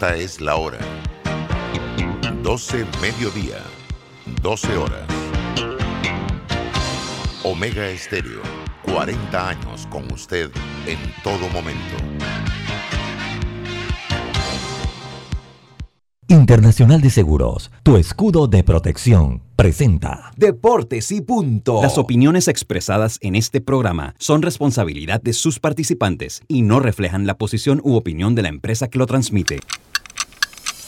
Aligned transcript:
Esta 0.00 0.16
es 0.16 0.40
la 0.40 0.56
hora. 0.56 0.78
12 2.42 2.86
mediodía. 3.02 3.58
12 4.40 4.76
horas. 4.78 5.06
Omega 7.44 7.86
Estéreo. 7.86 8.40
40 8.82 9.48
años 9.50 9.86
con 9.90 10.10
usted 10.10 10.50
en 10.86 10.98
todo 11.22 11.46
momento. 11.50 11.96
Internacional 16.28 17.02
de 17.02 17.10
Seguros, 17.10 17.70
tu 17.82 17.98
escudo 17.98 18.46
de 18.46 18.64
protección, 18.64 19.42
presenta 19.54 20.30
Deportes 20.36 21.12
y 21.12 21.20
punto. 21.20 21.82
Las 21.82 21.98
opiniones 21.98 22.48
expresadas 22.48 23.18
en 23.20 23.34
este 23.34 23.60
programa 23.60 24.14
son 24.18 24.40
responsabilidad 24.40 25.20
de 25.20 25.34
sus 25.34 25.58
participantes 25.58 26.40
y 26.48 26.62
no 26.62 26.80
reflejan 26.80 27.26
la 27.26 27.36
posición 27.36 27.82
u 27.84 27.96
opinión 27.96 28.34
de 28.34 28.42
la 28.42 28.48
empresa 28.48 28.88
que 28.88 28.98
lo 28.98 29.06
transmite. 29.06 29.60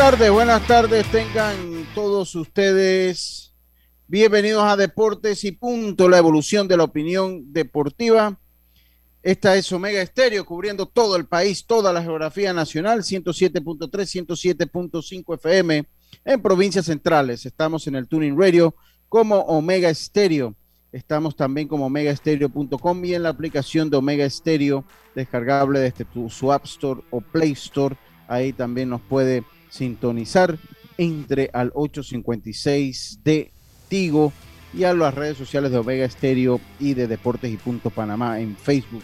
Tardes, 0.00 0.30
buenas 0.30 0.66
tardes 0.66 1.06
tengan 1.10 1.86
todos 1.94 2.34
ustedes. 2.34 3.54
Bienvenidos 4.08 4.64
a 4.64 4.74
Deportes 4.74 5.44
y 5.44 5.52
Punto, 5.52 6.08
la 6.08 6.16
evolución 6.16 6.66
de 6.66 6.78
la 6.78 6.84
opinión 6.84 7.52
deportiva. 7.52 8.40
Esta 9.22 9.56
es 9.56 9.70
Omega 9.70 10.00
Estéreo, 10.00 10.46
cubriendo 10.46 10.86
todo 10.86 11.16
el 11.16 11.26
país, 11.26 11.66
toda 11.66 11.92
la 11.92 12.02
geografía 12.02 12.54
nacional, 12.54 13.02
107.3, 13.02 13.90
107.5 13.90 15.34
FM 15.34 15.86
en 16.24 16.40
provincias 16.40 16.86
centrales. 16.86 17.44
Estamos 17.44 17.86
en 17.86 17.96
el 17.96 18.08
Tuning 18.08 18.40
Radio 18.40 18.74
como 19.06 19.36
Omega 19.40 19.90
Estéreo. 19.90 20.54
Estamos 20.92 21.36
también 21.36 21.68
como 21.68 21.84
omegaestereo.com 21.84 23.04
y 23.04 23.12
en 23.12 23.24
la 23.24 23.28
aplicación 23.28 23.90
de 23.90 23.98
Omega 23.98 24.24
Estéreo, 24.24 24.82
descargable 25.14 25.78
desde 25.78 26.06
tu, 26.06 26.30
su 26.30 26.50
App 26.50 26.64
Store 26.64 27.02
o 27.10 27.20
Play 27.20 27.52
Store. 27.52 27.98
Ahí 28.28 28.54
también 28.54 28.88
nos 28.88 29.02
puede 29.02 29.44
sintonizar. 29.70 30.58
Entre 30.98 31.48
al 31.54 31.70
856 31.74 33.20
de 33.24 33.50
Tigo 33.88 34.34
y 34.74 34.84
a 34.84 34.92
las 34.92 35.14
redes 35.14 35.38
sociales 35.38 35.72
de 35.72 35.78
Omega 35.78 36.04
Estéreo 36.04 36.60
y 36.78 36.92
de 36.94 37.06
Deportes 37.06 37.50
y 37.50 37.56
Punto 37.56 37.88
Panamá 37.88 38.38
en 38.40 38.56
Facebook. 38.56 39.02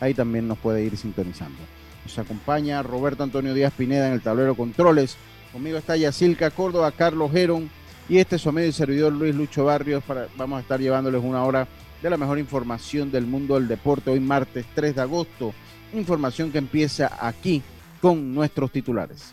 Ahí 0.00 0.14
también 0.14 0.48
nos 0.48 0.58
puede 0.58 0.82
ir 0.82 0.96
sintonizando. 0.96 1.58
Nos 2.04 2.18
acompaña 2.18 2.82
Roberto 2.82 3.22
Antonio 3.22 3.54
Díaz 3.54 3.72
Pineda 3.76 4.08
en 4.08 4.14
el 4.14 4.22
tablero 4.22 4.54
controles. 4.54 5.16
Conmigo 5.52 5.78
está 5.78 5.96
Yacilca 5.96 6.50
Córdoba, 6.50 6.92
Carlos 6.92 7.30
Geron 7.30 7.70
y 8.08 8.18
este 8.18 8.36
es 8.36 8.42
su 8.42 8.48
amigo 8.48 8.66
y 8.66 8.72
servidor 8.72 9.12
Luis 9.12 9.34
Lucho 9.34 9.64
Barrios. 9.64 10.02
Vamos 10.36 10.58
a 10.58 10.60
estar 10.60 10.80
llevándoles 10.80 11.22
una 11.22 11.44
hora 11.44 11.68
de 12.02 12.10
la 12.10 12.16
mejor 12.16 12.38
información 12.38 13.10
del 13.10 13.26
mundo 13.26 13.54
del 13.54 13.68
deporte 13.68 14.10
hoy 14.10 14.20
martes 14.20 14.66
3 14.74 14.96
de 14.96 15.00
agosto. 15.00 15.54
Información 15.94 16.50
que 16.50 16.58
empieza 16.58 17.10
aquí 17.20 17.62
con 18.00 18.34
nuestros 18.34 18.70
titulares. 18.72 19.32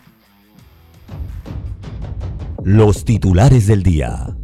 Los 2.63 3.03
titulares 3.03 3.67
del 3.67 3.83
día. 3.83 4.35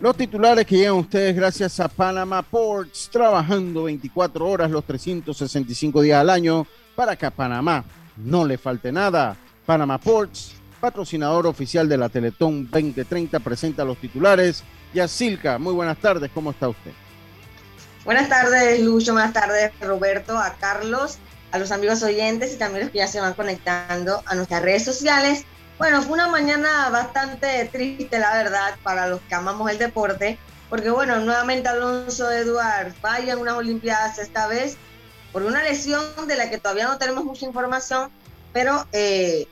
Los 0.00 0.16
titulares 0.16 0.64
que 0.64 0.76
llegan 0.76 0.92
a 0.92 1.00
ustedes 1.00 1.36
gracias 1.36 1.78
a 1.78 1.88
Panama 1.88 2.42
Ports, 2.42 3.10
trabajando 3.12 3.84
24 3.84 4.48
horas 4.48 4.70
los 4.70 4.84
365 4.84 6.00
días 6.00 6.20
al 6.20 6.30
año 6.30 6.66
para 6.94 7.16
que 7.16 7.26
a 7.26 7.30
Panamá 7.30 7.84
no 8.16 8.46
le 8.46 8.56
falte 8.56 8.92
nada. 8.92 9.36
Panama 9.66 9.98
Ports, 9.98 10.54
patrocinador 10.80 11.46
oficial 11.46 11.88
de 11.88 11.98
la 11.98 12.08
Teletón 12.08 12.70
2030, 12.70 13.40
presenta 13.40 13.84
los 13.84 13.98
titulares. 13.98 14.64
Yacilca, 14.94 15.58
muy 15.58 15.74
buenas 15.74 15.98
tardes, 15.98 16.30
¿cómo 16.32 16.50
está 16.52 16.68
usted? 16.68 16.92
Buenas 18.04 18.28
tardes, 18.28 18.80
Lucho. 18.80 19.12
Buenas 19.12 19.32
tardes, 19.32 19.72
Roberto, 19.80 20.38
a 20.38 20.54
Carlos, 20.54 21.18
a 21.52 21.58
los 21.58 21.72
amigos 21.72 22.02
oyentes 22.02 22.52
y 22.52 22.56
también 22.56 22.84
los 22.84 22.92
que 22.92 22.98
ya 22.98 23.08
se 23.08 23.20
van 23.20 23.34
conectando 23.34 24.22
a 24.26 24.34
nuestras 24.34 24.62
redes 24.62 24.84
sociales. 24.84 25.44
Bueno, 25.78 26.02
fue 26.02 26.12
una 26.12 26.28
mañana 26.28 26.90
bastante 26.90 27.64
triste, 27.72 28.18
la 28.18 28.34
verdad, 28.34 28.76
para 28.82 29.06
los 29.06 29.20
que 29.22 29.34
amamos 29.34 29.70
el 29.70 29.78
deporte, 29.78 30.38
porque 30.68 30.90
bueno, 30.90 31.18
nuevamente 31.20 31.68
Alonso 31.68 32.30
Eduard 32.30 32.92
falla 33.00 33.32
en 33.32 33.38
unas 33.38 33.54
Olimpiadas 33.54 34.18
esta 34.18 34.46
vez 34.46 34.76
por 35.32 35.42
una 35.42 35.62
lesión 35.62 36.04
de 36.26 36.36
la 36.36 36.50
que 36.50 36.58
todavía 36.58 36.86
no 36.86 36.98
tenemos 36.98 37.24
mucha 37.24 37.46
información, 37.46 38.10
pero 38.52 38.86
eh, 38.92 39.46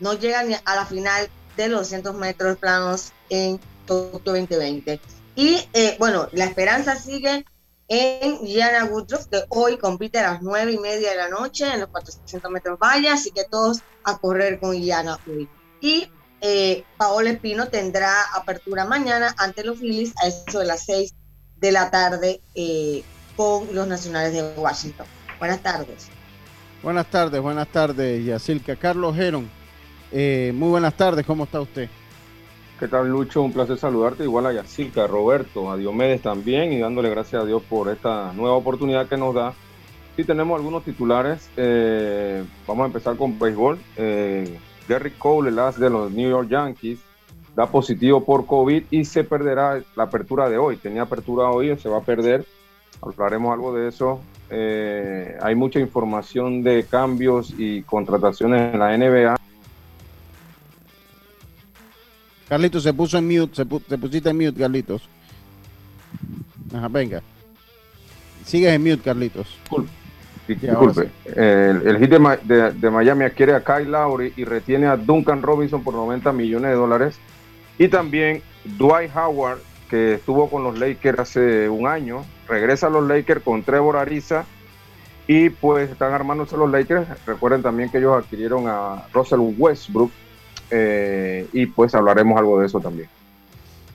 no 0.00 0.14
llega 0.14 0.42
ni 0.42 0.54
a 0.54 0.74
la 0.74 0.86
final 0.86 1.28
de 1.56 1.68
los 1.68 1.80
200 1.80 2.14
metros 2.14 2.56
planos 2.56 3.12
en 3.28 3.60
Tokio 3.86 4.32
2020. 4.32 5.00
Y 5.34 5.66
eh, 5.72 5.96
bueno, 5.98 6.28
la 6.32 6.44
esperanza 6.44 6.96
sigue 6.96 7.44
en 7.88 8.38
Gianna 8.46 8.86
Woodruff, 8.86 9.26
que 9.26 9.42
hoy 9.48 9.76
compite 9.76 10.18
a 10.18 10.32
las 10.32 10.42
9 10.42 10.72
y 10.72 10.78
media 10.78 11.10
de 11.10 11.16
la 11.16 11.28
noche 11.28 11.66
en 11.72 11.80
los 11.80 11.88
400 11.90 12.50
metros 12.50 12.78
vallas, 12.78 13.20
así 13.20 13.30
que 13.30 13.44
todos 13.44 13.82
a 14.04 14.18
correr 14.18 14.58
con 14.60 14.74
Gianna 14.74 15.18
hoy. 15.26 15.48
Y 15.80 16.08
eh, 16.40 16.84
Paola 16.96 17.30
Espino 17.30 17.68
tendrá 17.68 18.22
apertura 18.34 18.84
mañana 18.84 19.34
ante 19.38 19.64
los 19.64 19.78
Phillies 19.78 20.14
a 20.22 20.28
eso 20.28 20.58
de 20.58 20.66
las 20.66 20.84
6 20.86 21.14
de 21.58 21.72
la 21.72 21.90
tarde 21.90 22.40
eh, 22.54 23.02
con 23.36 23.74
los 23.74 23.86
Nacionales 23.86 24.32
de 24.32 24.42
Washington. 24.56 25.06
Buenas 25.38 25.62
tardes. 25.62 26.08
Buenas 26.82 27.08
tardes, 27.10 27.40
buenas 27.40 27.68
tardes, 27.68 28.24
Yacilca. 28.24 28.74
Carlos 28.74 29.14
Geron, 29.14 29.48
eh, 30.10 30.50
muy 30.54 30.68
buenas 30.68 30.96
tardes, 30.96 31.24
¿cómo 31.24 31.44
está 31.44 31.60
usted? 31.60 31.88
¿Qué 32.82 32.88
tal, 32.88 33.08
Lucho? 33.08 33.42
Un 33.42 33.52
placer 33.52 33.78
saludarte. 33.78 34.24
Igual 34.24 34.46
a 34.46 34.52
Yacilca, 34.52 35.04
a 35.04 35.06
Roberto, 35.06 35.70
a 35.70 35.76
Diomedes 35.76 36.20
también 36.20 36.72
y 36.72 36.80
dándole 36.80 37.10
gracias 37.10 37.40
a 37.40 37.46
Dios 37.46 37.62
por 37.62 37.88
esta 37.88 38.32
nueva 38.32 38.56
oportunidad 38.56 39.06
que 39.06 39.16
nos 39.16 39.36
da. 39.36 39.54
Sí, 40.16 40.24
tenemos 40.24 40.56
algunos 40.56 40.82
titulares. 40.82 41.48
Eh, 41.56 42.42
vamos 42.66 42.82
a 42.82 42.86
empezar 42.88 43.16
con 43.16 43.38
béisbol. 43.38 43.78
Eh, 43.96 44.58
Gary 44.88 45.12
Cole, 45.12 45.50
el 45.50 45.60
as 45.60 45.78
de 45.78 45.90
los 45.90 46.10
New 46.10 46.28
York 46.28 46.48
Yankees, 46.48 46.98
da 47.54 47.66
positivo 47.66 48.24
por 48.24 48.46
COVID 48.46 48.82
y 48.90 49.04
se 49.04 49.22
perderá 49.22 49.80
la 49.94 50.02
apertura 50.02 50.48
de 50.48 50.58
hoy. 50.58 50.76
Tenía 50.76 51.02
apertura 51.02 51.50
hoy, 51.50 51.78
se 51.78 51.88
va 51.88 51.98
a 51.98 52.02
perder. 52.02 52.44
Hablaremos 53.00 53.52
algo 53.52 53.72
de 53.76 53.90
eso. 53.90 54.18
Eh, 54.50 55.38
hay 55.40 55.54
mucha 55.54 55.78
información 55.78 56.64
de 56.64 56.84
cambios 56.84 57.54
y 57.56 57.82
contrataciones 57.82 58.74
en 58.74 58.80
la 58.80 58.98
NBA. 58.98 59.36
Carlitos 62.52 62.82
se 62.82 62.92
puso 62.92 63.16
en 63.16 63.26
mute, 63.26 63.56
se, 63.56 63.64
pu 63.64 63.80
se 63.88 63.96
pusiste 63.96 64.28
en 64.28 64.36
mute, 64.36 64.60
Carlitos. 64.60 65.08
Ajá, 66.76 66.86
venga. 66.88 67.22
Sigues 68.44 68.74
en 68.74 68.82
mute, 68.82 68.98
Carlitos. 68.98 69.58
Disculpe, 70.46 71.08
el, 71.34 71.80
el 71.86 71.98
hit 71.98 72.10
de, 72.10 72.38
de, 72.42 72.72
de, 72.72 72.90
Miami 72.90 73.24
adquiere 73.24 73.54
a 73.54 73.64
Kyle 73.64 73.90
Lowry 73.90 74.34
y 74.36 74.44
retiene 74.44 74.86
a 74.86 74.98
Duncan 74.98 75.40
Robinson 75.40 75.82
por 75.82 75.94
90 75.94 76.30
millones 76.34 76.72
de 76.72 76.76
dólares. 76.76 77.18
Y 77.78 77.88
también 77.88 78.42
Dwight 78.76 79.16
Howard, 79.16 79.60
que 79.88 80.16
estuvo 80.16 80.50
con 80.50 80.62
los 80.62 80.78
Lakers 80.78 81.20
hace 81.20 81.70
un 81.70 81.86
año, 81.86 82.22
regresa 82.46 82.88
a 82.88 82.90
los 82.90 83.08
Lakers 83.08 83.42
con 83.42 83.62
Trevor 83.62 83.96
Ariza 83.96 84.44
y 85.26 85.48
pues 85.48 85.88
están 85.88 86.12
armándose 86.12 86.58
los 86.58 86.70
Lakers. 86.70 87.06
Recuerden 87.24 87.62
también 87.62 87.88
que 87.88 87.96
ellos 87.96 88.14
adquirieron 88.14 88.68
a 88.68 89.06
Russell 89.14 89.40
Westbrook 89.56 90.10
eh, 90.74 91.46
y 91.52 91.66
pues 91.66 91.94
hablaremos 91.94 92.38
algo 92.38 92.58
de 92.58 92.66
eso 92.66 92.80
también. 92.80 93.08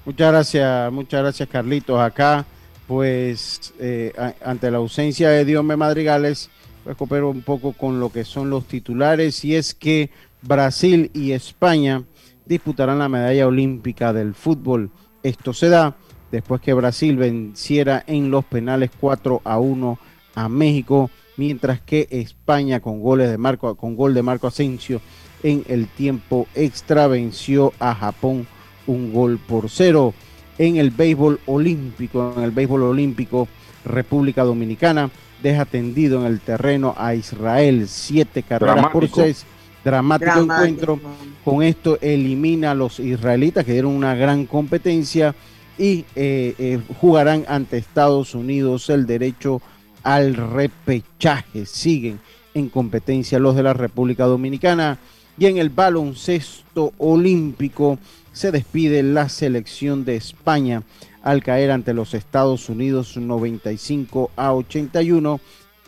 Muchas 0.05 0.31
gracias, 0.31 0.91
muchas 0.93 1.21
gracias 1.21 1.49
Carlitos. 1.49 1.99
Acá 1.99 2.45
pues 2.87 3.73
eh, 3.79 4.13
ante 4.43 4.71
la 4.71 4.77
ausencia 4.77 5.29
de 5.29 5.43
Diome 5.43 5.75
Madrigales, 5.75 6.49
recupero 6.85 7.29
un 7.29 7.41
poco 7.41 7.73
con 7.73 7.99
lo 7.99 8.11
que 8.11 8.23
son 8.23 8.49
los 8.49 8.65
titulares 8.65 9.43
y 9.43 9.55
es 9.55 9.73
que 9.73 10.09
Brasil 10.41 11.11
y 11.13 11.31
España 11.31 12.03
disputarán 12.45 12.99
la 12.99 13.09
medalla 13.09 13.47
olímpica 13.47 14.13
del 14.13 14.35
fútbol. 14.35 14.91
Esto 15.23 15.53
se 15.53 15.67
da 15.67 15.95
después 16.31 16.61
que 16.61 16.73
Brasil 16.73 17.17
venciera 17.17 18.03
en 18.07 18.31
los 18.31 18.45
penales 18.45 18.91
4 18.99 19.41
a 19.43 19.59
1 19.59 19.99
a 20.35 20.47
México, 20.47 21.09
mientras 21.35 21.81
que 21.81 22.07
España 22.11 22.79
con 22.79 23.01
goles 23.01 23.29
de 23.29 23.37
Marco 23.37 23.75
con 23.75 23.95
gol 23.95 24.13
de 24.13 24.23
Marco 24.23 24.47
Asensio 24.47 25.01
en 25.43 25.63
el 25.67 25.87
tiempo 25.87 26.47
extra 26.55 27.07
venció 27.07 27.73
a 27.79 27.93
Japón 27.95 28.47
un 28.87 29.13
gol 29.13 29.37
por 29.37 29.69
cero. 29.69 30.13
En 30.57 30.77
el 30.77 30.89
béisbol 30.89 31.39
olímpico, 31.45 32.33
en 32.35 32.43
el 32.43 32.51
béisbol 32.51 32.83
olímpico, 32.83 33.47
República 33.85 34.43
Dominicana 34.43 35.09
deja 35.41 35.65
tendido 35.65 36.21
en 36.21 36.27
el 36.27 36.39
terreno 36.39 36.95
a 36.97 37.13
Israel 37.13 37.87
siete 37.87 38.43
carreras 38.43 38.87
por 38.87 39.07
seis. 39.09 39.45
Dramático, 39.83 40.39
encuentro. 40.39 40.99
Con 41.45 41.63
esto 41.63 41.97
elimina 42.01 42.71
a 42.71 42.75
los 42.75 42.99
israelitas 42.99 43.63
que 43.63 43.71
dieron 43.71 43.93
una 43.93 44.15
gran 44.15 44.45
competencia 44.45 45.33
y 45.77 46.03
eh, 46.15 46.55
eh, 46.57 46.81
jugarán 46.99 47.45
ante 47.47 47.77
Estados 47.77 48.35
Unidos 48.35 48.89
el 48.89 49.05
derecho 49.05 49.61
al 50.03 50.35
repechaje. 50.35 51.65
Siguen 51.65 52.19
en 52.53 52.69
competencia 52.69 53.39
los 53.39 53.55
de 53.55 53.63
la 53.63 53.73
República 53.73 54.25
Dominicana. 54.25 54.97
Y 55.37 55.45
en 55.45 55.57
el 55.57 55.69
baloncesto 55.69 56.93
olímpico 56.97 57.99
se 58.31 58.51
despide 58.51 59.03
la 59.03 59.29
selección 59.29 60.05
de 60.05 60.15
España 60.15 60.83
al 61.23 61.43
caer 61.43 61.71
ante 61.71 61.93
los 61.93 62.13
Estados 62.13 62.69
Unidos 62.69 63.17
95 63.17 64.31
a 64.35 64.53
81 64.53 65.39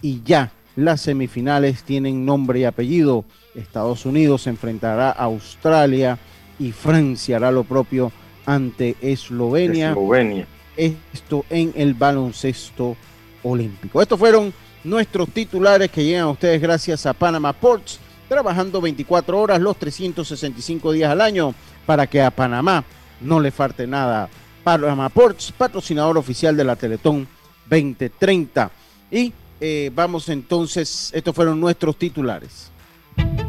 y 0.01 0.22
ya 0.24 0.51
las 0.75 1.01
semifinales 1.01 1.84
tienen 1.84 2.25
nombre 2.25 2.60
y 2.60 2.63
apellido. 2.66 3.25
Estados 3.56 4.06
Unidos 4.06 4.48
enfrentará 4.48 5.10
a 5.12 5.24
Australia 5.24 6.18
y 6.60 6.72
Francia 6.72 7.38
hará 7.38 7.52
lo 7.52 7.63
propio 7.63 8.12
ante 8.45 8.95
Eslovenia. 9.02 9.90
Eslovenia. 9.90 10.48
Esto 10.75 11.45
en 11.50 11.74
el 11.75 11.94
baloncesto 11.94 12.95
olímpico. 13.44 14.02
Estos 14.02 14.18
fueron 14.18 14.54
nuestros 14.84 15.30
titulares 15.30 15.92
que 15.92 16.04
llegan 16.04 16.24
a 16.24 16.31
ustedes 16.31 16.62
gracias 16.62 17.06
a 17.06 17.13
Panama 17.13 17.54
Ports, 17.54 18.00
trabajando 18.30 18.80
24 18.80 19.38
horas 19.38 19.60
los 19.60 19.76
365 19.78 20.94
días 20.94 21.12
al 21.12 21.20
año 21.20 21.54
para 21.86 22.08
que 22.08 22.22
a 22.22 22.31
Panamá 22.31 22.86
no 23.20 23.42
le 23.42 23.52
falte 23.52 23.86
nada. 23.86 24.30
Panama 24.64 25.10
Ports, 25.10 25.52
patrocinador 25.52 26.18
oficial 26.18 26.56
de 26.56 26.64
la 26.64 26.76
Teletón 26.78 27.28
2030. 27.70 28.72
Y 29.12 29.34
eh, 29.60 29.92
vamos 29.94 30.30
entonces, 30.30 31.10
estos 31.14 31.36
fueron 31.36 31.60
nuestros 31.60 31.98
titulares. 31.98 32.72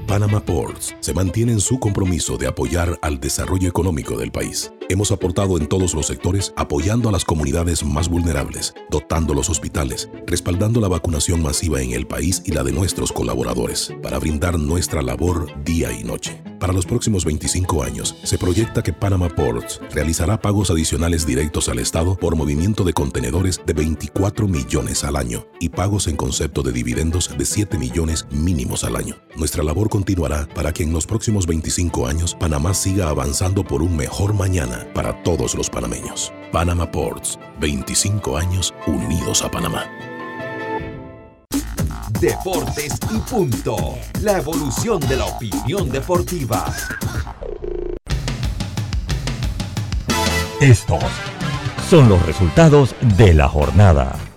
Panama 0.07 0.41
Ports 0.41 0.97
se 0.99 1.15
mantiene 1.15 1.53
en 1.53 1.61
su 1.61 1.79
compromiso 1.79 2.37
de 2.37 2.49
apoyar 2.49 2.99
al 3.03 3.21
desarrollo 3.21 3.69
económico 3.69 4.19
del 4.19 4.33
país. 4.33 4.73
Hemos 4.91 5.13
aportado 5.13 5.57
en 5.57 5.69
todos 5.69 5.95
los 5.95 6.09
sectores 6.09 6.53
apoyando 6.57 7.09
a 7.09 7.13
las 7.13 7.25
comunidades 7.25 7.85
más 7.85 8.09
vulnerables, 8.09 8.75
dotando 8.91 9.35
los 9.35 9.49
hospitales, 9.49 10.11
respaldando 10.27 10.81
la 10.81 10.89
vacunación 10.89 11.41
masiva 11.41 11.81
en 11.81 11.93
el 11.93 12.09
país 12.09 12.43
y 12.45 12.51
la 12.51 12.65
de 12.65 12.73
nuestros 12.73 13.13
colaboradores, 13.13 13.95
para 14.03 14.19
brindar 14.19 14.59
nuestra 14.59 15.01
labor 15.01 15.47
día 15.63 15.93
y 15.93 16.03
noche. 16.03 16.43
Para 16.59 16.75
los 16.75 16.85
próximos 16.85 17.25
25 17.25 17.85
años, 17.85 18.17
se 18.23 18.37
proyecta 18.37 18.83
que 18.83 18.93
Panama 18.93 19.31
Ports 19.31 19.81
realizará 19.93 20.41
pagos 20.41 20.71
adicionales 20.71 21.25
directos 21.25 21.71
al 21.71 21.79
Estado 21.79 22.17
por 22.17 22.37
movimiento 22.37 22.85
de 22.85 22.93
contenedores 22.93 23.63
de 23.65 23.73
24 23.73 24.47
millones 24.47 25.05
al 25.05 25.17
año 25.17 25.47
y 25.59 25.71
pagos 25.71 26.07
en 26.07 26.17
concepto 26.17 26.63
de 26.63 26.73
dividendos 26.73 27.31
de 27.39 27.47
7 27.47 27.79
millones 27.79 28.27
mínimos 28.31 28.85
al 28.85 28.97
año. 28.97 29.17
Nuestra 29.37 29.63
labor 29.63 29.89
continuará 29.89 30.49
para 30.55 30.75
que 30.75 30.83
en 30.83 30.93
los 30.93 31.07
próximos 31.07 31.47
25 31.47 32.07
años 32.07 32.35
Panamá 32.39 32.75
siga 32.75 33.09
avanzando 33.09 33.65
por 33.65 33.83
un 33.83 33.97
mejor 33.97 34.35
mañana 34.35 34.80
para 34.95 35.23
todos 35.23 35.55
los 35.55 35.71
panameños. 35.71 36.33
Panama 36.53 36.91
Ports, 36.91 37.39
25 37.61 38.37
años 38.37 38.75
unidos 38.87 39.43
a 39.43 39.51
Panamá. 39.51 39.85
Deportes 42.21 42.99
y 43.11 43.19
punto. 43.21 43.77
La 44.21 44.39
evolución 44.39 45.01
de 45.01 45.17
la 45.17 45.25
opinión 45.25 45.89
deportiva. 45.89 46.67
Estos 50.61 51.03
son 51.89 52.11
los 52.11 52.25
resultados 52.27 52.95
de 53.17 53.33
la 53.33 53.49
jornada. 53.49 54.30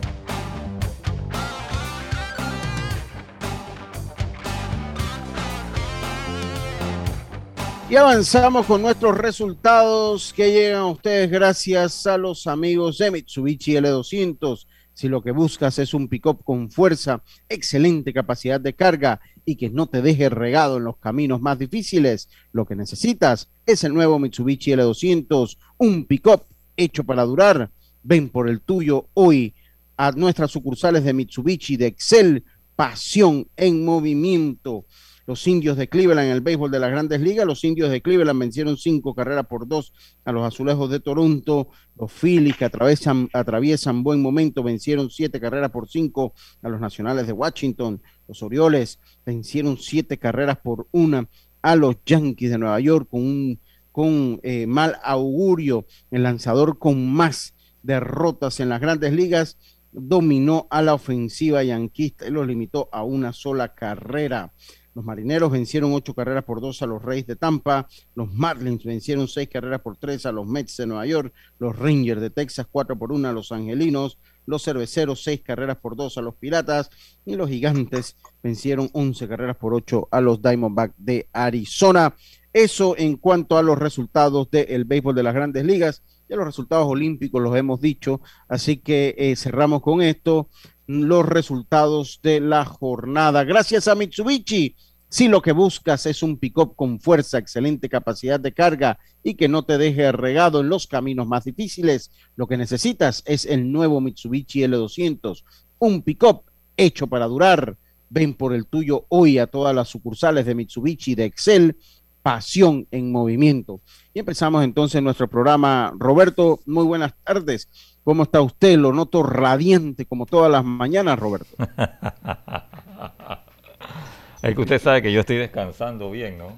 Y 7.93 7.95
avanzamos 7.95 8.65
con 8.65 8.81
nuestros 8.81 9.15
resultados 9.15 10.33
que 10.33 10.51
llegan 10.51 10.81
a 10.81 10.87
ustedes 10.87 11.29
gracias 11.29 12.07
a 12.07 12.17
los 12.17 12.47
amigos 12.47 12.97
de 12.97 13.11
Mitsubishi 13.11 13.73
L200. 13.73 14.65
Si 14.95 15.07
lo 15.07 15.21
que 15.21 15.29
buscas 15.29 15.77
es 15.77 15.93
un 15.93 16.07
pick-up 16.07 16.43
con 16.43 16.71
fuerza, 16.71 17.21
excelente 17.47 18.11
capacidad 18.11 18.59
de 18.59 18.73
carga 18.73 19.21
y 19.45 19.57
que 19.57 19.69
no 19.69 19.85
te 19.85 20.01
deje 20.01 20.29
regado 20.29 20.77
en 20.77 20.85
los 20.85 20.97
caminos 20.97 21.39
más 21.39 21.59
difíciles, 21.59 22.29
lo 22.51 22.65
que 22.65 22.75
necesitas 22.75 23.51
es 23.67 23.83
el 23.83 23.93
nuevo 23.93 24.17
Mitsubishi 24.17 24.71
L200, 24.71 25.55
un 25.77 26.05
pick-up 26.05 26.47
hecho 26.75 27.03
para 27.03 27.25
durar. 27.25 27.69
Ven 28.01 28.29
por 28.29 28.49
el 28.49 28.61
tuyo 28.61 29.09
hoy 29.13 29.53
a 29.97 30.11
nuestras 30.13 30.49
sucursales 30.49 31.03
de 31.03 31.13
Mitsubishi 31.13 31.77
de 31.77 31.85
Excel, 31.85 32.43
pasión 32.75 33.47
en 33.55 33.85
movimiento 33.85 34.87
los 35.25 35.47
indios 35.47 35.77
de 35.77 35.87
Cleveland 35.87 36.27
en 36.27 36.33
el 36.33 36.41
béisbol 36.41 36.71
de 36.71 36.79
las 36.79 36.91
grandes 36.91 37.21
ligas. 37.21 37.45
Los 37.45 37.63
indios 37.63 37.89
de 37.89 38.01
Cleveland 38.01 38.39
vencieron 38.39 38.77
cinco 38.77 39.15
carreras 39.15 39.45
por 39.47 39.67
dos 39.67 39.93
a 40.25 40.31
los 40.31 40.45
azulejos 40.45 40.89
de 40.89 40.99
Toronto. 40.99 41.69
Los 41.97 42.11
Phillies 42.11 42.57
que 42.57 42.65
atraviesan, 42.65 44.03
buen 44.03 44.21
momento 44.21 44.63
vencieron 44.63 45.09
siete 45.09 45.39
carreras 45.39 45.71
por 45.71 45.87
cinco 45.87 46.33
a 46.61 46.69
los 46.69 46.81
nacionales 46.81 47.27
de 47.27 47.33
Washington. 47.33 48.01
Los 48.27 48.43
Orioles 48.43 48.99
vencieron 49.25 49.77
siete 49.77 50.17
carreras 50.17 50.57
por 50.57 50.87
una 50.91 51.29
a 51.61 51.75
los 51.75 51.95
Yankees 52.05 52.51
de 52.51 52.57
Nueva 52.57 52.79
York 52.79 53.07
con 53.09 53.21
un 53.21 53.59
con 53.91 54.39
eh, 54.43 54.65
mal 54.67 54.97
augurio. 55.03 55.85
El 56.11 56.23
lanzador 56.23 56.79
con 56.79 57.13
más 57.13 57.53
derrotas 57.83 58.59
en 58.59 58.69
las 58.69 58.81
grandes 58.81 59.13
ligas 59.13 59.57
dominó 59.93 60.67
a 60.71 60.81
la 60.81 60.95
ofensiva 60.95 61.63
yanquista 61.63 62.27
y 62.27 62.31
los 62.31 62.47
limitó 62.47 62.89
a 62.91 63.03
una 63.03 63.31
sola 63.31 63.75
carrera. 63.75 64.51
Los 64.95 65.03
Marineros 65.03 65.51
vencieron 65.51 65.93
ocho 65.93 66.13
carreras 66.13 66.43
por 66.43 66.61
dos 66.61 66.81
a 66.81 66.85
los 66.85 67.01
Reyes 67.01 67.25
de 67.25 67.35
Tampa. 67.35 67.87
Los 68.13 68.31
Marlins 68.31 68.83
vencieron 68.83 69.27
seis 69.27 69.49
carreras 69.49 69.81
por 69.81 69.97
tres 69.97 70.25
a 70.25 70.31
los 70.31 70.45
Mets 70.45 70.77
de 70.77 70.85
Nueva 70.85 71.05
York. 71.05 71.33
Los 71.57 71.77
Rangers 71.77 72.21
de 72.21 72.29
Texas 72.29 72.67
cuatro 72.71 72.97
por 72.97 73.11
una 73.11 73.31
a 73.31 73.33
los 73.33 73.51
Angelinos. 73.51 74.19
Los 74.45 74.63
Cerveceros 74.63 75.23
seis 75.23 75.41
carreras 75.41 75.77
por 75.77 75.95
dos 75.95 76.17
a 76.17 76.21
los 76.21 76.35
Piratas. 76.35 76.91
Y 77.25 77.35
los 77.35 77.49
Gigantes 77.49 78.17
vencieron 78.43 78.89
once 78.93 79.27
carreras 79.27 79.57
por 79.57 79.73
ocho 79.73 80.07
a 80.11 80.21
los 80.21 80.41
Diamondbacks 80.41 80.95
de 80.97 81.27
Arizona. 81.33 82.15
Eso 82.51 82.95
en 82.95 83.17
cuanto 83.17 83.57
a 83.57 83.63
los 83.63 83.79
resultados 83.79 84.51
del 84.51 84.85
béisbol 84.85 85.15
de 85.15 85.23
las 85.23 85.33
grandes 85.33 85.65
ligas. 85.65 86.03
Ya 86.29 86.35
los 86.35 86.45
resultados 86.45 86.85
olímpicos 86.87 87.41
los 87.41 87.55
hemos 87.55 87.81
dicho. 87.81 88.21
Así 88.47 88.77
que 88.77 89.15
eh, 89.17 89.35
cerramos 89.35 89.81
con 89.81 90.03
esto 90.03 90.49
los 90.87 91.25
resultados 91.25 92.19
de 92.23 92.39
la 92.39 92.65
jornada. 92.65 93.43
Gracias 93.43 93.87
a 93.87 93.95
Mitsubishi. 93.95 94.75
Si 95.09 95.27
lo 95.27 95.43
que 95.43 95.51
buscas 95.51 96.07
es 96.07 96.23
un 96.23 96.37
pick-up 96.37 96.75
con 96.75 96.99
fuerza, 96.99 97.37
excelente 97.37 97.87
capacidad 97.87 98.39
de 98.39 98.51
carga 98.51 98.97
y 99.21 99.35
que 99.35 99.47
no 99.47 99.63
te 99.63 99.77
deje 99.77 100.11
regado 100.11 100.61
en 100.61 100.69
los 100.69 100.87
caminos 100.87 101.27
más 101.27 101.43
difíciles, 101.43 102.09
lo 102.35 102.47
que 102.47 102.57
necesitas 102.57 103.21
es 103.27 103.45
el 103.45 103.71
nuevo 103.71 104.01
Mitsubishi 104.01 104.61
L200, 104.61 105.43
un 105.77 106.01
pick-up 106.01 106.45
hecho 106.77 107.05
para 107.05 107.27
durar. 107.27 107.77
Ven 108.09 108.33
por 108.33 108.53
el 108.53 108.65
tuyo 108.65 109.05
hoy 109.09 109.37
a 109.37 109.47
todas 109.47 109.75
las 109.75 109.89
sucursales 109.89 110.45
de 110.45 110.55
Mitsubishi 110.55 111.13
de 111.13 111.25
Excel, 111.25 111.77
pasión 112.23 112.87
en 112.89 113.11
movimiento. 113.11 113.81
Y 114.13 114.19
empezamos 114.19 114.63
entonces 114.63 115.03
nuestro 115.03 115.27
programa. 115.27 115.93
Roberto, 115.97 116.59
muy 116.65 116.85
buenas 116.85 117.13
tardes. 117.23 117.69
¿Cómo 118.03 118.23
está 118.23 118.41
usted? 118.41 118.77
Lo 118.77 118.93
noto 118.93 119.23
radiante 119.23 120.05
como 120.05 120.25
todas 120.25 120.51
las 120.51 120.63
mañanas, 120.63 121.19
Roberto. 121.19 121.55
es 124.41 124.55
que 124.55 124.61
usted 124.61 124.81
sabe 124.81 125.01
que 125.01 125.11
yo 125.11 125.19
estoy 125.19 125.37
descansando 125.37 126.09
bien, 126.09 126.37
¿no? 126.37 126.57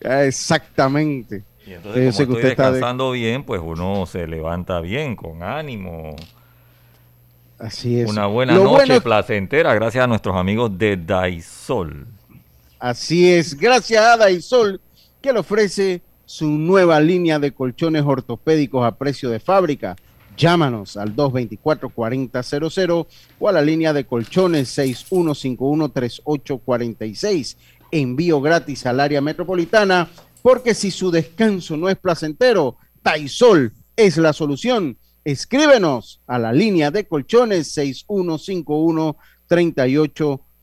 Exactamente. 0.00 1.44
Y 1.66 1.74
entonces, 1.74 2.26
como 2.26 2.36
estoy 2.36 2.50
descansando 2.50 3.12
bien, 3.12 3.44
pues 3.44 3.60
uno 3.64 4.06
se 4.06 4.26
levanta 4.26 4.80
bien, 4.80 5.14
con 5.14 5.42
ánimo. 5.42 6.16
Así 7.58 8.00
es. 8.00 8.10
Una 8.10 8.26
buena 8.26 8.54
noche 8.54 9.00
placentera, 9.00 9.74
gracias 9.74 10.02
a 10.02 10.06
nuestros 10.06 10.36
amigos 10.36 10.76
de 10.76 10.96
Daisol. 10.96 12.06
Así 12.80 13.30
es, 13.30 13.56
gracias 13.56 14.02
a 14.02 14.16
Daisol, 14.16 14.80
que 15.20 15.32
le 15.32 15.38
ofrece 15.38 16.02
su 16.24 16.48
nueva 16.48 16.98
línea 16.98 17.38
de 17.38 17.52
colchones 17.52 18.02
ortopédicos 18.02 18.84
a 18.84 18.96
precio 18.96 19.30
de 19.30 19.38
fábrica 19.38 19.94
Llámanos 20.40 20.96
al 20.96 21.14
224-4000 21.16 23.06
o 23.38 23.48
a 23.48 23.52
la 23.52 23.60
línea 23.60 23.92
de 23.92 24.06
colchones 24.06 24.78
6151-3846. 24.78 27.56
Envío 27.90 28.40
gratis 28.40 28.86
al 28.86 29.00
área 29.00 29.20
metropolitana, 29.20 30.08
porque 30.40 30.72
si 30.72 30.90
su 30.90 31.10
descanso 31.10 31.76
no 31.76 31.90
es 31.90 31.98
placentero, 31.98 32.78
Taisol 33.02 33.74
es 33.94 34.16
la 34.16 34.32
solución. 34.32 34.96
Escríbenos 35.24 36.22
a 36.26 36.38
la 36.38 36.54
línea 36.54 36.90
de 36.90 37.06
colchones 37.06 37.76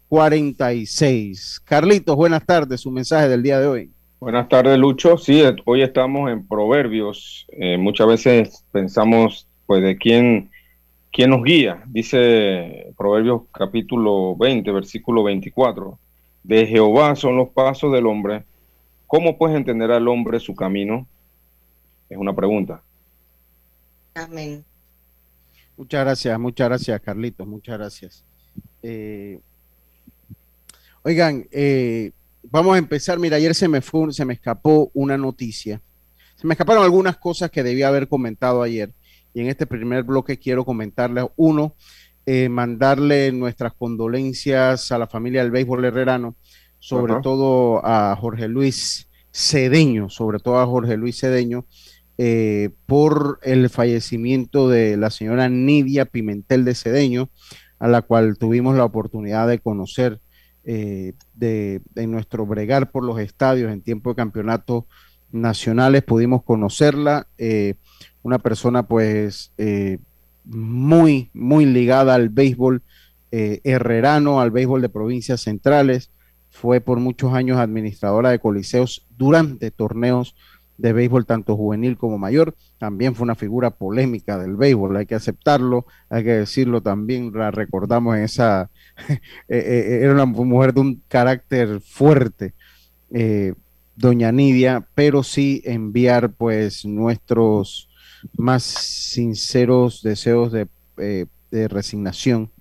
6151-3846. 0.10 1.62
Carlitos, 1.64 2.16
buenas 2.16 2.46
tardes. 2.46 2.82
Su 2.82 2.92
mensaje 2.92 3.28
del 3.28 3.44
día 3.44 3.60
de 3.60 3.68
hoy. 3.68 3.92
Buenas 4.20 4.50
tardes, 4.50 4.78
Lucho. 4.78 5.18
Sí, 5.18 5.44
hoy 5.66 5.82
estamos 5.82 6.32
en 6.32 6.48
Proverbios. 6.48 7.46
Eh, 7.50 7.78
muchas 7.78 8.08
veces 8.08 8.66
pensamos, 8.72 9.48
pues, 9.66 9.84
de 9.84 9.98
quién, 9.98 10.50
quién 11.12 11.30
nos 11.30 11.44
guía. 11.44 11.84
Dice 11.88 12.94
Proverbios 12.98 13.44
capítulo 13.52 14.36
20, 14.38 14.72
versículo 14.72 15.24
24. 15.24 16.00
De 16.44 16.66
Jehová 16.66 17.16
son 17.16 17.36
los 17.36 17.50
pasos 17.50 17.92
del 17.92 18.08
hombre. 18.08 18.44
¿Cómo 19.06 19.38
puedes 19.38 19.56
entender 19.56 19.92
al 19.92 20.08
hombre 20.08 20.40
su 20.40 20.56
camino? 20.56 21.06
Es 22.10 22.18
una 22.18 22.34
pregunta. 22.34 22.82
Amén. 24.16 24.64
Muchas 25.78 26.04
gracias, 26.04 26.40
muchas 26.40 26.70
gracias, 26.70 27.02
Carlitos. 27.02 27.46
Muchas 27.46 27.78
gracias. 27.78 28.26
Eh, 28.82 29.40
oigan, 31.08 31.48
eh, 31.52 32.12
vamos 32.44 32.76
a 32.76 32.80
empezar. 32.80 33.18
Mira, 33.18 33.38
ayer 33.38 33.56
se 33.56 33.70
me 33.70 33.80
fue, 33.80 34.12
se 34.12 34.26
me 34.26 34.34
escapó 34.34 34.92
una 34.94 35.18
noticia. 35.18 35.82
Se 36.36 36.46
me 36.46 36.54
escaparon 36.54 36.84
algunas 36.84 37.16
cosas 37.16 37.50
que 37.50 37.64
debía 37.64 37.88
haber 37.88 38.10
comentado 38.10 38.62
ayer. 38.62 38.92
Y 39.34 39.40
en 39.40 39.48
este 39.48 39.66
primer 39.66 40.04
bloque 40.04 40.38
quiero 40.38 40.66
comentarles 40.66 41.26
uno, 41.38 41.76
eh, 42.26 42.50
mandarle 42.50 43.32
nuestras 43.32 43.74
condolencias 43.74 44.92
a 44.92 44.98
la 44.98 45.08
familia 45.08 45.42
del 45.42 45.52
béisbol 45.52 45.86
herrerano, 45.86 46.36
sobre 46.78 47.16
todo 47.24 47.80
a 47.86 48.14
Jorge 48.20 48.50
Luis 48.50 49.08
Cedeño, 49.32 50.10
sobre 50.10 50.40
todo 50.40 50.60
a 50.60 50.66
Jorge 50.66 50.98
Luis 50.98 51.22
Cedeño, 51.22 51.66
eh, 52.18 52.72
por 52.86 53.40
el 53.44 53.70
fallecimiento 53.70 54.68
de 54.68 54.98
la 54.98 55.10
señora 55.10 55.48
Nidia 55.48 56.04
Pimentel 56.04 56.66
de 56.66 56.76
Cedeño, 56.76 57.30
a 57.80 57.88
la 57.88 58.02
cual 58.02 58.38
tuvimos 58.38 58.76
la 58.76 58.84
oportunidad 58.84 59.48
de 59.48 59.60
conocer 59.60 60.20
eh, 60.70 61.14
de, 61.34 61.82
nuestro 62.08 62.46
bregar 62.46 62.92
por 62.92 63.02
los 63.06 63.20
estadios 63.20 63.72
en 63.72 63.82
tiempo 63.82 64.10
de 64.10 64.18
campeonatos 64.18 64.84
nacionales, 65.32 66.04
pudimos 66.04 66.44
conocerla, 66.44 67.26
eh, 67.38 67.76
una 68.22 68.38
persona 68.38 68.84
pues 68.84 69.54
eh, 69.58 70.00
muy, 70.44 71.30
muy 71.34 71.66
ligada 71.66 72.16
al 72.16 72.28
béisbol 72.28 72.82
herrerano, 73.32 74.42
al 74.42 74.52
béisbol 74.52 74.82
de 74.82 74.90
provincias 74.90 75.42
centrales, 75.42 76.12
fue 76.50 76.82
por 76.82 77.00
muchos 77.00 77.34
años 77.34 77.60
administradora 77.60 78.32
de 78.32 78.40
coliseos 78.40 79.06
durante 79.18 79.72
torneos 79.72 80.36
de 80.78 80.94
béisbol 80.94 81.26
tanto 81.26 81.56
juvenil 81.56 81.98
como 81.98 82.18
mayor. 82.18 82.56
También 82.78 83.16
fue 83.16 83.24
una 83.26 83.36
figura 83.36 83.72
polémica 83.72 84.38
del 84.38 84.56
béisbol, 84.56 84.96
hay 84.98 85.06
que 85.06 85.16
aceptarlo, 85.16 85.86
hay 86.10 86.24
que 86.24 86.34
decirlo 86.34 86.82
también, 86.82 87.32
la 87.34 87.52
recordamos 87.52 88.16
en 88.18 88.24
esa, 88.24 88.70
eh, 89.10 89.20
eh, 89.50 90.00
era 90.02 90.14
una 90.14 90.26
mujer 90.26 90.74
de 90.74 90.82
un 90.82 91.02
carácter 91.08 91.82
fuerte, 91.82 92.54
eh, 93.12 93.54
doña 93.96 94.32
Nidia, 94.32 94.88
pero 94.94 95.24
sí 95.24 95.62
enviar 95.66 96.32
pues 96.32 96.86
nuestros 96.86 97.90
más 98.38 98.64
sinceros 98.64 100.02
deseos 100.02 100.52
de, 100.52 100.68
resignación 101.50 102.52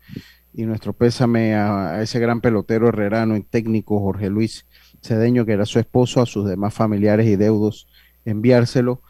y 0.55 0.65
nuestro 0.65 0.93
pésame 0.93 1.55
a, 1.55 1.97
a, 1.97 2.03
ese 2.03 2.21
gran 2.21 2.41
pelotero 2.41 2.89
herrerano 2.89 3.37
y 3.37 3.43
técnico 3.43 3.99
Jorge 3.99 4.31
Luis 4.31 4.65
Cedeño, 5.03 5.45
que 5.45 5.53
era 5.53 5.67
su 5.67 5.79
esposo, 5.79 6.23
a 6.23 6.27
sus 6.27 6.49
demás 6.49 6.73
familiares 6.73 7.27
y 7.27 7.37
deudos 7.37 7.89
enviárselo. 8.27 9.01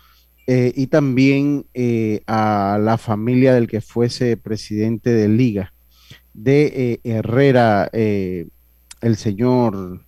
Eh, 0.46 0.72
y 0.76 0.86
también 0.86 1.66
eh, 1.74 2.22
a 2.28 2.78
la 2.80 2.98
familia 2.98 3.52
del 3.52 3.66
que 3.66 3.80
fuese 3.80 4.36
presidente 4.36 5.10
de 5.10 5.28
Liga, 5.28 5.72
de 6.34 6.66
eh, 6.76 7.00
Herrera, 7.02 7.90
el 7.92 9.16
señor 9.16 10.04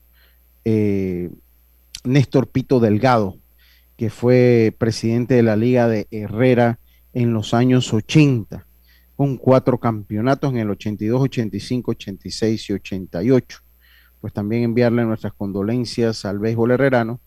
Néstor 2.05 2.49
Pito 2.49 2.79
Delgado, 2.79 3.37
que 3.97 4.11
fue 4.11 4.73
presidente 4.79 5.35
de 5.35 5.43
la 5.43 5.57
Liga 5.57 5.89
de 5.89 6.07
Herrera 6.13 6.79
en 7.15 7.33
los 7.33 7.53
años 7.53 7.93
80, 7.93 8.65
con 9.17 9.39
cuatro 9.39 9.79
campeonatos 9.79 10.53
en 10.53 10.59
el 10.59 10.71
82, 10.71 11.21
85, 11.23 11.91
86 11.91 12.71
y 12.71 12.73
88. 12.75 13.59
Pues 14.21 14.33
también 14.33 14.63
enviarle 14.63 15.05
nuestras 15.05 15.33
condolencias 15.33 16.25
al 16.25 16.39
béisbol 16.39 16.73
herrerano 16.73 17.21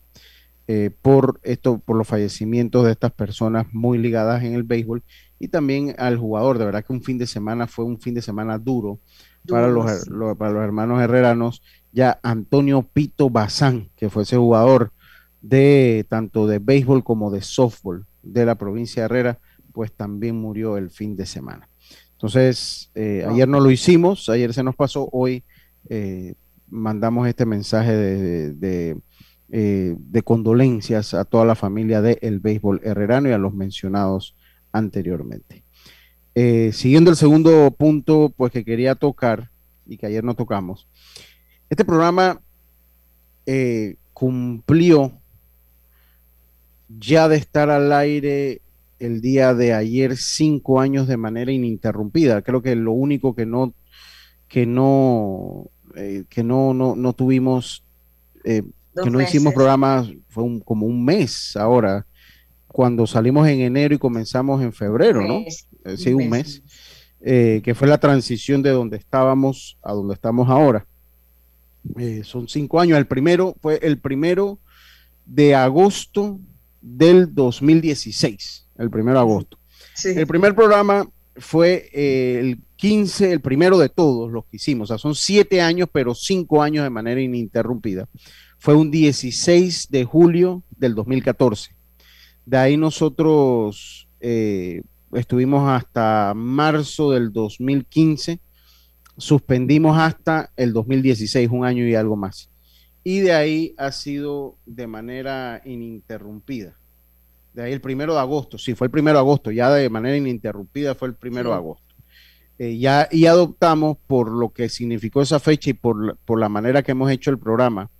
eh, 0.68 0.90
por 1.02 1.40
esto, 1.42 1.78
por 1.78 1.96
los 1.96 2.06
fallecimientos 2.06 2.84
de 2.84 2.92
estas 2.92 3.12
personas 3.12 3.66
muy 3.72 3.98
ligadas 3.98 4.44
en 4.44 4.54
el 4.54 4.62
béisbol 4.62 5.02
y 5.38 5.48
también 5.48 5.94
al 5.98 6.18
jugador. 6.18 6.58
De 6.58 6.64
verdad 6.64 6.84
que 6.84 6.92
un 6.92 7.02
fin 7.02 7.18
de 7.18 7.26
semana 7.26 7.66
fue 7.66 7.84
un 7.84 8.00
fin 8.00 8.14
de 8.14 8.22
semana 8.22 8.58
duro, 8.58 9.00
para, 9.48 9.66
los, 9.66 10.08
para 10.38 10.52
los 10.52 10.62
hermanos 10.62 11.02
herreranos. 11.02 11.62
Ya 11.92 12.20
Antonio 12.22 12.82
Pito 12.82 13.28
Bazán, 13.28 13.90
que 13.96 14.08
fue 14.08 14.22
ese 14.22 14.36
jugador 14.36 14.92
de 15.40 16.06
tanto 16.08 16.46
de 16.46 16.60
béisbol 16.60 17.02
como 17.02 17.30
de 17.32 17.42
softball 17.42 18.06
de 18.22 18.46
la 18.46 18.54
provincia 18.54 19.02
de 19.02 19.06
Herrera, 19.06 19.38
pues 19.72 19.92
también 19.92 20.36
murió 20.36 20.76
el 20.76 20.90
fin 20.90 21.16
de 21.16 21.26
semana. 21.26 21.68
Entonces, 22.12 22.90
eh, 22.94 23.26
ayer 23.28 23.48
no 23.48 23.58
lo 23.58 23.72
hicimos, 23.72 24.28
ayer 24.28 24.54
se 24.54 24.62
nos 24.62 24.76
pasó, 24.76 25.08
hoy 25.10 25.42
eh, 25.88 26.34
mandamos 26.68 27.26
este 27.26 27.44
mensaje 27.44 27.96
de 27.96 28.96
eh, 29.54 29.94
de 29.98 30.22
condolencias 30.22 31.12
a 31.12 31.26
toda 31.26 31.44
la 31.44 31.54
familia 31.54 32.00
del 32.00 32.16
el 32.22 32.40
béisbol 32.40 32.80
herrerano 32.84 33.28
y 33.28 33.32
a 33.32 33.38
los 33.38 33.52
mencionados 33.52 34.34
anteriormente. 34.72 35.62
Eh, 36.34 36.70
siguiendo 36.72 37.10
el 37.10 37.18
segundo 37.18 37.70
punto, 37.72 38.32
pues 38.34 38.50
que 38.50 38.64
quería 38.64 38.94
tocar 38.94 39.50
y 39.86 39.98
que 39.98 40.06
ayer 40.06 40.24
no 40.24 40.34
tocamos, 40.34 40.88
este 41.68 41.84
programa 41.84 42.40
eh, 43.44 43.96
cumplió 44.14 45.20
ya 46.88 47.28
de 47.28 47.36
estar 47.36 47.68
al 47.68 47.92
aire 47.92 48.62
el 49.00 49.20
día 49.20 49.52
de 49.52 49.74
ayer 49.74 50.16
cinco 50.16 50.80
años 50.80 51.06
de 51.08 51.18
manera 51.18 51.52
ininterrumpida. 51.52 52.40
Creo 52.40 52.62
que 52.62 52.74
lo 52.74 52.92
único 52.92 53.34
que 53.34 53.44
no 53.44 53.74
que 54.48 54.64
no 54.64 55.68
que 56.30 56.42
no, 56.42 56.72
no, 56.72 56.96
no 56.96 57.12
tuvimos 57.12 57.84
que 58.94 59.10
no 59.10 59.20
hicimos 59.20 59.54
programas, 59.54 60.08
fue 60.28 60.44
como 60.64 60.86
un 60.86 61.04
mes 61.04 61.56
ahora, 61.56 62.06
cuando 62.72 63.06
salimos 63.06 63.46
en 63.48 63.60
enero 63.60 63.94
y 63.94 63.98
comenzamos 63.98 64.62
en 64.62 64.72
febrero, 64.72 65.22
¿no? 65.22 65.44
Eh, 65.84 65.96
sí, 65.96 66.12
un 66.12 66.28
mes, 66.28 66.62
eh, 67.20 67.60
que 67.62 67.74
fue 67.74 67.86
la 67.86 67.98
transición 67.98 68.62
de 68.62 68.70
donde 68.70 68.96
estábamos 68.96 69.78
a 69.82 69.92
donde 69.92 70.14
estamos 70.14 70.48
ahora. 70.48 70.86
Eh, 71.98 72.22
son 72.24 72.48
cinco 72.48 72.80
años. 72.80 72.98
El 72.98 73.06
primero 73.06 73.54
fue 73.60 73.78
el 73.82 73.98
primero 73.98 74.58
de 75.26 75.54
agosto 75.54 76.40
del 76.80 77.34
2016, 77.34 78.68
el 78.78 78.90
primero 78.90 79.18
de 79.18 79.22
agosto. 79.22 79.58
El 80.04 80.26
primer 80.26 80.54
programa 80.54 81.06
fue 81.36 81.90
el 81.92 82.60
15, 82.76 83.32
el 83.32 83.40
primero 83.40 83.78
de 83.78 83.88
todos 83.90 84.32
los 84.32 84.46
que 84.46 84.56
hicimos. 84.56 84.90
O 84.90 84.94
sea, 84.94 84.98
son 84.98 85.14
siete 85.14 85.60
años, 85.60 85.88
pero 85.92 86.14
cinco 86.14 86.62
años 86.62 86.84
de 86.84 86.90
manera 86.90 87.20
ininterrumpida 87.20 88.08
fue 88.62 88.76
un 88.76 88.92
16 88.92 89.88
de 89.90 90.04
julio 90.04 90.62
del 90.70 90.94
2014. 90.94 91.74
De 92.46 92.56
ahí 92.56 92.76
nosotros 92.76 94.08
eh, 94.20 94.82
estuvimos 95.12 95.68
hasta 95.68 96.32
marzo 96.36 97.10
del 97.10 97.32
2015, 97.32 98.38
suspendimos 99.16 99.98
hasta 99.98 100.52
el 100.54 100.72
2016, 100.72 101.50
un 101.50 101.64
año 101.64 101.84
y 101.88 101.96
algo 101.96 102.14
más. 102.14 102.50
Y 103.02 103.18
de 103.18 103.32
ahí 103.32 103.74
ha 103.78 103.90
sido 103.90 104.58
de 104.64 104.86
manera 104.86 105.60
ininterrumpida. 105.64 106.76
De 107.54 107.64
ahí 107.64 107.72
el 107.72 107.80
primero 107.80 108.14
de 108.14 108.20
agosto, 108.20 108.58
sí, 108.58 108.76
fue 108.76 108.86
el 108.86 108.92
primero 108.92 109.18
de 109.18 109.22
agosto, 109.22 109.50
ya 109.50 109.70
de 109.70 109.90
manera 109.90 110.16
ininterrumpida 110.16 110.94
fue 110.94 111.08
el 111.08 111.14
primero 111.16 111.50
de 111.50 111.56
agosto. 111.56 111.96
Eh, 112.60 112.78
ya, 112.78 113.08
y 113.10 113.26
adoptamos 113.26 113.96
por 114.06 114.30
lo 114.30 114.50
que 114.50 114.68
significó 114.68 115.20
esa 115.20 115.40
fecha 115.40 115.70
y 115.70 115.74
por, 115.74 116.16
por 116.18 116.38
la 116.38 116.48
manera 116.48 116.84
que 116.84 116.92
hemos 116.92 117.10
hecho 117.10 117.32
el 117.32 117.40
programa, 117.40 117.90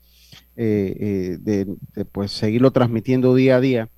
eh, 0.56 0.96
eh, 0.98 1.38
de, 1.40 2.04
pues 2.04 2.32
seguirlo 2.32 2.70
transmitiendo 2.70 3.34
día 3.34 3.56
a 3.56 3.60
día, 3.60 3.88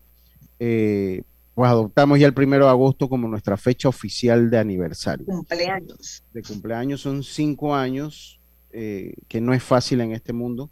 eh, 0.59 1.23
pues 1.55 1.71
adoptamos 1.71 2.19
ya 2.19 2.27
el 2.27 2.35
primero 2.35 2.65
de 2.65 2.71
agosto 2.71 3.09
como 3.09 3.29
nuestra 3.29 3.57
fecha 3.57 3.89
oficial 3.89 4.51
de 4.51 4.59
aniversario. 4.59 5.27
Cumpleaños. 5.27 6.25
De 6.33 6.43
cumpleaños 6.43 7.01
son 7.01 7.23
cinco 7.23 7.75
años, 7.75 8.41
que 8.73 9.41
no 9.41 9.55
es 9.55 9.63
fácil 9.63 10.01
en 10.01 10.11
este 10.13 10.33
mundo. 10.33 10.69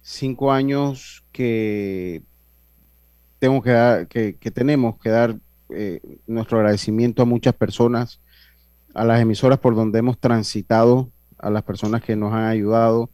Cinco 0.00 0.52
años 0.52 1.22
que 1.32 2.22
tengo 3.38 3.62
que 3.62 3.70
dar, 3.70 4.08
que, 4.08 4.32
tenemos 4.52 4.98
que 4.98 5.10
dar 5.10 5.36
eh, 5.70 6.00
nuestro 6.26 6.58
agradecimiento 6.58 7.22
a 7.22 7.26
muchas 7.26 7.54
personas, 7.54 8.20
a 8.94 9.04
las 9.04 9.20
emisoras 9.20 9.58
por 9.58 9.74
donde 9.74 9.98
hemos 9.98 10.18
transitado, 10.18 11.10
a 11.38 11.50
las 11.50 11.62
personas 11.62 12.02
que 12.02 12.16
nos 12.16 12.32
han 12.32 12.44
ayudado. 12.44 13.10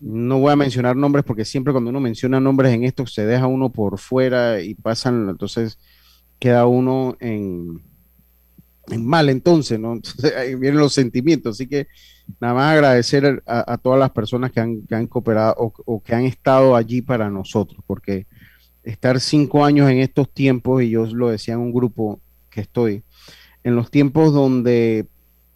No 0.00 0.38
voy 0.38 0.52
a 0.52 0.56
mencionar 0.56 0.96
nombres 0.96 1.24
porque 1.24 1.44
siempre 1.44 1.72
cuando 1.72 1.90
uno 1.90 2.00
menciona 2.00 2.40
nombres 2.40 2.74
en 2.74 2.84
esto 2.84 3.06
se 3.06 3.24
deja 3.24 3.46
uno 3.46 3.70
por 3.70 3.98
fuera 3.98 4.60
y 4.60 4.74
pasan, 4.74 5.28
entonces 5.28 5.78
queda 6.38 6.66
uno 6.66 7.16
en, 7.20 7.82
mal 8.98 9.28
entonces, 9.28 9.78
¿no? 9.78 9.92
Entonces 9.94 10.34
ahí 10.36 10.54
vienen 10.54 10.80
los 10.80 10.92
sentimientos, 10.92 11.56
así 11.56 11.66
que 11.66 11.88
nada 12.40 12.54
más 12.54 12.72
agradecer 12.72 13.42
a, 13.46 13.78
todas 13.78 13.98
las 13.98 14.10
personas 14.10 14.52
que 14.52 14.60
han, 14.60 15.06
cooperado 15.06 15.54
o, 15.58 16.02
que 16.02 16.14
han 16.14 16.24
estado 16.24 16.76
allí 16.76 17.02
para 17.02 17.30
nosotros, 17.30 17.82
porque 17.86 18.26
estar 18.82 19.20
cinco 19.20 19.64
años 19.64 19.90
en 19.90 19.98
estos 19.98 20.32
tiempos, 20.32 20.82
y 20.82 20.90
yo 20.90 21.06
lo 21.06 21.28
decía 21.28 21.54
en 21.54 21.60
un 21.60 21.72
grupo 21.72 22.20
que 22.50 22.60
estoy, 22.60 23.02
en 23.64 23.74
los 23.74 23.90
tiempos 23.90 24.32
donde, 24.32 25.06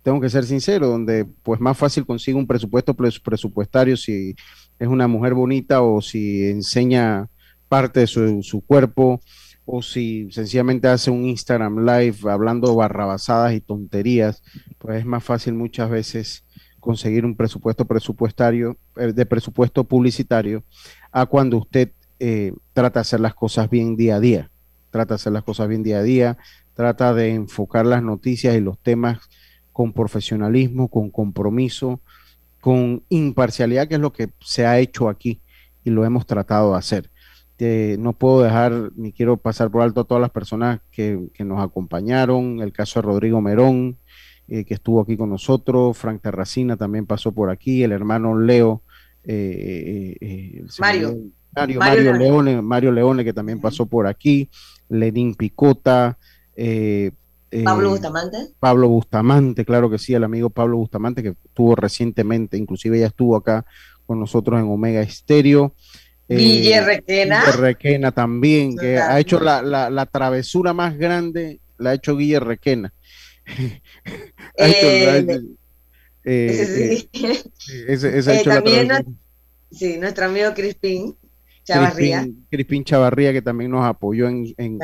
tengo 0.03 0.21
que 0.21 0.31
ser 0.31 0.45
sincero, 0.45 0.89
donde 0.89 1.27
pues 1.43 1.61
más 1.61 1.77
fácil 1.77 2.07
consigo 2.07 2.39
un 2.39 2.47
presupuesto 2.47 2.95
presupuestario 2.95 3.97
si 3.97 4.35
es 4.79 4.89
una 4.89 5.09
mujer 5.09 5.35
bonita 5.35 5.83
o 5.83 6.01
si 6.01 6.47
enseña 6.47 7.29
parte 7.69 8.01
de 8.01 8.07
su, 8.07 8.43
su 8.43 8.63
cuerpo 8.63 9.21
o 9.65 9.83
si 9.83 10.31
sencillamente 10.33 10.89
hace 10.89 11.11
un 11.11 11.27
Instagram 11.27 11.85
live 11.87 12.17
hablando 12.29 12.75
barrabasadas 12.75 13.55
y 13.55 13.61
tonterías, 13.61 14.43
pues 14.79 14.99
es 14.99 15.07
más 15.07 15.23
fácil 15.23 15.55
muchas 15.55 15.89
veces 15.91 16.45
conseguir 16.81 17.25
un 17.25 17.37
presupuesto 17.37 17.85
presupuestario, 17.85 18.77
eh, 18.97 19.13
de 19.13 19.27
presupuesto 19.27 19.85
publicitario, 19.85 20.65
a 21.13 21.27
cuando 21.27 21.59
usted 21.59 21.93
eh, 22.19 22.53
trata 22.73 23.01
de 23.01 23.03
hacer 23.03 23.21
las 23.21 23.35
cosas 23.35 23.71
bien 23.71 23.97
día 23.97 24.17
a 24.17 24.21
día. 24.21 24.51
Trata 24.91 25.15
de 25.15 25.17
hacer 25.17 25.33
las 25.33 25.45
cosas 25.45 25.69
bien 25.69 25.85
día 25.85 25.99
a 25.99 26.03
día, 26.03 26.37
trata 26.75 27.15
de 27.15 27.35
enfocar 27.35 27.87
las 27.87 28.03
noticias 28.03 28.57
y 28.57 28.61
los 28.61 28.79
temas 28.81 29.21
con 29.81 29.95
profesionalismo, 29.95 30.89
con 30.89 31.09
compromiso, 31.09 32.01
con 32.61 33.03
imparcialidad, 33.09 33.89
que 33.89 33.95
es 33.95 34.01
lo 34.01 34.13
que 34.13 34.29
se 34.39 34.67
ha 34.67 34.79
hecho 34.79 35.09
aquí 35.09 35.41
y 35.85 35.89
lo 35.89 36.05
hemos 36.05 36.27
tratado 36.27 36.73
de 36.73 36.79
hacer. 36.79 37.11
No 37.99 38.13
puedo 38.13 38.43
dejar 38.43 38.91
ni 38.95 39.11
quiero 39.11 39.39
pasar 39.39 39.71
por 39.71 39.81
alto 39.81 40.03
a 40.03 40.05
todas 40.05 40.21
las 40.21 40.33
personas 40.33 40.81
que, 40.93 41.31
nos 41.39 41.65
acompañaron, 41.65 42.61
el 42.61 42.75
caso 42.75 43.01
de 43.01 43.07
Rodrigo 43.07 43.41
Merón, 43.41 43.97
eh, 44.49 44.67
que 44.67 44.75
estuvo 44.75 45.01
aquí 45.01 45.17
con 45.17 45.31
nosotros, 45.31 45.97
Frank 45.97 46.21
Terracina 46.21 46.77
también 46.77 47.07
pasó 47.07 47.33
por 47.33 47.49
aquí, 47.49 47.83
el 47.83 47.93
hermano 47.93 48.39
Leo, 48.39 48.83
eh, 49.25 50.15
eh, 50.21 50.65
Mario. 50.79 51.17
Mario, 51.55 52.13
Leone, 52.13 52.61
Mario 52.61 52.93
Leone, 52.93 53.25
que 53.25 53.33
también 53.33 53.63
pasó 53.63 53.87
por 53.87 54.07
aquí, 54.07 54.51
Lenín 54.91 55.35
Picota, 55.37 56.19
Pablo 57.65 57.91
Bustamante. 57.91 58.39
Pablo 58.59 58.89
Bustamante, 58.89 59.65
claro 59.65 59.91
que 59.91 59.99
sí, 59.99 60.15
el 60.15 60.25
amigo 60.25 60.51
Pablo 60.51 60.77
Bustamante, 60.77 61.23
que 61.23 61.35
estuvo 61.45 61.75
recientemente, 61.75 62.57
inclusive 62.57 63.01
ya 63.01 63.07
estuvo 63.07 63.37
acá 63.37 63.65
con 64.07 64.21
nosotros 64.21 64.61
en 64.61 64.69
Omega 64.69 65.01
Estéreo. 65.01 65.75
Guille 66.29 66.81
Requena. 66.81 67.45
Requena 67.53 68.13
también, 68.13 68.77
que 68.77 68.99
ha 68.99 69.19
hecho 69.19 69.41
la, 69.41 69.63
la, 69.63 70.07
travesura 70.07 70.73
más 70.73 70.97
grande, 70.97 71.61
la 71.79 71.91
ha 71.91 71.95
hecho 71.95 72.17
Guille 72.17 72.39
Requena. 72.39 72.93
también 78.45 78.91
sí, 79.71 79.97
nuestro 79.99 80.27
amigo 80.27 80.53
Crispín 80.55 81.17
Chavarría. 81.75 82.29
Crispín, 82.51 82.85
Chavarría, 82.85 83.33
que 83.33 83.43
también 83.43 83.71
nos 83.71 83.85
apoyó 83.85 84.29
en, 84.29 84.47
en, 84.57 84.79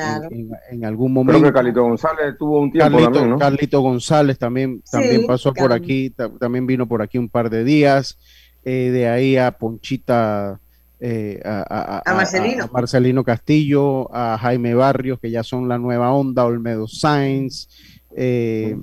en, 0.70 0.85
algún 0.85 1.12
momento. 1.12 1.40
Creo 1.40 1.53
que 1.53 1.57
Carlito 1.57 1.83
González 1.83 2.37
tuvo 2.38 2.61
un 2.61 2.70
tiempo 2.70 2.92
Carlito, 2.92 3.12
también, 3.12 3.31
¿no? 3.31 3.38
Carlito 3.38 3.81
González 3.81 4.38
también, 4.38 4.83
también 4.90 5.27
pasó 5.27 5.53
por 5.53 5.72
aquí, 5.72 6.11
también 6.38 6.66
vino 6.66 6.87
por 6.87 7.03
aquí 7.03 7.18
un 7.18 7.29
par 7.29 7.51
de 7.51 7.64
días. 7.64 8.18
Eh, 8.64 8.90
de 8.90 9.09
ahí 9.09 9.37
a 9.37 9.53
Ponchita 9.53 10.59
eh, 10.99 11.40
a, 11.44 12.03
Marcelino. 12.72 13.22
Castillo, 13.22 14.14
a 14.14 14.38
Jaime 14.38 14.75
Barrios, 14.75 15.20
que 15.20 15.31
ya 15.31 15.42
son 15.42 15.68
la 15.68 15.79
nueva 15.79 16.12
onda, 16.12 16.44
Olmedo 16.44 16.88
Sainz, 16.88 17.68
eh, 18.16 18.77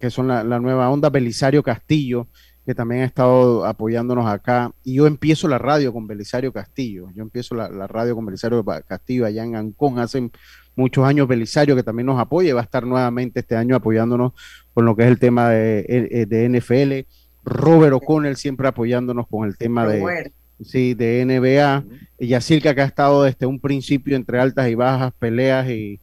que 0.00 0.10
son 0.10 0.28
la, 0.28 0.42
nueva 0.42 0.90
onda, 0.90 1.10
Belisario 1.10 1.62
Castillo, 1.62 2.26
que 2.64 2.74
también 2.74 3.02
ha 3.02 3.04
estado 3.04 3.64
apoyándonos 3.66 4.26
acá. 4.26 4.72
Y 4.82 4.94
yo 4.94 5.06
empiezo 5.06 5.48
la 5.48 5.58
radio 5.58 5.92
con 5.92 6.06
Belisario 6.06 6.52
Castillo. 6.52 7.08
Yo 7.14 7.22
empiezo 7.22 7.54
la, 7.54 7.86
radio 7.86 8.14
con 8.14 8.24
Belisario 8.26 8.64
Castillo 8.86 9.26
allá 9.26 9.44
en 9.44 9.56
Ancón 9.56 9.98
hace 9.98 10.30
muchos 10.74 11.04
años. 11.04 11.28
Belisario, 11.28 11.76
que 11.76 11.82
también 11.82 12.06
nos 12.06 12.20
apoya, 12.20 12.54
va 12.54 12.60
a 12.60 12.64
estar 12.64 12.86
nuevamente 12.86 13.40
este 13.40 13.56
año 13.56 13.76
apoyándonos 13.76 14.32
con 14.72 14.84
lo 14.84 14.96
que 14.96 15.02
es 15.02 15.08
el 15.08 15.18
tema 15.18 15.50
de, 15.50 15.84
eh, 15.88 16.26
de 16.26 16.48
NFL. 16.48 17.06
Robert 17.44 17.92
O'Connell 17.92 18.36
siempre 18.36 18.68
apoyándonos 18.68 19.26
con 19.28 19.46
el 19.46 19.56
tema 19.58 19.86
de 19.86 20.32
sí, 20.62 20.94
de 20.94 21.24
NBA. 21.24 21.84
Y 22.18 22.28
Yacirca 22.28 22.74
que 22.74 22.80
ha 22.80 22.86
estado 22.86 23.24
desde 23.24 23.46
un 23.46 23.60
principio 23.60 24.16
entre 24.16 24.40
altas 24.40 24.68
y 24.68 24.74
bajas, 24.74 25.12
peleas 25.18 25.68
y, 25.68 26.00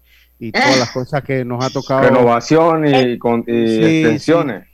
todas 0.52 0.80
las 0.80 0.92
cosas 0.94 1.24
que 1.24 1.46
nos 1.46 1.64
ha 1.64 1.70
tocado. 1.70 2.02
Renovación 2.02 2.86
y, 2.88 3.18
con, 3.18 3.44
extensiones. 3.48 4.66
Sí. 4.66 4.71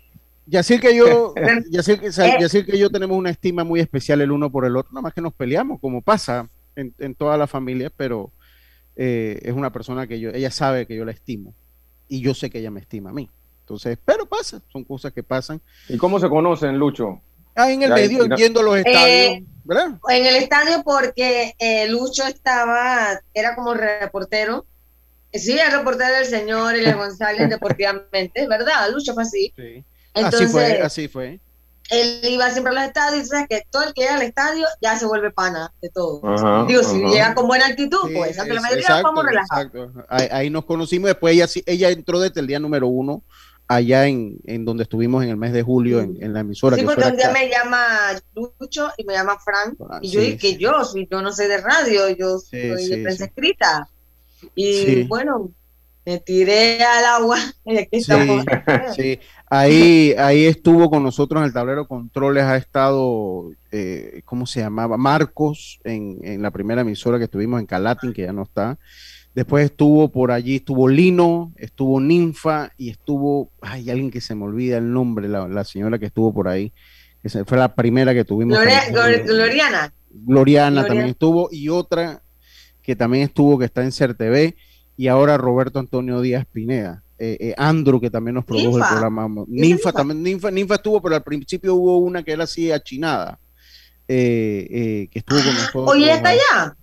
Que 0.49 0.95
yo, 0.95 1.33
que, 1.33 2.77
yo 2.77 2.89
tenemos 2.89 3.17
una 3.17 3.29
estima 3.29 3.63
muy 3.63 3.79
especial 3.79 4.21
el 4.21 4.31
uno 4.31 4.51
por 4.51 4.65
el 4.65 4.75
otro, 4.75 4.91
nada 4.93 5.01
más 5.01 5.13
que 5.13 5.21
nos 5.21 5.33
peleamos, 5.33 5.79
como 5.79 6.01
pasa 6.01 6.49
en, 6.75 6.93
en 6.99 7.15
toda 7.15 7.37
la 7.37 7.47
familia, 7.47 7.91
pero 7.95 8.31
eh, 8.99 9.39
es 9.43 9.53
una 9.53 9.71
persona 9.71 10.07
que 10.07 10.19
yo, 10.19 10.31
ella 10.31 10.49
sabe 10.49 10.87
que 10.87 10.95
yo 10.95 11.05
la 11.05 11.11
estimo 11.11 11.53
y 12.07 12.21
yo 12.21 12.33
sé 12.33 12.49
que 12.49 12.59
ella 12.59 12.71
me 12.71 12.79
estima 12.79 13.11
a 13.11 13.13
mí. 13.13 13.29
Entonces, 13.59 13.97
pero 14.03 14.25
pasa, 14.25 14.61
son 14.71 14.83
cosas 14.83 15.13
que 15.13 15.21
pasan. 15.21 15.61
¿Y 15.87 15.97
cómo 15.97 16.19
se 16.19 16.27
conocen, 16.27 16.79
Lucho? 16.79 17.21
Ah, 17.53 17.71
en 17.71 17.83
el 17.83 17.91
medio, 17.91 18.23
entiendo 18.23 18.63
los 18.63 18.77
estadios, 18.77 19.37
eh, 19.37 19.43
¿verdad? 19.63 19.99
En 20.09 20.25
el 20.25 20.35
estadio 20.35 20.83
porque 20.83 21.55
eh, 21.59 21.87
Lucho 21.89 22.25
estaba, 22.25 23.19
era 23.33 23.55
como 23.55 23.73
reportero. 23.73 24.65
Sí, 25.33 25.59
el 25.59 25.71
reportero 25.71 26.15
del 26.15 26.25
señor 26.25 26.75
Elia 26.75 26.95
González 26.95 27.49
deportivamente, 27.49 28.47
¿verdad? 28.47 28.89
Lucho 28.91 29.13
fue 29.13 29.23
así. 29.23 29.53
Sí. 29.55 29.83
Así 30.23 30.47
fue, 30.47 30.81
así 30.81 31.07
fue. 31.07 31.39
Él 31.89 32.19
iba 32.23 32.49
siempre 32.49 32.71
a 32.71 32.75
los 32.75 32.83
estadios 32.83 33.23
y 33.23 33.27
sabes 33.27 33.47
que 33.47 33.63
todo 33.71 33.83
el 33.83 33.93
que 33.93 34.01
llega 34.01 34.15
al 34.15 34.21
estadio 34.21 34.65
ya 34.81 34.99
se 34.99 35.05
vuelve 35.05 35.31
pana 35.31 35.71
de 35.81 35.89
todo. 35.89 36.21
Digo, 36.65 36.83
si 36.83 36.99
llega 36.99 37.33
con 37.33 37.47
buena 37.47 37.67
actitud, 37.67 38.11
pues, 38.13 38.37
aunque 38.37 38.55
la 38.55 38.61
mayoría 38.61 39.01
vamos 39.01 39.25
relajados. 39.25 39.91
Ahí, 40.09 40.27
ahí, 40.31 40.49
nos 40.49 40.65
conocimos, 40.65 41.07
después 41.07 41.33
ella, 41.33 41.47
ella 41.65 41.89
entró 41.89 42.19
desde 42.19 42.41
el 42.41 42.47
día 42.47 42.59
número 42.59 42.87
uno 42.87 43.23
allá 43.67 44.07
en, 44.07 44.37
en, 44.45 44.65
donde 44.65 44.83
estuvimos 44.83 45.23
en 45.23 45.29
el 45.29 45.37
mes 45.37 45.51
de 45.51 45.61
julio 45.61 45.99
en, 45.99 46.17
en 46.21 46.33
la 46.33 46.39
emisora. 46.39 46.77
Sí, 46.77 46.83
porque 46.83 47.05
un 47.05 47.17
día 47.17 47.31
me 47.31 47.49
llama 47.49 47.85
Lucho 48.33 48.89
y 48.97 49.03
me 49.03 49.13
llama 49.13 49.37
Frank. 49.39 49.77
Ah, 49.89 49.99
y 50.01 50.09
yo 50.09 50.21
dije 50.21 50.37
que 50.37 50.57
yo, 50.57 50.83
si 50.85 51.07
yo 51.09 51.21
no 51.21 51.31
sé 51.31 51.47
de 51.47 51.57
radio, 51.57 52.09
yo 52.09 52.39
soy 52.39 52.87
de 52.87 53.03
prensa 53.03 53.25
escrita. 53.25 53.89
Y 54.55 55.03
bueno, 55.03 55.51
me 56.05 56.19
tiré 56.19 56.81
al 56.83 57.05
agua. 57.05 57.37
sí, 58.95 59.19
ahí, 59.49 60.13
ahí 60.17 60.45
estuvo 60.45 60.89
con 60.89 61.03
nosotros 61.03 61.41
en 61.41 61.45
el 61.47 61.53
tablero 61.53 61.87
controles, 61.87 62.43
ha 62.43 62.57
estado, 62.57 63.51
eh, 63.71 64.21
¿cómo 64.25 64.45
se 64.45 64.61
llamaba? 64.61 64.97
Marcos, 64.97 65.79
en, 65.83 66.19
en 66.23 66.41
la 66.41 66.51
primera 66.51 66.81
emisora 66.81 67.17
que 67.17 67.25
estuvimos 67.25 67.59
en 67.59 67.65
Calatin, 67.65 68.13
que 68.13 68.23
ya 68.23 68.33
no 68.33 68.43
está. 68.43 68.77
Después 69.37 69.65
estuvo 69.65 70.09
por 70.09 70.31
allí, 70.31 70.55
estuvo 70.55 70.87
Lino, 70.87 71.53
estuvo 71.57 71.99
Ninfa 72.01 72.71
y 72.75 72.89
estuvo, 72.89 73.51
hay 73.61 73.87
alguien 73.91 74.09
que 74.09 74.19
se 74.19 74.33
me 74.33 74.45
olvida 74.45 74.79
el 74.79 74.91
nombre, 74.91 75.27
la, 75.27 75.63
señora 75.63 75.99
que 75.99 76.07
estuvo 76.07 76.33
por 76.33 76.47
ahí, 76.47 76.73
que 77.21 77.29
fue 77.29 77.55
la 77.55 77.75
primera 77.75 78.15
que 78.15 78.25
tuvimos. 78.25 78.57
Gloriana. 78.57 79.93
Gloriana. 80.09 80.87
también 80.87 81.09
estuvo 81.09 81.49
y 81.51 81.69
otra 81.69 82.23
que 82.81 82.95
también 82.95 83.25
estuvo 83.25 83.59
que 83.59 83.65
está 83.65 83.83
en 83.83 83.91
CERTV 83.91 84.55
y 84.97 85.07
ahora 85.07 85.37
Roberto 85.37 85.77
Antonio 85.77 86.19
Díaz 86.21 86.47
Pineda. 86.51 87.03
Eh, 87.19 87.37
eh, 87.39 87.53
Andrew 87.57 87.99
que 87.99 88.11
también 88.11 88.35
nos 88.35 88.45
produjo 88.45 88.77
el 88.77 88.83
programa. 88.87 89.27
Ninfa, 89.47 89.91
también, 89.91 90.21
Ninfa, 90.21 90.51
Ninfa 90.51 90.75
estuvo, 90.75 91.01
pero 91.01 91.15
al 91.15 91.23
principio 91.23 91.73
hubo 91.73 91.97
una 91.97 92.21
que 92.21 92.31
era 92.31 92.43
así 92.43 92.71
achinada, 92.71 93.39
eh, 94.07 95.07
que 95.11 95.19
estuvo 95.19 95.39
con 95.39 95.53
nosotros. 95.53 95.85
Oye, 95.87 96.11
¿está 96.11 96.29
allá? 96.29 96.77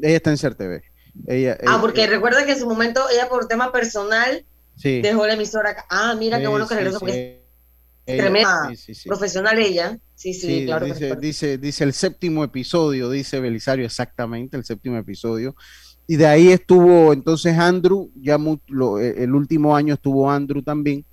Ella 0.00 0.16
está 0.16 0.30
en 0.30 0.38
CERTV 0.38 0.82
ah, 1.66 1.78
porque 1.80 2.06
recuerda 2.06 2.44
que 2.46 2.52
en 2.52 2.58
su 2.58 2.66
momento 2.66 3.02
ella 3.12 3.28
por 3.28 3.46
tema 3.46 3.72
personal 3.72 4.44
dejó 4.76 5.26
la 5.26 5.34
emisora 5.34 5.70
acá. 5.70 5.86
Ah, 5.90 6.14
mira 6.18 6.38
qué 6.38 6.46
bueno 6.46 6.66
que 6.68 6.74
regresó 6.74 7.00
porque 7.00 7.42
es 8.06 8.16
tremenda 8.16 8.72
profesional 9.06 9.58
ella. 9.58 9.98
Sí, 10.14 10.34
sí, 10.34 10.66
claro. 10.66 10.86
Dice, 10.86 11.16
dice, 11.16 11.58
dice 11.58 11.84
el 11.84 11.94
séptimo 11.94 12.44
episodio, 12.44 13.10
dice 13.10 13.40
Belisario, 13.40 13.84
exactamente 13.84 14.56
el 14.56 14.64
séptimo 14.64 14.96
episodio. 14.98 15.54
Y 16.10 16.16
de 16.16 16.26
ahí 16.26 16.50
estuvo 16.50 17.12
entonces 17.12 17.56
Andrew, 17.56 18.10
ya 18.16 18.34
eh, 18.34 19.14
el 19.18 19.32
último 19.32 19.76
año 19.76 19.94
estuvo 19.94 20.28
Andrew 20.28 20.60
también, 20.60 21.04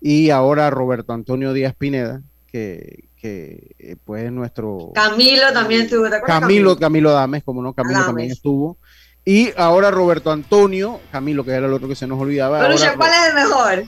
y 0.00 0.30
ahora 0.30 0.70
Roberto 0.70 1.12
Antonio 1.12 1.52
Díaz 1.52 1.72
Pineda, 1.78 2.20
que, 2.48 3.10
que 3.16 3.76
eh, 3.78 3.94
pues 4.04 4.32
nuestro... 4.32 4.90
Camilo 4.92 5.52
también 5.52 5.82
estuvo, 5.82 6.04
Camilo, 6.26 6.76
Camilo 6.76 7.12
Dames, 7.12 7.44
como 7.44 7.62
no, 7.62 7.74
Camilo 7.74 8.04
también 8.04 8.32
estuvo 8.32 8.76
Y 9.24 9.52
ahora 9.56 9.92
Roberto 9.92 10.32
Antonio, 10.32 10.98
Camilo, 11.12 11.44
que 11.44 11.52
era 11.52 11.68
el 11.68 11.72
otro 11.72 11.86
que 11.86 11.94
se 11.94 12.08
nos 12.08 12.20
olvidaba. 12.20 12.58
Pero 12.58 12.72
ahora, 12.72 12.96
¿cuál 12.96 13.12
es 13.12 13.28
el 13.28 13.34
mejor? 13.36 13.84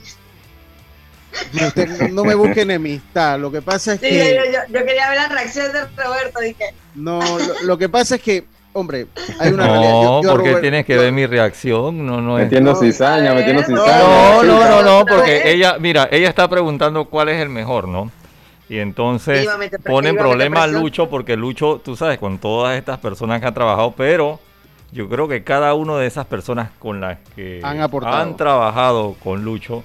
No, 1.54 1.66
usted, 1.66 2.10
no, 2.12 2.22
me 2.22 2.36
busque 2.36 2.60
enemistad. 2.60 3.36
Lo 3.40 3.50
que 3.50 3.62
pasa 3.62 3.94
es 3.94 4.00
sí, 4.00 4.06
que. 4.06 4.36
Yo, 4.36 4.44
yo, 4.44 4.78
yo, 4.78 4.86
quería 4.86 5.08
ver 5.08 5.18
la 5.18 5.28
reacción 5.28 5.72
de 5.72 5.86
Roberto. 6.00 6.38
Dije. 6.38 6.72
No, 6.94 7.20
lo, 7.20 7.62
lo, 7.64 7.78
que 7.78 7.88
pasa 7.88 8.14
es 8.14 8.22
que, 8.22 8.44
hombre, 8.72 9.06
hay 9.38 9.52
una 9.52 9.66
no, 9.66 9.72
realidad. 9.72 9.92
No, 9.92 10.20
porque 10.22 10.48
Robert, 10.48 10.60
tienes 10.60 10.86
que 10.86 10.96
ver 10.96 11.12
mi 11.12 11.26
reacción. 11.26 12.06
No, 12.06 12.20
no 12.20 12.36
metiendo 12.36 12.72
es... 12.72 12.80
cizaña, 12.80 13.34
metiendo 13.34 13.62
cizaña. 13.62 13.98
No, 13.98 14.42
no, 14.42 14.68
no, 14.68 14.82
no, 14.82 15.06
porque 15.06 15.50
ella, 15.50 15.76
mira, 15.78 16.08
ella 16.10 16.28
está 16.28 16.48
preguntando 16.48 17.06
cuál 17.06 17.28
es 17.28 17.40
el 17.40 17.48
mejor, 17.48 17.88
¿no? 17.88 18.10
Y 18.68 18.78
entonces 18.78 19.46
ponen 19.84 20.16
problema 20.16 20.62
a 20.62 20.66
Lucho 20.66 21.10
porque 21.10 21.36
Lucho, 21.36 21.80
tú 21.84 21.94
sabes, 21.94 22.18
con 22.18 22.38
todas 22.38 22.78
estas 22.78 22.98
personas 22.98 23.40
que 23.40 23.46
han 23.46 23.54
trabajado, 23.54 23.92
pero 23.92 24.40
yo 24.92 25.08
creo 25.08 25.28
que 25.28 25.44
cada 25.44 25.74
una 25.74 25.98
de 25.98 26.06
esas 26.06 26.26
personas 26.26 26.70
con 26.78 27.00
las 27.00 27.18
que 27.34 27.60
han, 27.62 27.80
aportado. 27.80 28.16
han 28.16 28.36
trabajado 28.36 29.14
con 29.22 29.44
Lucho, 29.44 29.82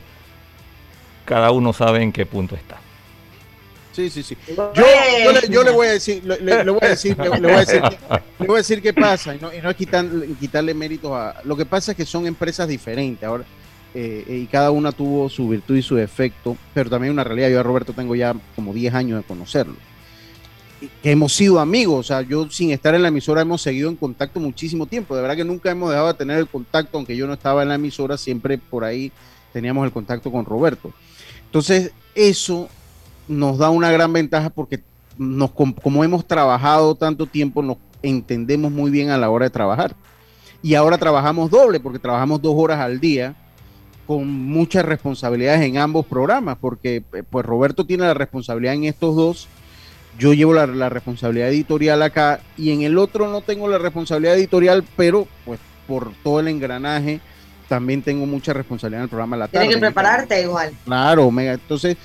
cada 1.25 1.51
uno 1.51 1.73
sabe 1.73 2.01
en 2.01 2.13
qué 2.13 2.25
punto 2.25 2.55
está. 2.55 2.77
Sí, 3.97 4.11
sí, 4.11 4.21
sí. 4.21 4.37
Yo, 4.55 4.63
yo, 4.75 5.31
le, 5.31 5.49
yo 5.49 5.63
le, 5.63 5.71
voy 5.71 5.87
a 5.87 5.93
decir, 5.93 6.23
le, 6.23 6.37
le, 6.39 6.69
voy 6.69 6.79
a 6.83 6.89
decir, 6.89 7.17
le, 7.17 7.29
voy 7.29 7.51
a 7.51 7.59
decir, 7.61 7.81
le 8.37 8.45
voy 8.45 8.53
a 8.53 8.57
decir 8.57 8.79
qué 8.79 8.93
pasa 8.93 9.33
y 9.33 9.39
no, 9.39 9.51
y 9.51 9.59
no 9.59 9.71
es 9.71 9.75
quitarle, 9.75 10.27
quitarle 10.39 10.75
méritos 10.75 11.13
a. 11.13 11.41
Lo 11.45 11.57
que 11.57 11.65
pasa 11.65 11.93
es 11.93 11.97
que 11.97 12.05
son 12.05 12.27
empresas 12.27 12.67
diferentes. 12.67 13.27
Ahora, 13.27 13.43
eh, 13.95 14.23
y 14.43 14.45
cada 14.45 14.69
una 14.69 14.91
tuvo 14.91 15.29
su 15.29 15.49
virtud 15.49 15.77
y 15.77 15.81
su 15.81 15.95
defecto, 15.95 16.55
pero 16.75 16.91
también 16.91 17.11
una 17.11 17.23
realidad. 17.23 17.49
Yo 17.49 17.59
a 17.59 17.63
Roberto 17.63 17.91
tengo 17.91 18.13
ya 18.13 18.35
como 18.55 18.71
10 18.71 18.93
años 18.93 19.19
de 19.19 19.27
conocerlo. 19.27 19.77
Que 21.01 21.09
hemos 21.09 21.33
sido 21.33 21.59
amigos, 21.59 21.99
o 21.99 22.03
sea, 22.03 22.21
yo 22.21 22.47
sin 22.51 22.69
estar 22.69 22.93
en 22.93 23.01
la 23.01 23.07
emisora 23.07 23.41
hemos 23.41 23.63
seguido 23.63 23.89
en 23.89 23.95
contacto 23.95 24.39
muchísimo 24.39 24.85
tiempo. 24.85 25.15
De 25.15 25.23
verdad 25.23 25.35
que 25.35 25.43
nunca 25.43 25.71
hemos 25.71 25.89
dejado 25.89 26.09
de 26.09 26.13
tener 26.13 26.37
el 26.37 26.47
contacto, 26.47 26.99
aunque 26.99 27.17
yo 27.17 27.25
no 27.25 27.33
estaba 27.33 27.63
en 27.63 27.69
la 27.69 27.75
emisora, 27.75 28.15
siempre 28.15 28.59
por 28.59 28.83
ahí 28.83 29.11
teníamos 29.53 29.83
el 29.85 29.91
contacto 29.91 30.31
con 30.31 30.45
Roberto. 30.45 30.93
Entonces, 31.45 31.93
eso 32.13 32.69
nos 33.27 33.57
da 33.57 33.69
una 33.69 33.91
gran 33.91 34.11
ventaja 34.13 34.49
porque 34.49 34.81
nos, 35.17 35.51
como 35.51 36.03
hemos 36.03 36.25
trabajado 36.25 36.95
tanto 36.95 37.25
tiempo, 37.25 37.61
nos 37.61 37.77
entendemos 38.01 38.71
muy 38.71 38.91
bien 38.91 39.09
a 39.09 39.17
la 39.17 39.29
hora 39.29 39.45
de 39.45 39.49
trabajar. 39.49 39.95
Y 40.61 40.75
ahora 40.75 40.97
trabajamos 40.97 41.49
doble, 41.49 41.79
porque 41.79 41.99
trabajamos 41.99 42.41
dos 42.41 42.53
horas 42.57 42.79
al 42.79 42.99
día 42.99 43.35
con 44.05 44.27
muchas 44.27 44.85
responsabilidades 44.85 45.61
en 45.61 45.77
ambos 45.77 46.05
programas, 46.05 46.57
porque 46.59 47.03
pues 47.29 47.45
Roberto 47.45 47.85
tiene 47.85 48.05
la 48.05 48.13
responsabilidad 48.13 48.73
en 48.73 48.85
estos 48.85 49.15
dos, 49.15 49.47
yo 50.17 50.33
llevo 50.33 50.53
la, 50.53 50.65
la, 50.65 50.89
responsabilidad 50.89 51.49
editorial 51.49 52.01
acá 52.01 52.39
y 52.57 52.71
en 52.71 52.81
el 52.81 52.97
otro 52.97 53.27
no 53.27 53.41
tengo 53.41 53.67
la 53.67 53.77
responsabilidad 53.77 54.35
editorial, 54.35 54.83
pero 54.95 55.27
pues 55.45 55.59
por 55.87 56.11
todo 56.23 56.39
el 56.39 56.47
engranaje 56.47 57.19
también 57.67 58.01
tengo 58.01 58.25
mucha 58.25 58.53
responsabilidad 58.53 59.01
en 59.01 59.03
el 59.03 59.09
programa 59.09 59.35
de 59.35 59.39
la 59.41 59.47
tarde. 59.47 59.67
Tienes 59.67 59.75
que 59.75 59.81
prepararte 59.81 60.41
igual. 60.41 60.71
Claro, 60.85 61.27
Omega. 61.27 61.53
Entonces, 61.53 61.97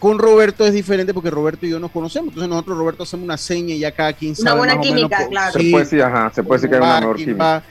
con 0.00 0.18
Roberto 0.18 0.64
es 0.64 0.72
diferente 0.72 1.14
porque 1.14 1.30
Roberto 1.30 1.66
y 1.66 1.70
yo 1.70 1.78
nos 1.78 1.90
conocemos. 1.90 2.30
Entonces 2.30 2.48
nosotros, 2.48 2.78
Roberto, 2.78 3.02
hacemos 3.02 3.24
una 3.24 3.36
seña 3.36 3.74
y 3.74 3.80
ya 3.80 3.92
cada 3.92 4.14
quien 4.14 4.34
sabe. 4.34 4.50
Una 4.50 4.58
buena 4.58 4.74
más 4.76 4.86
química, 4.86 5.16
o 5.16 5.18
menos, 5.18 5.30
claro. 5.30 5.52
Se 5.52 5.70
puede 5.70 5.84
decir, 5.84 6.02
ajá, 6.02 6.32
se 6.34 6.42
puede 6.42 6.58
decir 6.58 6.70
que 6.70 6.76
hay 6.76 6.82
una 6.82 7.00
mejor 7.00 7.16
química. 7.16 7.44
Va, 7.44 7.62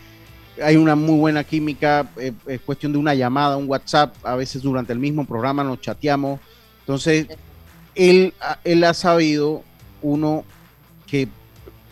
hay 0.63 0.76
una 0.78 0.96
muy 0.96 1.18
buena 1.18 1.44
química, 1.44 2.08
eh, 2.18 2.32
es 2.46 2.62
cuestión 2.62 2.92
de 2.92 3.00
una 3.00 3.15
llamada, 3.15 3.58
un 3.58 3.68
WhatsApp, 3.68 4.15
a 4.24 4.36
veces 4.36 4.62
durante 4.62 4.94
el 4.94 5.00
mismo 5.00 5.26
programa 5.26 5.63
nos 5.63 5.82
chateamos. 5.82 6.39
Entonces, 6.82 7.28
él, 7.96 8.34
él 8.63 8.84
ha 8.84 8.94
sabido, 8.94 9.63
uno, 10.02 10.46
que 11.08 11.28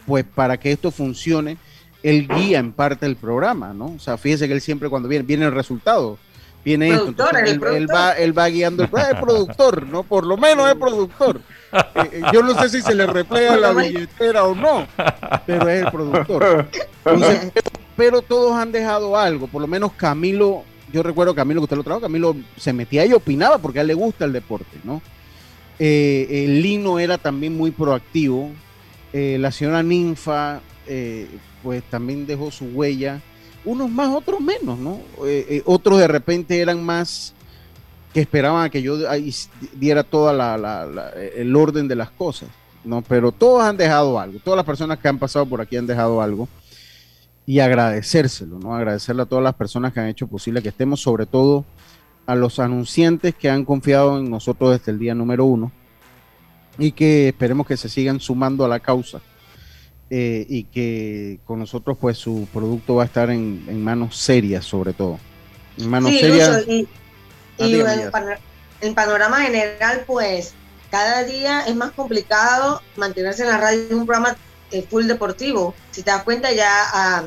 pues 0.05 0.23
para 0.23 0.57
que 0.57 0.71
esto 0.71 0.91
funcione, 0.91 1.57
él 2.03 2.27
guía 2.27 2.59
en 2.59 2.71
parte 2.71 3.05
el 3.05 3.15
programa, 3.15 3.73
¿no? 3.73 3.93
O 3.95 3.99
sea, 3.99 4.17
fíjese 4.17 4.47
que 4.47 4.53
él 4.53 4.61
siempre 4.61 4.87
cuando 4.87 5.09
viene, 5.09 5.25
viene 5.25 5.45
el 5.45 5.51
resultado, 5.51 6.17
viene 6.67 6.89
esto. 6.89 7.07
Entonces, 7.07 7.49
él, 7.49 7.61
él, 7.73 7.87
va, 7.87 8.11
él 8.11 8.37
va 8.37 8.47
guiando 8.47 8.83
el, 8.83 8.89
el 9.09 9.17
productor, 9.17 9.87
¿no? 9.87 10.03
Por 10.03 10.25
lo 10.25 10.37
menos 10.37 10.69
es 10.69 10.75
productor. 10.75 11.41
Eh, 11.95 12.21
yo 12.33 12.43
no 12.43 12.59
sé 12.61 12.69
si 12.69 12.81
se 12.81 12.93
le 12.93 13.07
refleja 13.07 13.55
la 13.55 13.71
billetera 13.71 14.43
o 14.43 14.53
no, 14.53 14.85
pero 15.45 15.69
es 15.69 15.85
el 15.85 15.91
productor. 15.91 16.67
Entonces, 17.05 17.51
pero, 17.53 17.69
pero, 17.95 18.21
todos 18.21 18.53
han 18.55 18.71
dejado 18.71 19.17
algo, 19.17 19.47
por 19.47 19.61
lo 19.61 19.67
menos 19.67 19.93
Camilo, 19.93 20.63
yo 20.91 21.03
recuerdo 21.03 21.33
Camilo 21.35 21.61
que 21.61 21.65
usted 21.65 21.77
lo 21.77 21.83
trajo, 21.83 22.01
Camilo 22.01 22.35
se 22.57 22.73
metía 22.73 23.05
y 23.05 23.13
opinaba 23.13 23.57
porque 23.57 23.79
a 23.79 23.81
él 23.81 23.87
le 23.87 23.93
gusta 23.93 24.25
el 24.25 24.33
deporte, 24.33 24.77
¿no? 24.83 25.01
Eh, 25.79 26.45
el 26.45 26.61
Lino 26.61 26.99
era 26.99 27.17
también 27.17 27.55
muy 27.55 27.71
proactivo, 27.71 28.51
eh, 29.13 29.37
la 29.39 29.51
señora 29.51 29.83
Ninfa, 29.83 30.61
eh, 30.87 31.27
pues 31.63 31.83
también 31.83 32.25
dejó 32.25 32.49
su 32.51 32.65
huella, 32.65 33.21
unos 33.67 33.89
más, 33.89 34.09
otros 34.09 34.39
menos, 34.39 34.79
¿no? 34.79 34.99
otros 35.65 35.99
de 35.99 36.07
repente 36.07 36.59
eran 36.59 36.83
más 36.83 37.33
que 38.13 38.21
esperaban 38.21 38.65
a 38.65 38.69
que 38.69 38.81
yo 38.81 38.97
diera 39.73 40.03
toda 40.03 40.33
la, 40.33 40.57
la, 40.57 40.85
la, 40.85 41.09
el 41.09 41.55
orden 41.55 41.87
de 41.87 41.95
las 41.95 42.09
cosas, 42.09 42.49
¿no? 42.83 43.01
Pero 43.01 43.31
todos 43.31 43.61
han 43.61 43.77
dejado 43.77 44.19
algo, 44.19 44.39
todas 44.39 44.57
las 44.57 44.65
personas 44.65 44.99
que 44.99 45.07
han 45.07 45.19
pasado 45.19 45.45
por 45.45 45.61
aquí 45.61 45.75
han 45.75 45.85
dejado 45.85 46.21
algo 46.21 46.47
y 47.45 47.59
agradecérselo, 47.59 48.57
¿no? 48.57 48.73
Agradecerle 48.73 49.23
a 49.23 49.25
todas 49.25 49.43
las 49.43 49.53
personas 49.55 49.93
que 49.93 49.99
han 49.99 50.07
hecho 50.07 50.27
posible 50.27 50.61
que 50.61 50.69
estemos, 50.69 51.01
sobre 51.01 51.25
todo 51.25 51.65
a 52.25 52.35
los 52.35 52.59
anunciantes 52.59 53.35
que 53.35 53.49
han 53.49 53.65
confiado 53.65 54.17
en 54.17 54.29
nosotros 54.29 54.71
desde 54.71 54.91
el 54.91 54.99
día 54.99 55.13
número 55.13 55.45
uno 55.45 55.71
y 56.77 56.91
que 56.93 57.29
esperemos 57.29 57.67
que 57.67 57.77
se 57.77 57.89
sigan 57.89 58.19
sumando 58.19 58.65
a 58.65 58.67
la 58.67 58.79
causa 58.79 59.21
eh, 60.09 60.45
y 60.47 60.63
que 60.65 61.39
con 61.45 61.59
nosotros 61.59 61.97
pues 61.99 62.17
su 62.17 62.47
producto 62.53 62.95
va 62.95 63.03
a 63.03 63.05
estar 63.05 63.29
en, 63.29 63.65
en 63.67 63.83
manos 63.83 64.17
serias 64.17 64.65
sobre 64.65 64.93
todo. 64.93 65.19
En 65.77 65.89
manos 65.89 66.11
sí, 66.11 66.19
serias. 66.19 66.59
Lucho, 66.59 66.71
y, 66.71 66.87
y 67.57 67.79
en, 67.79 68.11
en 68.81 68.95
panorama 68.95 69.41
general, 69.41 70.03
pues 70.05 70.53
cada 70.89 71.23
día 71.23 71.61
es 71.67 71.75
más 71.75 71.91
complicado 71.91 72.81
mantenerse 72.95 73.43
en 73.43 73.49
la 73.49 73.57
radio 73.57 73.81
en 73.89 73.99
un 73.99 74.05
programa 74.05 74.37
eh, 74.71 74.85
full 74.89 75.05
deportivo. 75.05 75.73
Si 75.91 76.03
te 76.03 76.11
das 76.11 76.23
cuenta, 76.23 76.51
ya 76.51 76.69
ah, 76.93 77.23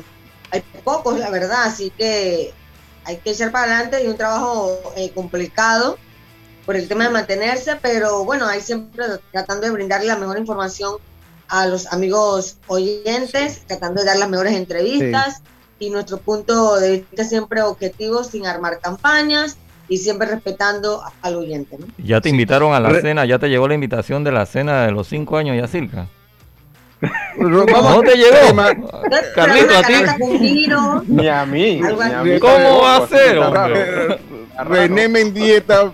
hay 0.51 0.63
pocos, 0.83 1.19
la 1.19 1.29
verdad, 1.29 1.63
así 1.63 1.91
que 1.91 2.53
hay 3.03 3.17
que 3.17 3.31
echar 3.31 3.51
para 3.51 3.65
adelante 3.65 4.03
y 4.03 4.07
un 4.07 4.17
trabajo 4.17 4.79
eh, 4.95 5.11
complicado 5.11 5.97
por 6.65 6.75
el 6.75 6.87
tema 6.87 7.05
de 7.05 7.09
mantenerse, 7.09 7.75
pero 7.81 8.23
bueno, 8.23 8.45
hay 8.45 8.61
siempre 8.61 9.05
tratando 9.31 9.65
de 9.65 9.71
brindarle 9.71 10.07
la 10.07 10.17
mejor 10.17 10.37
información 10.37 10.97
a 11.51 11.67
los 11.67 11.91
amigos 11.91 12.55
oyentes, 12.67 13.63
tratando 13.67 13.99
de 13.99 14.07
dar 14.07 14.17
las 14.17 14.29
mejores 14.29 14.53
entrevistas 14.53 15.41
sí. 15.77 15.87
y 15.87 15.89
nuestro 15.89 16.17
punto 16.17 16.79
de 16.79 16.99
vista 16.99 17.25
siempre 17.25 17.61
objetivo, 17.61 18.23
sin 18.23 18.47
armar 18.47 18.79
campañas 18.79 19.57
y 19.89 19.97
siempre 19.97 20.29
respetando 20.29 21.01
al 21.21 21.35
oyente. 21.35 21.77
¿no? 21.77 21.87
Ya 21.97 22.21
te 22.21 22.29
invitaron 22.29 22.73
a 22.73 22.79
la 22.79 22.87
Re 22.87 23.01
cena, 23.01 23.25
ya 23.25 23.37
te 23.37 23.49
llegó 23.49 23.67
la 23.67 23.73
invitación 23.73 24.23
de 24.23 24.31
la 24.31 24.45
cena 24.45 24.85
de 24.85 24.93
los 24.93 25.07
cinco 25.07 25.35
años, 25.35 25.57
Yacirca. 25.57 26.07
¿Cómo 27.37 28.01
te 28.01 28.15
llegó? 28.15 28.55
Carlito, 29.35 29.77
a 29.77 29.83
ti. 29.83 29.93
Ni 31.07 31.27
a 31.27 31.45
mí. 31.45 31.81
Ni 31.81 31.87
a 31.87 32.39
¿Cómo 32.39 32.81
va 32.81 32.95
a 32.95 33.07
ser, 33.07 33.37
hombre? 33.39 34.19
René 34.59 35.07
Mendieta, 35.07 35.91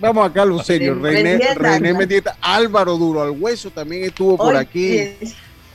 vamos 0.00 0.26
acá 0.26 0.44
lo 0.44 0.62
serio, 0.62 0.94
René, 0.94 1.54
René 1.54 1.94
Mendieta, 1.94 2.36
Álvaro 2.40 2.96
Duro 2.96 3.22
al 3.22 3.30
Hueso 3.30 3.70
también 3.70 4.04
estuvo 4.04 4.36
por 4.36 4.56
aquí. 4.56 5.14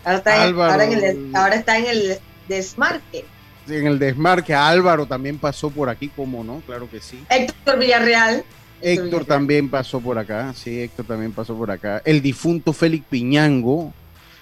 Ahora 0.03 0.17
está, 0.17 0.43
Álvaro, 0.43 0.71
ahora, 0.71 0.85
en 0.85 1.03
el, 1.03 1.35
ahora 1.35 1.55
está 1.55 1.77
en 1.77 1.85
el 1.87 2.17
desmarque. 2.47 3.25
En 3.67 3.87
el 3.87 3.99
desmarque, 3.99 4.53
Álvaro 4.53 5.05
también 5.05 5.37
pasó 5.37 5.69
por 5.69 5.89
aquí, 5.89 6.09
¿cómo 6.15 6.43
no? 6.43 6.61
Claro 6.65 6.89
que 6.89 7.01
sí. 7.01 7.23
Héctor 7.29 7.79
Villarreal. 7.79 8.43
Héctor, 8.79 9.05
Héctor 9.05 9.25
también 9.25 9.69
pasó 9.69 9.99
por 9.99 10.17
acá, 10.19 10.53
sí, 10.53 10.79
Héctor 10.81 11.05
también 11.05 11.31
pasó 11.31 11.55
por 11.57 11.71
acá. 11.71 12.01
El 12.05 12.21
difunto 12.21 12.73
Félix 12.73 13.05
Piñango, 13.09 13.91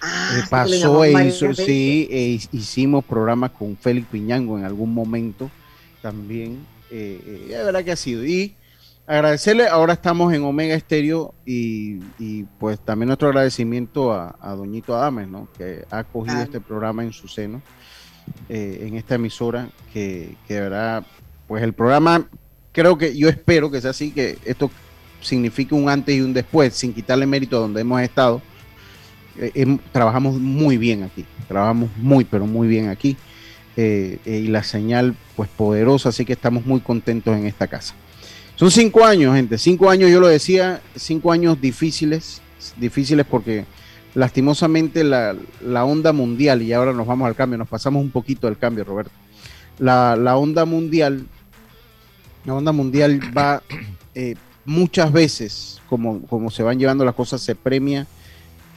Ah, 0.00 0.38
eh, 0.38 0.42
pasó 0.48 1.04
e 1.04 1.26
hizo, 1.26 1.54
sí, 1.54 2.08
eh, 2.10 2.38
hicimos 2.52 3.04
programas 3.04 3.50
con 3.52 3.76
Félix 3.76 4.06
Piñango 4.08 4.58
en 4.58 4.64
algún 4.64 4.92
momento 4.92 5.50
también. 6.02 6.58
Eh, 6.90 7.20
eh, 7.24 7.46
de 7.48 7.64
verdad 7.64 7.84
que 7.84 7.92
ha 7.92 7.96
sido. 7.96 8.24
Y 8.24 8.54
agradecerle, 9.06 9.68
ahora 9.68 9.92
estamos 9.92 10.32
en 10.32 10.42
Omega 10.42 10.74
Estéreo 10.74 11.34
y, 11.44 12.00
y, 12.18 12.44
pues 12.58 12.78
también 12.80 13.08
nuestro 13.08 13.28
agradecimiento 13.28 14.12
a, 14.12 14.36
a 14.40 14.54
Doñito 14.54 14.96
Adames, 14.96 15.28
¿no? 15.28 15.48
que 15.56 15.84
ha 15.90 15.98
acogido 15.98 16.38
ah. 16.38 16.42
este 16.42 16.60
programa 16.60 17.04
en 17.04 17.12
su 17.12 17.28
seno, 17.28 17.62
en 18.48 18.96
esta 18.96 19.14
emisora, 19.14 19.68
que, 19.92 20.34
que 20.48 20.54
de 20.54 20.60
verdad, 20.62 21.06
pues 21.46 21.62
el 21.62 21.72
programa, 21.72 22.28
creo 22.72 22.98
que 22.98 23.16
yo 23.16 23.28
espero 23.28 23.70
que 23.70 23.80
sea 23.80 23.90
así, 23.90 24.10
que 24.10 24.38
esto 24.44 24.70
signifique 25.20 25.74
un 25.74 25.88
antes 25.88 26.16
y 26.16 26.20
un 26.20 26.32
después, 26.32 26.74
sin 26.74 26.92
quitarle 26.92 27.26
mérito 27.26 27.56
a 27.56 27.60
donde 27.60 27.82
hemos 27.82 28.02
estado 28.02 28.42
eh, 29.38 29.78
trabajamos 29.92 30.40
muy 30.40 30.78
bien 30.78 31.02
aquí, 31.02 31.24
trabajamos 31.48 31.90
muy, 31.96 32.24
pero 32.24 32.46
muy 32.46 32.68
bien 32.68 32.88
aquí. 32.88 33.16
Eh, 33.78 34.18
eh, 34.24 34.38
y 34.38 34.46
la 34.46 34.62
señal, 34.62 35.14
pues 35.36 35.50
poderosa, 35.50 36.08
así 36.08 36.24
que 36.24 36.32
estamos 36.32 36.64
muy 36.64 36.80
contentos 36.80 37.36
en 37.36 37.46
esta 37.46 37.66
casa. 37.66 37.94
Son 38.54 38.70
cinco 38.70 39.04
años, 39.04 39.34
gente, 39.34 39.58
cinco 39.58 39.90
años, 39.90 40.10
yo 40.10 40.18
lo 40.18 40.28
decía, 40.28 40.80
cinco 40.94 41.30
años 41.30 41.60
difíciles, 41.60 42.40
difíciles 42.78 43.26
porque 43.26 43.66
lastimosamente 44.14 45.04
la, 45.04 45.36
onda 45.84 46.14
mundial, 46.14 46.62
y 46.62 46.72
ahora 46.72 46.94
nos 46.94 47.06
vamos 47.06 47.28
al 47.28 47.34
cambio, 47.34 47.58
nos 47.58 47.68
pasamos 47.68 48.02
un 48.02 48.10
poquito 48.10 48.48
al 48.48 48.56
cambio, 48.56 48.84
Roberto. 48.84 49.12
La, 49.78 50.14
onda 50.38 50.64
mundial, 50.64 51.26
la 52.46 52.54
onda 52.54 52.72
mundial 52.72 53.20
va 53.36 53.62
eh, 54.14 54.36
muchas 54.64 55.12
veces, 55.12 55.82
como, 55.86 56.22
como 56.22 56.50
se 56.50 56.62
van 56.62 56.78
llevando 56.78 57.04
las 57.04 57.14
cosas, 57.14 57.42
se 57.42 57.54
premia 57.54 58.06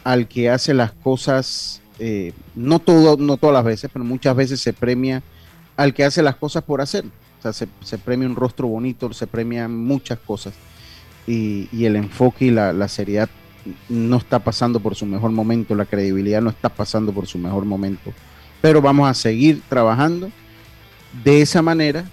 al 0.04 0.28
que 0.28 0.50
hace 0.50 0.74
las 0.74 0.92
cosas, 0.92 1.82
eh, 2.00 2.34
no, 2.56 2.80
todo, 2.80 3.18
no 3.18 3.38
todas 3.38 3.54
las 3.54 3.66
veces, 3.66 3.90
pero 3.92 4.06
muchas 4.06 4.36
veces 4.36 4.62
se 4.62 4.74
premia 4.74 5.22
al 5.76 5.94
que 5.94 6.06
hace 6.06 6.24
las 6.24 6.36
cosas 6.36 6.64
por 6.64 6.82
hacer. 6.82 7.06
O 7.06 7.42
sea, 7.42 7.54
se, 7.54 7.98
premia 7.98 8.28
un 8.28 8.36
rostro 8.36 8.68
bonito, 8.68 9.12
se 9.14 9.28
premian 9.28 9.76
muchas 9.76 10.20
cosas. 10.20 10.54
Y, 11.28 11.68
el 11.86 11.96
enfoque 11.96 12.46
y 12.46 12.52
la, 12.52 12.88
seriedad 12.88 13.30
no 13.88 14.18
está 14.18 14.40
pasando 14.40 14.80
por 14.80 14.96
su 14.96 15.06
mejor 15.06 15.32
momento, 15.32 15.76
la 15.76 15.86
credibilidad 15.86 16.42
no 16.42 16.50
está 16.50 16.70
pasando 16.70 17.12
por 17.12 17.28
su 17.28 17.38
mejor 17.38 17.66
momento. 17.66 18.12
Pero 18.62 18.82
vamos 18.82 19.10
a 19.10 19.14
seguir 19.14 19.62
trabajando 19.70 20.32
de 21.24 21.42
esa 21.42 21.62
manera 21.62 22.06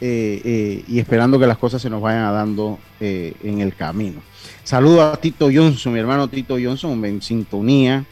eh, 0.00 0.42
eh, 0.44 0.84
y 0.86 0.98
esperando 0.98 1.38
que 1.38 1.46
las 1.46 1.58
cosas 1.58 1.80
se 1.80 1.88
nos 1.88 2.02
vayan 2.02 2.32
dando 2.32 2.78
en 3.00 3.60
el 3.60 3.74
camino. 3.74 4.20
Saludo 4.64 5.02
a 5.02 5.16
Tito 5.16 5.48
Johnson, 5.52 5.92
mi 5.92 5.98
hermano 5.98 6.28
Tito 6.28 6.56
Johnson, 6.62 7.04
en 7.04 7.22
sintonía. 7.22 8.04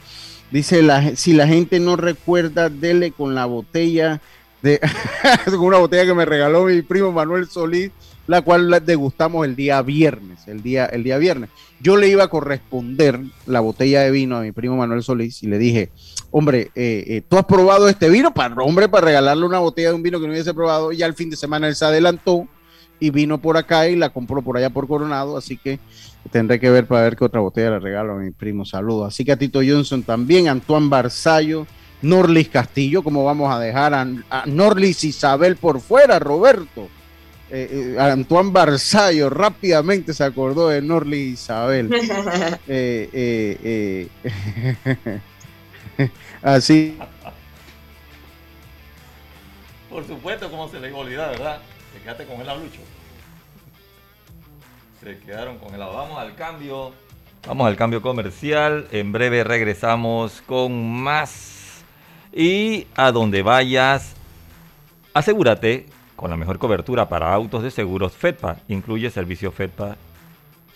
Dice, 0.51 0.83
la, 0.83 1.15
si 1.17 1.33
la 1.33 1.47
gente 1.47 1.79
no 1.79 1.97
recuerda, 1.97 2.69
dele 2.69 3.13
con 3.13 3.35
la 3.35 3.47
botella 3.47 4.21
de 4.63 4.81
una 5.59 5.79
botella 5.79 6.05
que 6.05 6.15
me 6.15 6.25
regaló 6.25 6.65
mi 6.65 6.83
primo 6.83 7.13
Manuel 7.13 7.49
Solís, 7.49 7.91
la 8.27 8.43
cual 8.43 8.71
la 8.71 8.81
degustamos 8.81 9.47
el 9.47 9.57
día 9.57 9.81
viernes, 9.83 10.47
el 10.47 10.63
día, 10.63 10.87
el 10.87 11.03
día 11.03 11.19
viernes. 11.19 11.51
Yo 11.81 11.97
le 11.97 12.09
iba 12.09 12.25
a 12.25 12.29
corresponder 12.29 13.21
la 13.47 13.61
botella 13.61 14.03
de 14.03 14.11
vino 14.11 14.37
a 14.37 14.43
mi 14.43 14.53
primo 14.53 14.77
Manuel 14.77 15.03
Solís 15.03 15.43
y 15.43 15.47
le 15.47 15.59
dije, 15.59 15.91
hombre, 16.31 16.71
eh, 16.75 17.05
eh, 17.07 17.23
tú 17.29 17.39
has 17.39 17.45
probado 17.45 17.89
este 17.89 18.09
vino, 18.09 18.33
para 18.33 18.55
hombre, 18.57 18.89
para 18.89 19.07
regalarle 19.07 19.47
una 19.47 19.59
botella 19.59 19.89
de 19.89 19.95
un 19.95 20.03
vino 20.03 20.21
que 20.21 20.27
no 20.27 20.33
hubiese 20.33 20.55
probado, 20.55 20.93
y 20.93 20.99
ya 20.99 21.07
al 21.07 21.15
fin 21.15 21.31
de 21.31 21.37
semana 21.37 21.69
él 21.69 21.75
se 21.75 21.85
adelantó 21.85 22.47
y 23.01 23.11
vino 23.11 23.39
por 23.39 23.57
acá 23.57 23.89
y 23.89 23.97
la 23.97 24.11
compró 24.11 24.43
por 24.43 24.59
allá 24.59 24.71
por 24.71 24.87
Coronado, 24.87 25.37
así 25.37 25.57
que 25.57 25.81
tendré 26.31 26.61
que 26.61 26.71
ver 26.71 26.87
para 26.87 27.03
ver 27.03 27.17
qué 27.17 27.25
otra 27.25 27.41
botella 27.41 27.71
le 27.71 27.81
regalo 27.81 28.13
a 28.13 28.17
mi 28.17 28.31
primo. 28.31 28.65
Saludos. 28.65 29.09
Así 29.09 29.25
que 29.25 29.33
a 29.33 29.39
Tito 29.39 29.61
Johnson 29.67 30.03
también, 30.03 30.49
Antoine 30.49 30.89
Barzallo, 30.89 31.67
Norlis 32.03 32.49
Castillo, 32.51 33.03
como 33.03 33.25
vamos 33.25 33.53
a 33.53 33.59
dejar 33.59 33.95
a, 33.95 34.07
Norlis 34.47 35.03
Isabel 35.05 35.57
por 35.57 35.81
fuera, 35.81 36.19
Roberto. 36.19 36.89
Eh, 37.53 37.95
eh, 37.97 38.01
Antoine 38.01 38.53
Barzallo 38.53 39.29
rápidamente 39.29 40.15
se 40.15 40.23
acordó 40.23 40.69
de 40.69 40.83
Norlis 40.83 41.41
Isabel. 41.41 41.91
Eh, 42.69 44.09
así. 46.43 46.97
Por 49.89 50.07
supuesto, 50.07 50.49
como 50.49 50.69
se 50.69 50.79
le 50.79 50.89
iba 50.89 50.99
a 50.99 51.01
olvidar, 51.01 51.31
¿verdad? 51.31 51.61
Con 52.17 52.41
el 52.41 52.61
Lucho. 52.61 52.81
Se 55.01 55.19
quedaron 55.21 55.59
con 55.59 55.73
el 55.73 55.81
Vamos 55.81 56.19
al 56.19 56.35
cambio. 56.35 56.93
Vamos 57.47 57.67
al 57.69 57.77
cambio 57.77 58.03
comercial. 58.03 58.89
En 58.91 59.13
breve 59.13 59.45
regresamos 59.45 60.43
con 60.43 61.03
más 61.03 61.85
y 62.33 62.89
a 62.97 63.13
donde 63.13 63.43
vayas, 63.43 64.15
asegúrate 65.15 65.87
con 66.17 66.31
la 66.31 66.37
mejor 66.37 66.59
cobertura 66.59 67.09
para 67.09 67.33
autos 67.33 67.63
de 67.63 67.71
seguros 67.71 68.13
FEDPA. 68.13 68.59
Incluye 68.69 69.11
servicio 69.11 69.53
FEDPA 69.53 69.97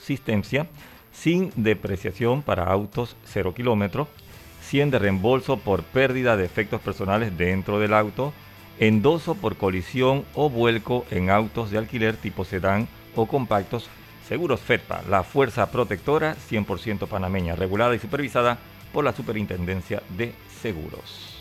asistencia 0.00 0.66
sin 1.12 1.52
depreciación 1.56 2.42
para 2.42 2.64
autos 2.64 3.16
0 3.24 3.54
kilómetros, 3.54 4.08
100 4.62 4.92
de 4.92 4.98
reembolso 4.98 5.58
por 5.58 5.82
pérdida 5.82 6.36
de 6.36 6.44
efectos 6.44 6.80
personales 6.80 7.36
dentro 7.36 7.78
del 7.78 7.94
auto, 7.94 8.32
endoso 8.78 9.34
por 9.34 9.56
colisión 9.56 10.24
o 10.34 10.50
vuelco 10.50 11.04
en 11.10 11.30
autos 11.30 11.70
de 11.70 11.78
alquiler 11.78 12.16
tipo 12.16 12.44
sedán 12.44 12.88
o 13.14 13.26
compactos. 13.26 13.88
Seguros 14.28 14.60
FEDPA, 14.60 15.02
la 15.08 15.22
fuerza 15.22 15.70
protectora 15.70 16.36
100% 16.50 17.06
panameña, 17.06 17.54
regulada 17.54 17.94
y 17.94 17.98
supervisada 17.98 18.58
por 18.92 19.04
la 19.04 19.12
Superintendencia 19.12 20.02
de 20.16 20.34
Seguros. 20.62 21.34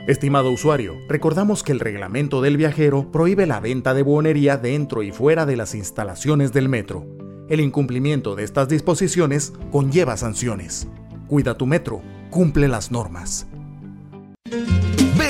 Estimado 0.07 0.51
usuario, 0.51 0.99
recordamos 1.09 1.62
que 1.62 1.73
el 1.73 1.81
reglamento 1.81 2.43
del 2.43 2.59
viajero 2.59 3.11
prohíbe 3.11 3.47
la 3.47 3.59
venta 3.61 3.95
de 3.95 4.03
buonería 4.03 4.59
dentro 4.59 5.03
y 5.03 5.12
fuera 5.12 5.47
de 5.47 5.57
las 5.57 5.75
instalaciones 5.75 6.53
del 6.53 6.69
metro. 6.69 7.07
El 7.49 7.61
incumplimiento 7.61 8.35
de 8.35 8.45
estas 8.45 8.69
disposiciones 8.69 9.55
conlleva 9.73 10.19
sanciones. 10.19 10.88
Cuida 11.27 11.57
tu 11.57 11.64
metro, 11.64 12.03
cumple 12.29 12.69
las 12.69 12.90
normas. 12.90 13.47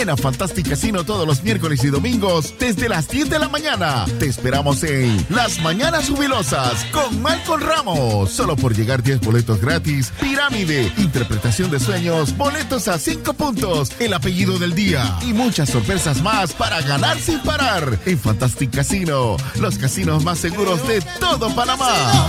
Ven 0.05 0.11
a 0.11 0.19
Fantastic 0.19 0.69
Casino 0.69 1.03
todos 1.03 1.27
los 1.27 1.43
miércoles 1.43 1.83
y 1.83 1.89
domingos 1.89 2.53
desde 2.59 2.91
las 2.91 3.09
10 3.09 3.31
de 3.31 3.39
la 3.39 3.49
mañana. 3.49 4.05
Te 4.19 4.27
esperamos 4.27 4.83
en 4.83 5.25
Las 5.31 5.63
Mañanas 5.63 6.11
Jubilosas 6.11 6.85
con 6.93 7.23
Malcolm 7.23 7.63
Ramos. 7.63 8.31
Solo 8.31 8.55
por 8.55 8.77
llegar 8.77 9.03
10 9.03 9.21
boletos 9.21 9.63
gratis. 9.63 10.13
Pirámide, 10.21 10.93
interpretación 10.99 11.71
de 11.71 11.81
sueños, 11.81 12.37
boletos 12.37 12.87
a 12.89 12.99
5 12.99 13.33
puntos, 13.33 13.93
el 13.99 14.13
apellido 14.13 14.59
del 14.59 14.75
día 14.75 15.19
y 15.23 15.33
muchas 15.33 15.71
sorpresas 15.71 16.21
más 16.21 16.53
para 16.53 16.83
ganar 16.83 17.19
sin 17.19 17.39
parar 17.41 17.99
en 18.05 18.19
Fantastic 18.19 18.75
Casino, 18.75 19.39
los 19.59 19.79
casinos 19.79 20.23
más 20.23 20.39
seguros 20.39 20.87
de 20.87 21.01
todo 21.19 21.49
Panamá. 21.55 22.29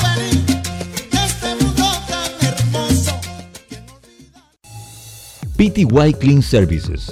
PTY 5.57 6.13
Clean 6.21 6.41
Services 6.41 7.11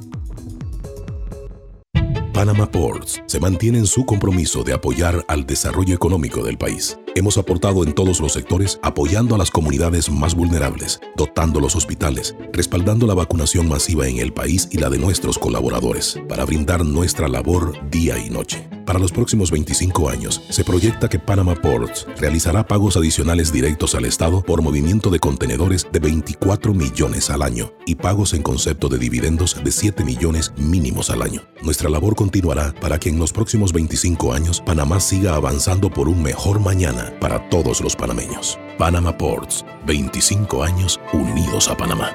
Panama 2.32 2.70
Ports 2.70 3.20
se 3.26 3.40
mantiene 3.40 3.78
en 3.78 3.86
su 3.86 4.04
compromiso 4.04 4.62
de 4.62 4.72
apoyar 4.72 5.24
al 5.26 5.44
desarrollo 5.44 5.92
económico 5.94 6.44
del 6.44 6.56
país 6.56 6.96
Hemos 7.14 7.38
aportado 7.38 7.82
en 7.84 7.92
todos 7.92 8.20
los 8.20 8.32
sectores 8.32 8.78
apoyando 8.82 9.34
a 9.34 9.38
las 9.38 9.50
comunidades 9.50 10.10
más 10.10 10.34
vulnerables, 10.34 11.00
dotando 11.16 11.60
los 11.60 11.74
hospitales, 11.74 12.36
respaldando 12.52 13.06
la 13.06 13.14
vacunación 13.14 13.68
masiva 13.68 14.08
en 14.08 14.18
el 14.18 14.32
país 14.32 14.68
y 14.70 14.78
la 14.78 14.88
de 14.88 14.98
nuestros 14.98 15.38
colaboradores, 15.38 16.18
para 16.28 16.44
brindar 16.44 16.84
nuestra 16.84 17.28
labor 17.28 17.74
día 17.90 18.18
y 18.18 18.30
noche. 18.30 18.68
Para 18.88 18.98
los 18.98 19.12
próximos 19.12 19.50
25 19.50 20.08
años, 20.08 20.40
se 20.48 20.64
proyecta 20.64 21.10
que 21.10 21.18
Panama 21.18 21.54
Ports 21.54 22.06
realizará 22.16 22.66
pagos 22.66 22.96
adicionales 22.96 23.52
directos 23.52 23.94
al 23.94 24.06
Estado 24.06 24.42
por 24.42 24.62
movimiento 24.62 25.10
de 25.10 25.18
contenedores 25.18 25.86
de 25.92 25.98
24 25.98 26.72
millones 26.72 27.28
al 27.28 27.42
año 27.42 27.70
y 27.84 27.96
pagos 27.96 28.32
en 28.32 28.42
concepto 28.42 28.88
de 28.88 28.96
dividendos 28.96 29.62
de 29.62 29.72
7 29.72 30.04
millones 30.04 30.54
mínimos 30.56 31.10
al 31.10 31.20
año. 31.20 31.42
Nuestra 31.62 31.90
labor 31.90 32.14
continuará 32.14 32.74
para 32.80 32.98
que 32.98 33.10
en 33.10 33.18
los 33.18 33.30
próximos 33.30 33.74
25 33.74 34.32
años 34.32 34.62
Panamá 34.64 35.00
siga 35.00 35.34
avanzando 35.34 35.90
por 35.90 36.08
un 36.08 36.22
mejor 36.22 36.58
mañana 36.58 36.97
para 37.20 37.48
todos 37.48 37.80
los 37.80 37.96
panameños. 37.96 38.58
Panama 38.78 39.16
Ports, 39.16 39.64
25 39.86 40.62
años 40.62 41.00
unidos 41.12 41.68
a 41.68 41.76
Panamá. 41.76 42.10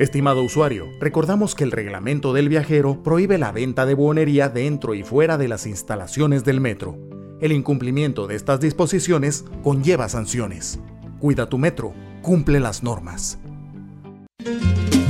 Estimado 0.00 0.42
usuario, 0.42 0.88
recordamos 0.98 1.54
que 1.54 1.62
el 1.62 1.72
reglamento 1.72 2.32
del 2.32 2.48
viajero 2.48 3.02
prohíbe 3.02 3.36
la 3.36 3.52
venta 3.52 3.84
de 3.84 3.92
buonería 3.92 4.48
dentro 4.48 4.94
y 4.94 5.02
fuera 5.02 5.36
de 5.36 5.46
las 5.46 5.66
instalaciones 5.66 6.42
del 6.42 6.58
metro. 6.58 6.96
El 7.42 7.52
incumplimiento 7.52 8.26
de 8.26 8.34
estas 8.34 8.60
disposiciones 8.60 9.44
conlleva 9.62 10.08
sanciones. 10.08 10.80
Cuida 11.18 11.50
tu 11.50 11.58
metro, 11.58 11.92
cumple 12.22 12.60
las 12.60 12.82
normas. 12.82 13.38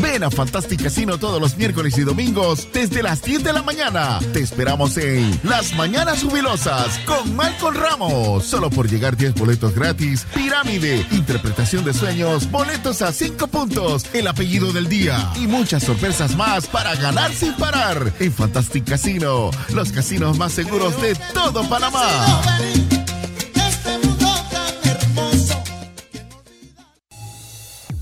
Ven 0.00 0.24
a 0.24 0.30
Fantastic 0.30 0.82
Casino 0.82 1.18
todos 1.18 1.40
los 1.40 1.56
miércoles 1.56 1.96
y 1.98 2.02
domingos 2.02 2.68
desde 2.72 3.02
las 3.02 3.22
10 3.22 3.44
de 3.44 3.52
la 3.52 3.62
mañana. 3.62 4.18
Te 4.32 4.40
esperamos 4.40 4.96
en 4.96 5.38
Las 5.42 5.74
Mañanas 5.74 6.22
Jubilosas 6.22 6.98
con 7.00 7.36
Malcolm 7.36 7.76
Ramos. 7.76 8.44
Solo 8.44 8.70
por 8.70 8.88
llegar 8.88 9.16
10 9.16 9.34
boletos 9.34 9.74
gratis. 9.74 10.26
Pirámide, 10.34 11.06
interpretación 11.10 11.84
de 11.84 11.92
sueños, 11.92 12.50
boletos 12.50 13.02
a 13.02 13.12
5 13.12 13.46
puntos, 13.48 14.06
el 14.14 14.26
apellido 14.26 14.72
del 14.72 14.88
día 14.88 15.30
y 15.36 15.46
muchas 15.46 15.84
sorpresas 15.84 16.34
más 16.36 16.66
para 16.66 16.94
ganar 16.96 17.32
sin 17.32 17.52
parar. 17.54 18.12
En 18.20 18.32
Fantastic 18.32 18.88
Casino, 18.88 19.50
los 19.74 19.92
casinos 19.92 20.38
más 20.38 20.52
seguros 20.52 21.00
de 21.02 21.14
todo 21.34 21.68
Panamá. 21.68 22.99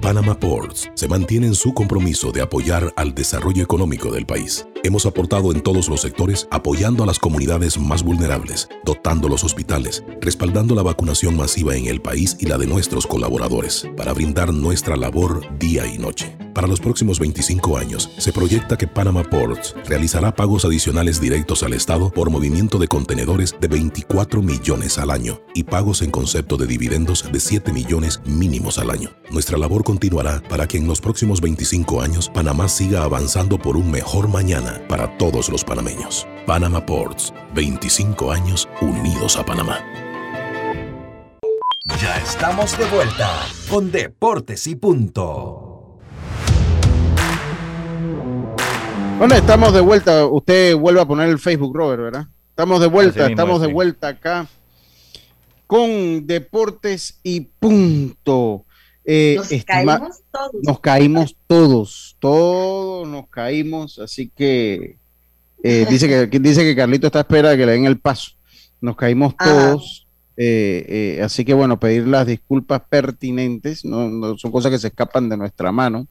Panama 0.00 0.38
Ports 0.38 0.90
se 0.94 1.08
mantiene 1.08 1.46
en 1.46 1.54
su 1.54 1.72
compromiso 1.74 2.32
de 2.32 2.42
apoyar 2.42 2.92
al 2.96 3.14
desarrollo 3.14 3.62
económico 3.62 4.10
del 4.10 4.26
país. 4.26 4.66
Hemos 4.84 5.06
aportado 5.06 5.52
en 5.52 5.60
todos 5.60 5.88
los 5.88 6.00
sectores 6.00 6.48
apoyando 6.50 7.04
a 7.04 7.06
las 7.06 7.20
comunidades 7.20 7.78
más 7.78 8.02
vulnerables, 8.02 8.68
dotando 8.84 9.28
los 9.28 9.44
hospitales, 9.44 10.02
respaldando 10.20 10.74
la 10.74 10.82
vacunación 10.82 11.36
masiva 11.36 11.76
en 11.76 11.86
el 11.86 12.02
país 12.02 12.36
y 12.40 12.46
la 12.46 12.58
de 12.58 12.66
nuestros 12.66 13.06
colaboradores, 13.06 13.88
para 13.96 14.12
brindar 14.12 14.52
nuestra 14.52 14.96
labor 14.96 15.46
día 15.56 15.86
y 15.86 15.98
noche. 15.98 16.36
Para 16.52 16.66
los 16.66 16.80
próximos 16.80 17.18
25 17.18 17.78
años, 17.78 18.10
se 18.18 18.32
proyecta 18.32 18.76
que 18.76 18.86
Panama 18.86 19.22
Ports 19.22 19.74
realizará 19.86 20.34
pagos 20.34 20.64
adicionales 20.64 21.18
directos 21.20 21.62
al 21.62 21.72
Estado 21.72 22.10
por 22.10 22.28
movimiento 22.28 22.78
de 22.78 22.88
contenedores 22.88 23.54
de 23.58 23.68
24 23.68 24.42
millones 24.42 24.98
al 24.98 25.10
año 25.10 25.40
y 25.54 25.62
pagos 25.62 26.02
en 26.02 26.10
concepto 26.10 26.56
de 26.58 26.66
dividendos 26.66 27.24
de 27.32 27.40
7 27.40 27.72
millones 27.72 28.20
mínimos 28.26 28.78
al 28.78 28.90
año. 28.90 29.10
Nuestra 29.30 29.56
labor 29.56 29.82
continuará 29.82 30.42
para 30.48 30.68
que 30.68 30.76
en 30.76 30.86
los 30.86 31.00
próximos 31.00 31.40
25 31.40 32.02
años 32.02 32.28
Panamá 32.28 32.68
siga 32.68 33.02
avanzando 33.02 33.56
por 33.56 33.78
un 33.78 33.90
mejor 33.90 34.28
mañana 34.28 34.71
para 34.88 35.16
todos 35.18 35.48
los 35.48 35.64
panameños. 35.64 36.26
Panama 36.46 36.84
Ports, 36.84 37.32
25 37.54 38.32
años 38.32 38.68
unidos 38.80 39.36
a 39.36 39.44
Panamá. 39.44 39.78
Ya 42.00 42.16
estamos 42.18 42.76
de 42.78 42.84
vuelta 42.86 43.30
con 43.68 43.90
Deportes 43.90 44.66
y 44.66 44.76
Punto. 44.76 45.98
Bueno, 49.18 49.34
estamos 49.34 49.72
de 49.72 49.80
vuelta. 49.80 50.26
Usted 50.26 50.76
vuelve 50.76 51.00
a 51.00 51.06
poner 51.06 51.28
el 51.28 51.38
Facebook, 51.38 51.76
Robert, 51.76 52.02
¿verdad? 52.02 52.26
Estamos 52.50 52.80
de 52.80 52.86
vuelta, 52.86 53.26
estamos 53.26 53.60
de 53.60 53.72
vuelta 53.72 54.08
acá 54.08 54.46
con 55.66 56.26
Deportes 56.26 57.18
y 57.22 57.40
Punto. 57.40 58.66
Eh, 59.04 59.36
nos 59.36 59.64
caímos 59.64 60.22
todos. 60.30 60.62
Nos 60.62 60.80
caímos 60.80 61.36
todos, 61.46 62.16
todos 62.20 63.08
nos 63.08 63.28
caímos, 63.28 63.98
así 63.98 64.30
que 64.34 64.96
eh, 65.62 65.86
dice 65.90 66.08
que 66.08 66.38
dice 66.40 66.62
que 66.62 66.76
Carlito 66.76 67.08
está 67.08 67.20
a 67.20 67.22
espera 67.22 67.50
de 67.50 67.56
que 67.56 67.66
le 67.66 67.72
den 67.72 67.86
el 67.86 67.98
paso. 67.98 68.32
Nos 68.80 68.96
caímos 68.96 69.36
todos, 69.36 70.06
eh, 70.36 71.20
así 71.24 71.44
que 71.44 71.54
bueno, 71.54 71.78
pedir 71.78 72.06
las 72.06 72.26
disculpas 72.26 72.82
pertinentes, 72.88 73.84
no, 73.84 74.36
son 74.38 74.50
cosas 74.50 74.70
que 74.70 74.78
se 74.78 74.88
escapan 74.88 75.28
de 75.28 75.36
nuestra 75.36 75.72
mano. 75.72 76.06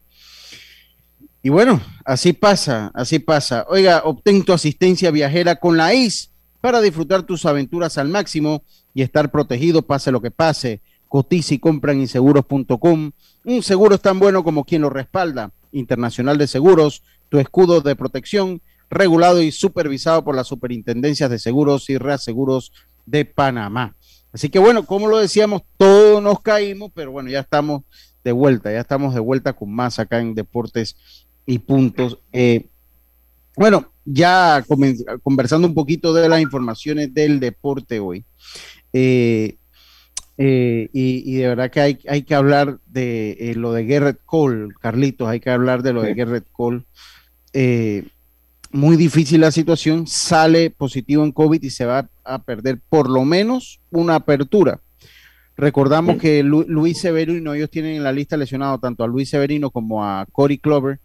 Y 1.42 1.48
bueno, 1.48 1.80
así 2.04 2.32
pasa, 2.32 2.90
así 2.94 3.18
pasa. 3.18 3.66
Oiga, 3.68 4.02
obtén 4.04 4.44
tu 4.44 4.52
asistencia 4.52 5.10
viajera 5.10 5.56
con 5.56 5.76
la 5.76 5.92
IS 5.92 6.30
para 6.60 6.80
disfrutar 6.80 7.24
tus 7.24 7.44
aventuras 7.44 7.98
al 7.98 8.08
máximo 8.08 8.62
y 8.94 9.02
estar 9.02 9.30
protegido 9.30 9.82
pase 9.82 10.12
lo 10.12 10.22
que 10.22 10.30
pase. 10.30 10.80
Cotiza 11.12 11.52
y 11.52 11.58
compra 11.58 11.92
en 11.92 12.00
inseguros.com. 12.00 13.12
Un 13.44 13.62
seguro 13.62 13.96
es 13.96 14.00
tan 14.00 14.18
bueno 14.18 14.42
como 14.42 14.64
quien 14.64 14.80
lo 14.80 14.88
respalda. 14.88 15.52
Internacional 15.70 16.38
de 16.38 16.46
Seguros, 16.46 17.02
tu 17.28 17.38
escudo 17.38 17.82
de 17.82 17.94
protección, 17.94 18.62
regulado 18.88 19.42
y 19.42 19.52
supervisado 19.52 20.24
por 20.24 20.34
las 20.34 20.46
superintendencias 20.46 21.28
de 21.28 21.38
seguros 21.38 21.90
y 21.90 21.98
reaseguros 21.98 22.72
de 23.04 23.26
Panamá. 23.26 23.94
Así 24.32 24.48
que 24.48 24.58
bueno, 24.58 24.86
como 24.86 25.06
lo 25.06 25.18
decíamos, 25.18 25.60
todos 25.76 26.22
nos 26.22 26.40
caímos, 26.40 26.90
pero 26.94 27.12
bueno, 27.12 27.28
ya 27.28 27.40
estamos 27.40 27.82
de 28.24 28.32
vuelta, 28.32 28.72
ya 28.72 28.80
estamos 28.80 29.12
de 29.12 29.20
vuelta 29.20 29.52
con 29.52 29.70
más 29.70 29.98
acá 29.98 30.18
en 30.18 30.34
Deportes 30.34 30.96
y 31.44 31.58
puntos. 31.58 32.20
Eh, 32.32 32.70
bueno, 33.54 33.92
ya 34.06 34.64
conversando 35.22 35.68
un 35.68 35.74
poquito 35.74 36.14
de 36.14 36.30
las 36.30 36.40
informaciones 36.40 37.12
del 37.12 37.38
deporte 37.38 38.00
hoy. 38.00 38.24
Eh, 38.94 39.58
eh, 40.38 40.88
y, 40.92 41.34
de 41.36 41.48
verdad 41.48 41.70
que 41.70 41.80
hay, 41.80 41.98
hay 42.08 42.22
que 42.22 42.34
hablar 42.34 42.78
de 42.86 43.36
eh, 43.38 43.54
lo 43.54 43.72
de 43.72 43.86
Garrett 43.86 44.20
Cole, 44.24 44.68
Carlitos, 44.80 45.28
hay 45.28 45.40
que 45.40 45.50
hablar 45.50 45.82
de 45.82 45.92
lo 45.92 46.02
de 46.02 46.14
Garrett 46.14 46.46
Cole. 46.52 46.84
muy 48.72 48.96
difícil 48.96 49.40
la 49.40 49.50
situación, 49.50 50.06
sale 50.06 50.70
positivo 50.70 51.24
en 51.24 51.32
COVID 51.32 51.62
y 51.62 51.70
se 51.70 51.84
va 51.84 52.08
a 52.24 52.38
perder 52.42 52.80
por 52.88 53.10
lo 53.10 53.24
menos 53.24 53.80
una 53.90 54.16
apertura. 54.16 54.80
Recordamos 55.56 56.16
que 56.16 56.42
Luis 56.42 56.98
Severino, 56.98 57.54
ellos 57.54 57.70
tienen 57.70 57.96
en 57.96 58.02
la 58.02 58.12
lista 58.12 58.36
lesionado 58.36 58.78
tanto 58.78 59.04
a 59.04 59.06
Luis 59.06 59.28
Severino 59.28 59.70
como 59.70 60.04
a 60.04 60.26
Cory 60.32 60.58
Clover, 60.58 60.98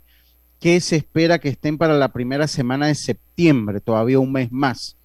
que 0.60 0.80
se 0.80 0.96
espera 0.96 1.40
que 1.40 1.50
estén 1.50 1.78
para 1.78 1.98
la 1.98 2.10
primera 2.10 2.48
semana 2.48 2.88
de 2.88 2.96
septiembre, 2.96 3.82
todavía 3.82 4.20
un 4.20 4.32
mes 4.32 4.52
más. 4.52 4.98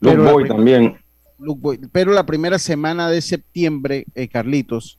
Luke 0.00 0.16
Boy 0.16 0.48
también. 0.48 0.98
Pero 1.92 2.12
la 2.12 2.26
primera 2.26 2.58
semana 2.58 3.08
de 3.08 3.20
septiembre, 3.20 4.06
eh, 4.14 4.28
Carlitos, 4.28 4.98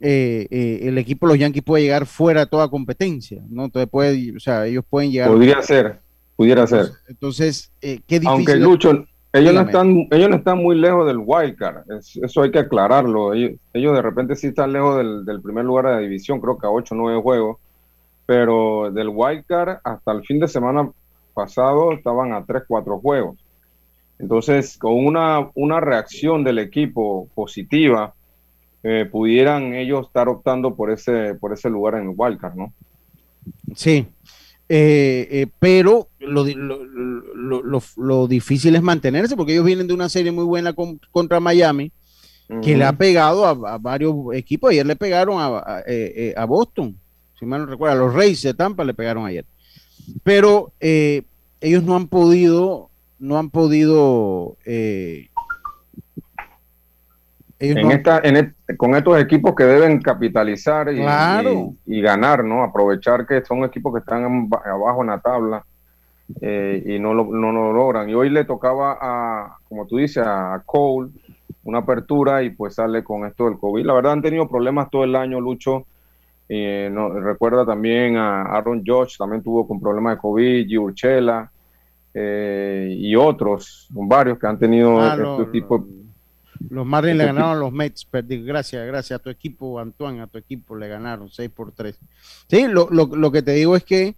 eh, 0.00 0.46
eh, 0.50 0.80
el 0.82 0.98
equipo 0.98 1.26
de 1.26 1.32
los 1.32 1.40
Yankees 1.40 1.62
puede 1.62 1.84
llegar 1.84 2.06
fuera 2.06 2.40
de 2.40 2.46
toda 2.46 2.68
competencia, 2.68 3.42
¿no? 3.48 3.64
Entonces 3.64 3.88
puede, 3.90 4.36
o 4.36 4.40
sea, 4.40 4.66
ellos 4.66 4.84
pueden 4.88 5.10
llegar. 5.10 5.30
Podría 5.30 5.62
ser, 5.62 6.00
pudiera 6.36 6.66
ser. 6.66 6.90
Entonces, 7.08 7.70
qué 7.80 8.00
difícil. 8.08 8.28
Aunque 8.28 8.56
Lucho, 8.56 9.06
ellos 9.32 9.54
no 9.54 9.62
están, 9.62 10.06
ellos 10.10 10.28
no 10.28 10.36
están 10.36 10.58
muy 10.58 10.76
lejos 10.76 11.06
del 11.06 11.18
wild 11.18 11.56
card, 11.56 11.84
eso 11.90 12.42
hay 12.42 12.50
que 12.50 12.58
aclararlo. 12.58 13.32
Ellos, 13.34 13.58
de 13.72 14.02
repente 14.02 14.36
sí 14.36 14.48
están 14.48 14.72
lejos 14.72 14.98
del, 14.98 15.24
del 15.24 15.40
primer 15.40 15.64
lugar 15.64 15.86
de 15.86 15.92
la 15.92 15.98
división, 15.98 16.40
creo 16.40 16.58
que 16.58 16.66
a 16.66 16.70
8 16.70 16.94
o 16.94 16.98
9 16.98 17.22
juegos 17.22 17.56
pero 18.26 18.90
del 18.90 19.08
wildcard 19.08 19.78
hasta 19.84 20.12
el 20.12 20.24
fin 20.24 20.40
de 20.40 20.48
semana 20.48 20.90
pasado 21.32 21.92
estaban 21.92 22.32
a 22.32 22.44
3, 22.44 22.64
4 22.66 22.98
juegos. 22.98 23.36
Entonces, 24.18 24.78
con 24.78 24.94
una, 24.94 25.50
una 25.54 25.80
reacción 25.80 26.42
del 26.44 26.58
equipo 26.58 27.28
positiva, 27.34 28.14
eh, 28.82 29.06
pudieran 29.10 29.74
ellos 29.74 30.06
estar 30.06 30.28
optando 30.28 30.74
por 30.74 30.90
ese, 30.90 31.34
por 31.34 31.52
ese 31.52 31.68
lugar 31.68 31.94
en 31.96 32.10
el 32.10 32.14
wildcard, 32.16 32.54
¿no? 32.54 32.72
Sí, 33.74 34.06
eh, 34.68 35.28
eh, 35.30 35.46
pero 35.58 36.08
lo, 36.18 36.44
lo, 36.44 37.62
lo, 37.62 37.82
lo, 37.96 38.26
difícil 38.26 38.74
es 38.74 38.82
mantenerse 38.82 39.36
porque 39.36 39.52
ellos 39.52 39.64
vienen 39.64 39.86
de 39.86 39.94
una 39.94 40.08
serie 40.08 40.32
muy 40.32 40.44
buena 40.44 40.74
contra 41.10 41.40
Miami, 41.40 41.92
que 42.62 42.76
le 42.76 42.84
ha 42.84 42.92
pegado 42.92 43.44
a, 43.44 43.78
varios 43.78 44.14
equipos. 44.34 44.70
Ayer 44.70 44.86
le 44.86 44.96
pegaron 44.96 45.40
a, 45.40 45.82
a 46.36 46.44
Boston 46.44 46.96
si 47.38 47.46
mal 47.46 47.60
no 47.60 47.66
recuerda, 47.66 47.96
los 47.96 48.14
Reyes 48.14 48.42
de 48.42 48.54
Tampa 48.54 48.84
le 48.84 48.94
pegaron 48.94 49.26
ayer. 49.26 49.44
Pero 50.22 50.72
eh, 50.80 51.22
ellos 51.60 51.82
no 51.82 51.96
han 51.96 52.08
podido, 52.08 52.90
no 53.18 53.38
han 53.38 53.50
podido. 53.50 54.56
Eh, 54.64 55.28
en 57.58 57.90
esta, 57.90 58.20
en 58.22 58.54
con 58.76 58.94
estos 58.94 59.18
equipos 59.18 59.54
que 59.54 59.64
deben 59.64 60.02
capitalizar 60.02 60.92
y, 60.92 61.00
y, 61.86 62.02
ganar, 62.02 62.44
¿no? 62.44 62.62
Aprovechar 62.62 63.26
que 63.26 63.42
son 63.44 63.64
equipos 63.64 63.94
que 63.94 64.00
están 64.00 64.50
abajo 64.66 65.00
en 65.00 65.06
la 65.06 65.20
tabla 65.20 65.64
eh, 66.42 66.82
y 66.84 66.98
no 66.98 67.14
lo, 67.14 67.24
no 67.24 67.52
lo 67.52 67.72
logran. 67.72 68.10
Y 68.10 68.14
hoy 68.14 68.28
le 68.28 68.44
tocaba 68.44 68.98
a, 69.00 69.58
como 69.70 69.86
tú 69.86 69.96
dices, 69.96 70.22
a 70.26 70.62
Cole 70.66 71.10
una 71.64 71.78
apertura 71.78 72.42
y 72.42 72.50
pues 72.50 72.74
sale 72.74 73.02
con 73.02 73.24
esto 73.24 73.46
del 73.46 73.58
COVID. 73.58 73.84
La 73.84 73.94
verdad 73.94 74.12
han 74.12 74.22
tenido 74.22 74.48
problemas 74.48 74.90
todo 74.90 75.04
el 75.04 75.16
año, 75.16 75.40
Lucho, 75.40 75.86
eh, 76.48 76.88
no, 76.92 77.08
recuerda 77.08 77.66
también 77.66 78.16
a 78.16 78.42
Aaron 78.42 78.84
Josh, 78.86 79.16
también 79.16 79.42
tuvo 79.42 79.66
con 79.66 79.80
problemas 79.80 80.14
de 80.14 80.20
COVID, 80.20 80.66
Giurchela 80.68 81.50
eh, 82.18 82.96
y 82.98 83.14
otros, 83.14 83.88
varios 83.90 84.38
que 84.38 84.46
han 84.46 84.58
tenido 84.58 84.98
ah, 84.98 85.18
este 85.38 85.52
tipo. 85.52 85.86
Los 86.70 86.86
Marlins 86.86 87.18
le 87.18 87.24
este 87.24 87.34
ganaron 87.34 87.56
a 87.58 87.60
los 87.60 87.72
Mets, 87.72 88.08
gracias, 88.10 88.86
gracias 88.86 89.20
a 89.20 89.22
tu 89.22 89.28
equipo, 89.28 89.78
Antoine, 89.78 90.22
a 90.22 90.26
tu 90.26 90.38
equipo 90.38 90.74
le 90.76 90.88
ganaron 90.88 91.28
6 91.28 91.50
por 91.50 91.72
3. 91.72 91.98
Sí, 92.48 92.66
lo, 92.68 92.88
lo, 92.90 93.04
lo 93.14 93.30
que 93.30 93.42
te 93.42 93.52
digo 93.52 93.76
es 93.76 93.84
que 93.84 94.16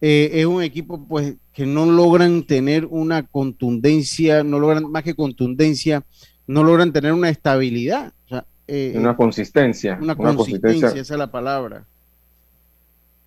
eh, 0.00 0.30
es 0.32 0.46
un 0.46 0.62
equipo 0.62 1.06
pues 1.06 1.36
que 1.52 1.66
no 1.66 1.84
logran 1.84 2.44
tener 2.44 2.86
una 2.86 3.26
contundencia, 3.26 4.42
no 4.42 4.58
logran 4.58 4.90
más 4.90 5.02
que 5.02 5.14
contundencia, 5.14 6.04
no 6.46 6.64
logran 6.64 6.94
tener 6.94 7.12
una 7.12 7.28
estabilidad. 7.28 8.14
O 8.24 8.28
sea, 8.28 8.46
eh, 8.66 8.94
una 8.96 9.14
consistencia. 9.14 9.98
Una, 10.00 10.16
consistencia, 10.16 10.88
esa 10.88 11.00
es 11.00 11.18
la 11.18 11.30
palabra. 11.30 11.86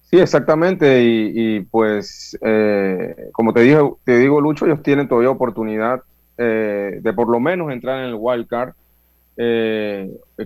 Sí, 0.09 0.17
exactamente. 0.19 1.03
Y, 1.03 1.61
pues, 1.61 2.37
eh, 2.41 3.29
como 3.31 3.53
te, 3.53 3.61
dije, 3.61 3.77
te 4.03 4.17
digo, 4.17 4.41
Lucho, 4.41 4.65
ellos 4.65 4.81
tienen 4.81 5.07
todavía 5.07 5.29
oportunidad 5.29 6.01
eh, 6.37 6.99
de 7.01 7.13
por 7.13 7.29
lo 7.29 7.39
menos 7.39 7.71
entrar 7.71 7.99
en 7.99 8.05
el 8.09 8.15
wild 8.17 8.47
card 8.47 8.73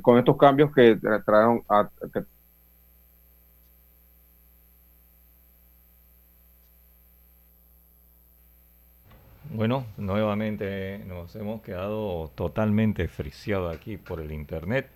con 0.02 0.20
estos 0.20 0.38
cambios 0.38 0.72
que 0.74 0.98
trajeron 0.98 1.64
a, 1.70 1.90
Bueno, 9.50 9.86
nuevamente 9.98 11.00
nos 11.08 11.36
hemos 11.36 11.62
quedado 11.62 12.32
totalmente 12.36 13.08
friseados 13.08 13.76
aquí 13.76 13.98
por 13.98 14.20
el 14.20 14.32
internet. 14.32 14.90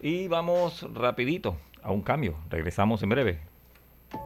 Y 0.00 0.28
vamos 0.28 0.86
rapidito 0.94 1.56
a 1.86 1.92
un 1.92 2.02
cambio. 2.02 2.34
Regresamos 2.50 3.02
en 3.02 3.08
breve. 3.08 3.40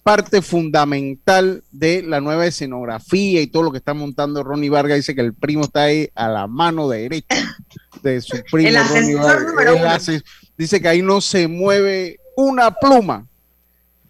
parte 0.03 0.41
fundamental 0.41 1.63
de 1.71 2.03
la 2.03 2.21
nueva 2.21 2.47
escenografía 2.47 3.43
y 3.43 3.47
todo 3.49 3.65
lo 3.65 3.73
que 3.73 3.79
está 3.79 3.93
montando 3.93 4.43
Ronnie 4.43 4.71
Vargas. 4.71 4.97
Dice 4.97 5.15
que 5.15 5.21
el 5.21 5.35
primo 5.35 5.65
está 5.65 5.83
ahí 5.85 6.09
a 6.15 6.29
la 6.29 6.47
mano 6.47 6.89
derecha 6.89 7.57
de 8.03 8.21
su 8.21 8.43
primo 8.51 8.79
Ronnie 8.89 9.15
Vargas. 9.17 10.11
dice 10.57 10.81
que 10.81 10.89
ahí 10.89 11.03
no 11.03 11.21
se 11.21 11.49
mueve 11.49 12.21
una 12.37 12.71
pluma 12.71 13.27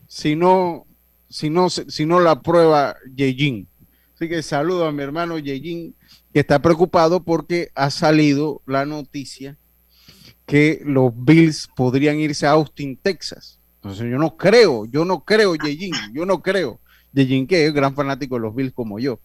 si 0.07 0.37
no, 0.37 0.87
si 1.29 1.49
no, 1.49 1.71
si 1.71 2.05
no 2.05 2.21
la 2.21 2.43
prueba 2.43 2.97
Yejin. 3.17 3.67
Así 4.15 4.29
que 4.29 4.43
saludo 4.43 4.87
a 4.87 4.93
mi 4.93 5.03
hermano 5.03 5.39
Yejin, 5.39 5.97
que 6.33 6.41
está 6.41 6.61
preocupado 6.61 7.25
porque 7.25 7.71
ha 7.75 7.91
salido 7.91 8.63
la 8.67 8.85
noticia 8.85 9.57
que 10.47 10.81
los 10.85 11.13
Bills 11.15 11.69
podrían 11.75 12.19
irse 12.19 12.47
a 12.47 12.53
Austin, 12.53 12.97
Texas. 12.97 13.59
Entonces 13.77 14.11
yo 14.11 14.19
no 14.19 14.37
creo, 14.37 14.85
yo 14.87 15.05
no 15.05 15.25
creo, 15.25 15.55
Yejin, 15.57 15.95
yo 16.13 16.25
no 16.25 16.41
creo. 16.41 16.81
Yejin 17.13 17.47
que 17.47 17.67
es 17.67 17.75
gran 17.75 17.95
fanático 17.95 18.37
de 18.37 18.43
los 18.43 18.55
Bills 18.55 18.73
como 18.73 18.99
yo. 18.99 19.19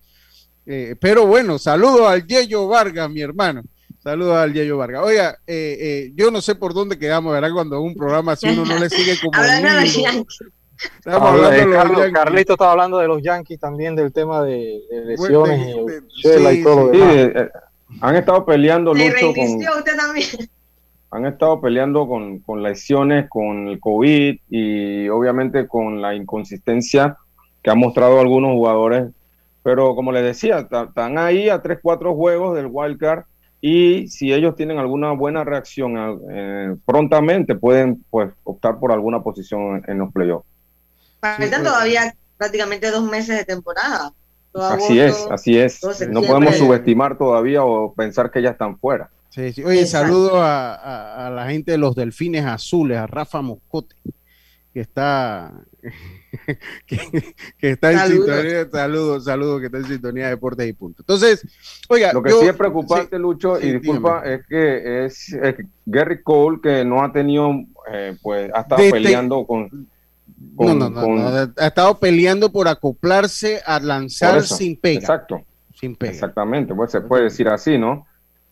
Eh, 0.66 0.96
pero 1.00 1.26
bueno, 1.26 1.58
saludo 1.58 2.08
al 2.08 2.28
Yeyo 2.28 2.68
Vargas, 2.68 3.10
mi 3.10 3.22
hermano. 3.22 3.64
Saludos 4.04 4.36
al 4.36 4.54
Yeyo 4.54 4.78
Vargas. 4.78 5.02
Oiga, 5.04 5.38
eh, 5.48 5.78
eh, 5.80 6.12
yo 6.14 6.30
no 6.30 6.42
sé 6.42 6.56
por 6.56 6.74
dónde 6.74 7.00
quedamos, 7.00 7.32
¿verdad? 7.32 7.52
Cuando 7.54 7.80
un 7.82 7.96
programa 7.96 8.34
así 8.34 8.50
uno 8.50 8.66
no 8.66 8.78
le 8.78 8.90
sigue 8.90 9.18
como. 9.22 9.32
Estamos 11.00 11.30
hablando 11.30 12.02
de 12.02 12.12
Carlito 12.12 12.54
estaba 12.54 12.72
hablando 12.72 13.00
de 13.00 13.08
los 13.08 13.24
Yankees 13.24 13.60
también, 13.60 13.96
del 13.96 14.12
tema 14.12 14.44
de, 14.44 14.80
lesiones 15.06 15.76
y 16.54 16.64
todo. 16.64 16.92
Han 18.02 18.16
estado 18.16 18.46
peleando 18.46 18.94
Se 18.94 19.10
Lucho 19.10 19.34
con, 19.34 19.78
usted 19.78 19.96
también. 19.96 20.28
Han 21.12 21.26
estado 21.26 21.62
peleando 21.62 22.08
con, 22.08 22.40
con 22.40 22.64
lesiones, 22.64 23.30
con 23.30 23.68
el 23.70 23.80
COVID 23.80 24.40
y 24.50 25.10
obviamente 25.10 25.68
con 25.68 26.02
la 26.02 26.16
inconsistencia 26.16 27.18
que 27.62 27.70
han 27.70 27.80
mostrado 27.80 28.20
algunos 28.20 28.52
jugadores. 28.52 29.10
Pero 29.64 29.96
como 29.96 30.12
les 30.12 30.24
decía, 30.24 30.60
están 30.60 31.18
ahí 31.18 31.50
a 31.50 31.62
3, 31.62 31.80
4 31.82 32.16
juegos 32.16 32.56
del 32.56 32.68
wild 32.70 33.00
card 33.00 33.24
y 33.60 34.08
si 34.08 34.34
ellos 34.34 34.56
tienen 34.56 34.78
alguna 34.78 35.12
buena 35.14 35.44
reacción 35.44 36.22
eh, 36.30 36.76
prontamente 36.86 37.56
pueden 37.56 38.04
pues 38.10 38.32
optar 38.44 38.80
por 38.80 38.92
alguna 38.92 39.24
posición 39.24 39.78
en, 39.78 39.92
en 39.92 39.98
los 40.00 40.14
playoffs. 40.14 40.46
Faltan 41.20 41.64
todavía 41.64 42.14
prácticamente 42.38 42.92
dos 42.92 43.04
meses 43.04 43.38
de 43.38 43.46
temporada. 43.46 44.14
Todo 44.52 44.66
Así 44.66 45.00
agosto, 45.00 45.26
es, 45.26 45.32
así 45.32 45.58
es. 45.58 46.08
No 46.10 46.22
podemos 46.22 46.56
subestimar 46.56 47.18
todavía 47.18 47.64
o 47.64 47.94
pensar 47.94 48.32
que 48.32 48.42
ya 48.42 48.52
están 48.52 48.78
fuera. 48.78 49.10
Sí, 49.38 49.54
sí. 49.54 49.64
Oye, 49.64 49.82
Exacto. 49.82 50.08
saludo 50.08 50.42
a, 50.42 50.74
a- 50.76 51.28
a 51.28 51.30
la 51.30 51.48
gente 51.50 51.72
de 51.72 51.78
los 51.78 51.96
Delfines 51.96 52.44
Azules, 52.44 52.98
a 52.98 53.06
Rafa 53.08 53.42
Moscote, 53.44 53.96
que 54.74 54.82
está, 54.82 55.54
que, 56.88 56.98
que 57.58 57.70
está 57.72 57.92
en 57.92 57.98
Saludos. 58.00 58.26
sintonía. 58.36 58.68
Saludos, 58.72 59.24
saludos, 59.26 59.60
que 59.60 59.66
está 59.68 59.78
en 59.78 59.86
sintonía 59.86 60.24
de 60.26 60.30
Deportes 60.32 60.68
y 60.68 60.74
Punto. 60.74 61.02
Entonces, 61.04 61.46
oiga, 61.90 62.14
Lo 62.14 62.22
que 62.24 62.32
yo- 62.32 62.42
sí 62.42 62.48
es 62.48 62.56
preocupante, 62.56 63.20
Lucho, 63.20 63.58
sí, 63.60 63.68
y 63.68 63.74
disculpa, 63.74 64.22
dígame. 64.24 64.36
es 64.42 64.48
que 64.48 65.06
es, 65.06 65.34
es 65.34 65.56
Gary 65.86 66.22
Cole 66.24 66.60
que 66.62 66.84
no 66.84 67.04
ha 67.04 67.12
tenido, 67.12 67.52
eh, 67.92 68.18
pues, 68.22 68.52
ha 68.54 68.62
estado 68.62 68.82
Desde- 68.82 68.92
peleando 68.92 69.46
con. 69.46 69.64
no, 69.64 70.56
con- 70.56 70.80
no, 70.80 70.90
no, 70.90 71.02
con- 71.02 71.16
no, 71.18 71.28
ha 71.58 71.68
estado 71.68 72.00
peleando 72.00 72.52
por 72.52 72.68
acoplarse 72.68 73.62
a 73.66 73.80
lanzar 73.80 74.38
eso. 74.40 74.56
sin 74.56 74.78
pega. 74.80 75.00
Exacto, 75.00 75.42
Sin 75.80 75.96
pega. 75.96 76.12
exactamente, 76.12 76.74
pues 76.74 76.92
se 76.92 77.02
puede 77.02 77.26
decir 77.26 77.48
así, 77.50 77.78
¿no? 77.78 78.06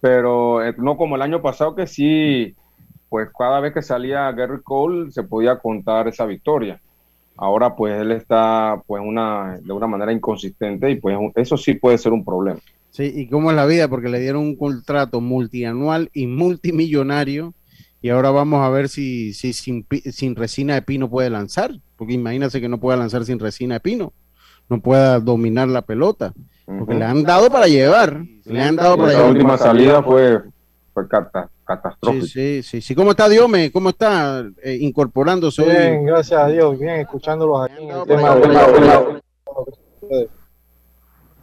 Pero 0.05 0.63
eh, 0.63 0.75
no 0.77 0.97
como 0.97 1.15
el 1.15 1.23
año 1.23 1.41
pasado 1.41 1.73
que 1.73 1.87
sí, 1.87 2.53
pues 3.09 3.27
cada 3.35 3.59
vez 3.59 3.73
que 3.73 3.81
salía 3.81 4.31
Gary 4.33 4.61
Cole 4.63 5.11
se 5.11 5.23
podía 5.23 5.57
contar 5.57 6.07
esa 6.07 6.27
victoria. 6.27 6.79
Ahora 7.35 7.75
pues 7.75 7.99
él 7.99 8.11
está 8.11 8.83
pues 8.85 9.01
una 9.03 9.57
de 9.59 9.73
una 9.73 9.87
manera 9.87 10.13
inconsistente 10.13 10.91
y 10.91 10.97
pues 10.97 11.17
eso 11.33 11.57
sí 11.57 11.73
puede 11.73 11.97
ser 11.97 12.13
un 12.13 12.23
problema. 12.23 12.59
Sí, 12.91 13.11
y 13.15 13.27
cómo 13.27 13.49
es 13.49 13.55
la 13.55 13.65
vida, 13.65 13.87
porque 13.87 14.09
le 14.09 14.19
dieron 14.19 14.43
un 14.43 14.55
contrato 14.55 15.21
multianual 15.21 16.11
y 16.13 16.27
multimillonario, 16.27 17.55
y 17.99 18.09
ahora 18.09 18.29
vamos 18.29 18.61
a 18.61 18.69
ver 18.69 18.89
si, 18.89 19.33
si 19.33 19.53
sin, 19.53 19.87
sin 20.11 20.35
resina 20.35 20.75
de 20.75 20.83
pino 20.83 21.09
puede 21.09 21.31
lanzar, 21.31 21.79
porque 21.95 22.13
imagínate 22.13 22.61
que 22.61 22.69
no 22.69 22.79
pueda 22.79 22.95
lanzar 22.95 23.25
sin 23.25 23.39
resina 23.39 23.73
de 23.73 23.79
pino, 23.79 24.13
no 24.69 24.81
pueda 24.81 25.19
dominar 25.19 25.67
la 25.67 25.81
pelota, 25.81 26.31
porque 26.65 26.93
le 26.95 27.05
han 27.05 27.23
dado 27.23 27.49
para 27.49 27.67
llevar, 27.67 28.21
le 28.45 28.61
han 28.61 28.75
dado 28.75 28.97
para 28.97 29.11
llevar. 29.13 29.29
última 29.31 29.57
salida 29.57 30.01
fue, 30.03 30.41
fue 30.93 31.07
cata- 31.07 31.49
catastrófica. 31.63 32.25
sí, 32.25 32.63
sí, 32.63 32.81
sí. 32.81 32.95
¿Cómo 32.95 33.11
está 33.11 33.29
Diome? 33.29 33.71
¿Cómo 33.71 33.89
está 33.89 34.43
eh, 34.63 34.77
incorporándose 34.81 35.61
hoy? 35.61 35.69
Bien, 35.69 36.05
gracias 36.05 36.39
a 36.41 36.47
Dios, 36.47 36.77
bien, 36.79 36.95
escuchándolos 37.01 37.65
aquí 37.69 37.83
en 37.83 37.91
el 37.91 38.03
tema 38.05 38.35
de. 38.35 40.29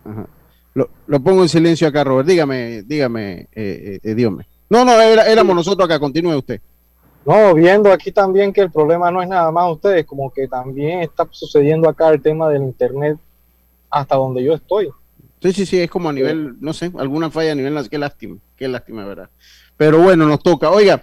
Ajá. 0.05 0.27
Lo 1.07 1.21
pongo 1.21 1.43
en 1.43 1.49
silencio 1.49 1.87
acá, 1.87 2.03
Robert. 2.05 2.27
Dígame, 2.27 2.83
dígame, 2.83 3.41
eh, 3.41 3.47
eh, 3.55 3.99
eh, 4.03 4.15
Diome. 4.15 4.47
No, 4.71 4.85
no, 4.85 4.93
era- 5.01 5.27
éramos 5.27 5.55
nosotros 5.55 5.85
acá. 5.85 5.99
Continúe 6.01 6.37
usted. 6.39 6.61
No, 7.27 7.55
viendo 7.55 7.93
aquí 7.93 8.11
también 8.11 8.53
que 8.53 8.63
el 8.63 8.71
problema 8.73 9.11
no 9.11 9.23
es 9.23 9.29
nada 9.29 9.51
más 9.53 9.71
ustedes, 9.71 10.07
como 10.07 10.33
que 10.33 10.49
también 10.49 11.01
está 11.01 11.29
sucediendo 11.31 11.89
acá 11.89 12.09
el 12.09 12.21
tema 12.23 12.49
del 12.49 12.63
internet 12.63 13.19
hasta 13.91 14.17
donde 14.17 14.43
yo 14.43 14.55
estoy. 14.55 14.91
Sí, 15.43 15.53
sí, 15.53 15.67
sí, 15.67 15.79
es 15.79 15.91
como 15.91 16.09
a 16.09 16.13
nivel, 16.13 16.55
no 16.61 16.73
sé, 16.73 16.93
alguna 16.97 17.29
falla 17.29 17.53
a 17.53 17.55
nivel, 17.57 17.77
qué 17.91 17.99
lástima, 17.99 18.37
qué 18.57 18.69
lástima, 18.69 19.05
¿verdad? 19.05 19.29
Pero 19.77 20.01
bueno, 20.01 20.27
nos 20.27 20.41
toca. 20.41 20.71
Oiga, 20.71 21.03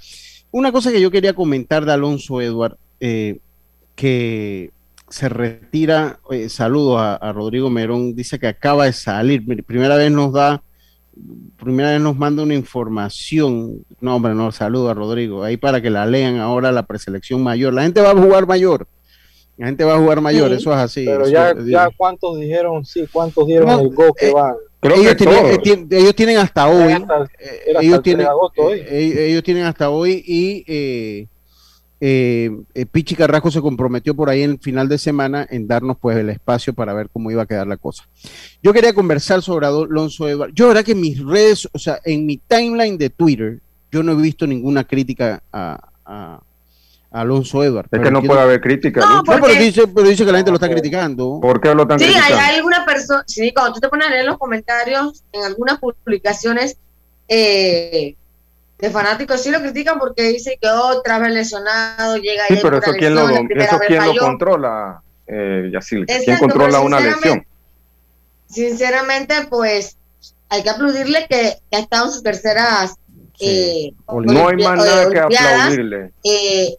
una 0.52 0.72
cosa 0.72 0.92
que 0.92 1.02
yo 1.02 1.12
quería 1.12 1.34
comentar 1.34 1.86
de 1.86 1.92
Alonso 1.92 2.40
Edward, 2.40 2.78
eh, 3.02 3.40
que 3.96 4.72
se 5.10 5.28
retira, 5.28 6.20
eh, 6.32 6.48
saludos 6.48 7.02
a, 7.02 7.16
a 7.16 7.34
Rodrigo 7.34 7.70
Merón, 7.70 8.16
dice 8.16 8.40
que 8.40 8.48
acaba 8.48 8.86
de 8.86 8.94
salir, 8.94 9.44
primera 9.66 9.98
vez 9.98 10.10
nos 10.10 10.32
da, 10.32 10.64
primera 11.62 11.92
vez 11.92 12.02
nos 12.02 12.16
manda 12.16 12.44
una 12.44 12.56
información, 12.56 13.86
no 14.00 14.16
hombre, 14.16 14.36
no, 14.36 14.52
saludo 14.52 14.90
a 14.90 14.94
Rodrigo, 14.94 15.44
ahí 15.44 15.58
para 15.58 15.82
que 15.82 15.90
la 15.90 16.06
lean 16.06 16.38
ahora 16.38 16.72
la 16.72 16.84
preselección 16.84 17.44
mayor, 17.44 17.74
la 17.74 17.84
gente 17.84 18.02
va 18.02 18.12
a 18.12 18.16
jugar 18.16 18.48
mayor, 18.48 18.88
la 19.60 19.66
gente 19.68 19.84
va 19.84 19.96
a 19.96 20.00
jugar 20.00 20.22
mayor, 20.22 20.50
Sí, 20.50 20.56
eso 20.56 20.72
es 20.72 20.78
así. 20.80 21.06
Pero 21.06 21.28
ya, 21.28 21.52
es- 21.52 21.66
ya 21.66 21.90
cuántos 21.96 22.40
dijeron, 22.40 22.86
sí, 22.86 23.06
cuántos 23.12 23.46
dieron 23.46 23.68
No, 23.68 23.80
el 23.82 23.90
go 23.94 24.14
que 24.14 24.30
eh, 24.30 24.34
van. 24.34 24.56
ellos, 24.82 25.18
tienen, 25.18 25.46
eh, 25.46 25.58
tien- 25.62 25.88
ellos 25.92 26.16
tienen 26.16 26.38
hasta 26.38 26.70
hoy. 26.70 26.94
hasta 26.94 27.16
hasta 27.24 27.34
ellos 27.82 27.84
el 27.84 27.90
3 27.90 28.02
tienen, 28.04 28.26
de 28.26 28.30
agosto 28.30 28.62
hoy. 28.64 28.82
ellos 28.90 29.44
tienen 29.44 29.64
hasta 29.66 29.90
hoy 29.90 30.24
y 30.26 30.64
eh, 30.66 31.28
eh, 32.02 32.50
eh, 32.74 32.86
Pichi 32.86 33.14
Carrasco 33.16 33.52
se 33.52 33.60
comprometió 33.60 34.16
por 34.16 34.30
ahí 34.30 34.44
en 34.44 34.52
el 34.52 34.60
final 34.60 34.88
de 34.88 34.98
semana 34.98 35.46
en 35.50 35.68
darnos 35.68 35.98
pues 36.00 36.16
el 36.18 36.30
espacio 36.30 36.74
para 36.74 36.94
ver 36.94 37.10
cómo 37.12 37.30
iba 37.30 37.42
a 37.44 37.46
quedar 37.46 37.68
la 37.68 37.76
cosa. 37.76 38.08
Yo 38.64 38.72
quería 38.72 38.94
conversar 38.94 39.42
sobre 39.42 39.68
Alonso 39.68 40.30
Eduardo. 40.30 40.54
Yo, 40.56 40.70
verdad 40.70 40.86
que 40.86 40.94
en 40.94 41.02
mis 41.02 41.22
redes, 41.22 41.68
o 41.74 41.78
sea, 41.78 42.00
en 42.06 42.26
mi 42.26 42.38
timeline 42.38 42.98
de 42.98 43.10
Twitter, 43.10 43.60
yo 43.92 44.02
no 44.04 44.14
he 44.14 44.16
visto 44.22 44.48
ninguna 44.48 44.86
crítica 44.86 45.44
a 45.52 46.40
Alonso 47.12 47.64
Eduardo. 47.64 47.90
Es 47.92 48.02
que 48.02 48.12
no 48.12 48.22
puede 48.22 48.42
haber 48.42 48.62
crítica. 48.62 49.02
No. 49.02 49.24
No, 49.24 49.42
pero 49.42 49.48
dice, 49.60 49.88
pero 49.88 50.08
dice 50.08 50.26
que 50.26 50.32
la 50.32 50.38
gente 50.38 50.52
lo 50.52 50.56
está 50.56 50.70
criticando. 50.70 51.40
¿Por 51.42 51.60
qué 51.60 51.74
lo 51.74 51.84
están 51.84 52.00
Sí, 52.00 52.06
hay, 52.06 52.12
criticando? 52.14 52.44
hay 52.44 52.56
alguna 52.56 52.86
persona, 52.86 53.24
sí, 53.26 53.52
cuando 53.52 53.74
tú 53.74 53.80
te 53.80 53.90
pones 53.90 54.08
a 54.08 54.12
leer 54.12 54.26
los 54.26 54.38
comentarios 54.38 55.24
en 55.32 55.44
algunas 55.44 55.80
publicaciones 55.80 56.78
eh, 57.28 58.16
de 58.78 58.90
fanáticos, 58.92 59.42
sí 59.42 59.50
lo 59.50 59.60
critican 59.60 59.98
porque 59.98 60.24
dice 60.24 60.58
que 60.62 60.70
otra 60.70 61.20
vez 61.20 61.32
lesionado, 61.32 62.18
llega 62.18 62.46
Sí, 62.48 62.60
pero 62.62 62.78
eso 62.78 62.92
quién 62.94 63.16
lo, 63.16 63.28
lesión, 63.28 63.48
primera 63.48 63.70
eso 63.70 63.80
quién 63.88 64.06
lo 64.06 64.16
controla, 64.16 65.02
eh, 65.28 65.70
Yacil? 65.74 66.06
¿Quién 66.06 66.22
Exacto, 66.22 66.42
controla 66.42 66.80
una 66.82 67.00
lesión? 67.00 67.44
Sinceramente, 68.48 69.34
pues 69.50 69.98
hay 70.50 70.64
que 70.64 70.70
aplaudirle 70.70 71.26
que, 71.30 71.58
que 71.70 71.78
ha 71.78 71.80
estado 71.80 72.06
en 72.06 72.12
sus 72.12 72.24
terceras 72.24 72.96
eh, 73.40 73.94
No 74.08 74.48
hay 74.48 74.58
más 74.58 74.78
nada 74.78 75.10
que 75.10 75.20
aplaudirle. 75.20 76.12
Eh, 76.24 76.76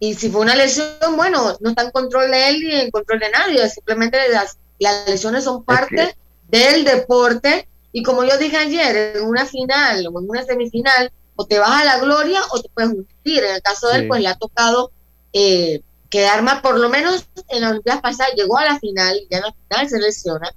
y 0.00 0.14
si 0.14 0.30
fue 0.30 0.40
una 0.40 0.56
lesión, 0.56 0.88
bueno, 1.14 1.56
no 1.60 1.70
está 1.70 1.82
en 1.82 1.90
control 1.90 2.30
de 2.30 2.48
él 2.48 2.60
ni 2.60 2.74
en 2.74 2.90
control 2.90 3.20
de 3.20 3.30
nadie, 3.30 3.68
simplemente 3.68 4.16
las, 4.30 4.56
las 4.78 5.06
lesiones 5.06 5.44
son 5.44 5.62
parte 5.62 6.16
del 6.48 6.84
deporte. 6.84 7.68
Y 7.92 8.02
como 8.02 8.24
yo 8.24 8.38
dije 8.38 8.56
ayer, 8.56 9.16
en 9.16 9.24
una 9.26 9.44
final 9.44 10.06
o 10.06 10.20
en 10.20 10.30
una 10.30 10.42
semifinal, 10.42 11.12
o 11.36 11.44
te 11.46 11.58
vas 11.58 11.82
a 11.82 11.84
la 11.84 11.98
gloria 11.98 12.40
o 12.50 12.60
te 12.62 12.68
puedes 12.70 12.90
hundir. 12.90 13.44
En 13.44 13.54
el 13.56 13.62
caso 13.62 13.88
de 13.88 13.96
él, 13.96 14.00
Sí. 14.02 14.08
pues 14.08 14.22
le 14.22 14.28
ha 14.28 14.36
tocado 14.36 14.90
eh, 15.32 15.82
quedar 16.08 16.42
más, 16.42 16.62
por 16.62 16.78
lo 16.78 16.88
menos 16.88 17.26
en 17.48 17.60
las 17.60 17.70
Olimpiadas 17.70 18.00
pasadas 18.02 18.32
llegó 18.36 18.56
a 18.58 18.64
la 18.64 18.78
final 18.78 19.16
y 19.18 19.28
ya 19.30 19.38
en 19.38 19.44
la 19.44 19.52
final 19.68 19.88
se 19.88 19.98
lesiona. 20.00 20.50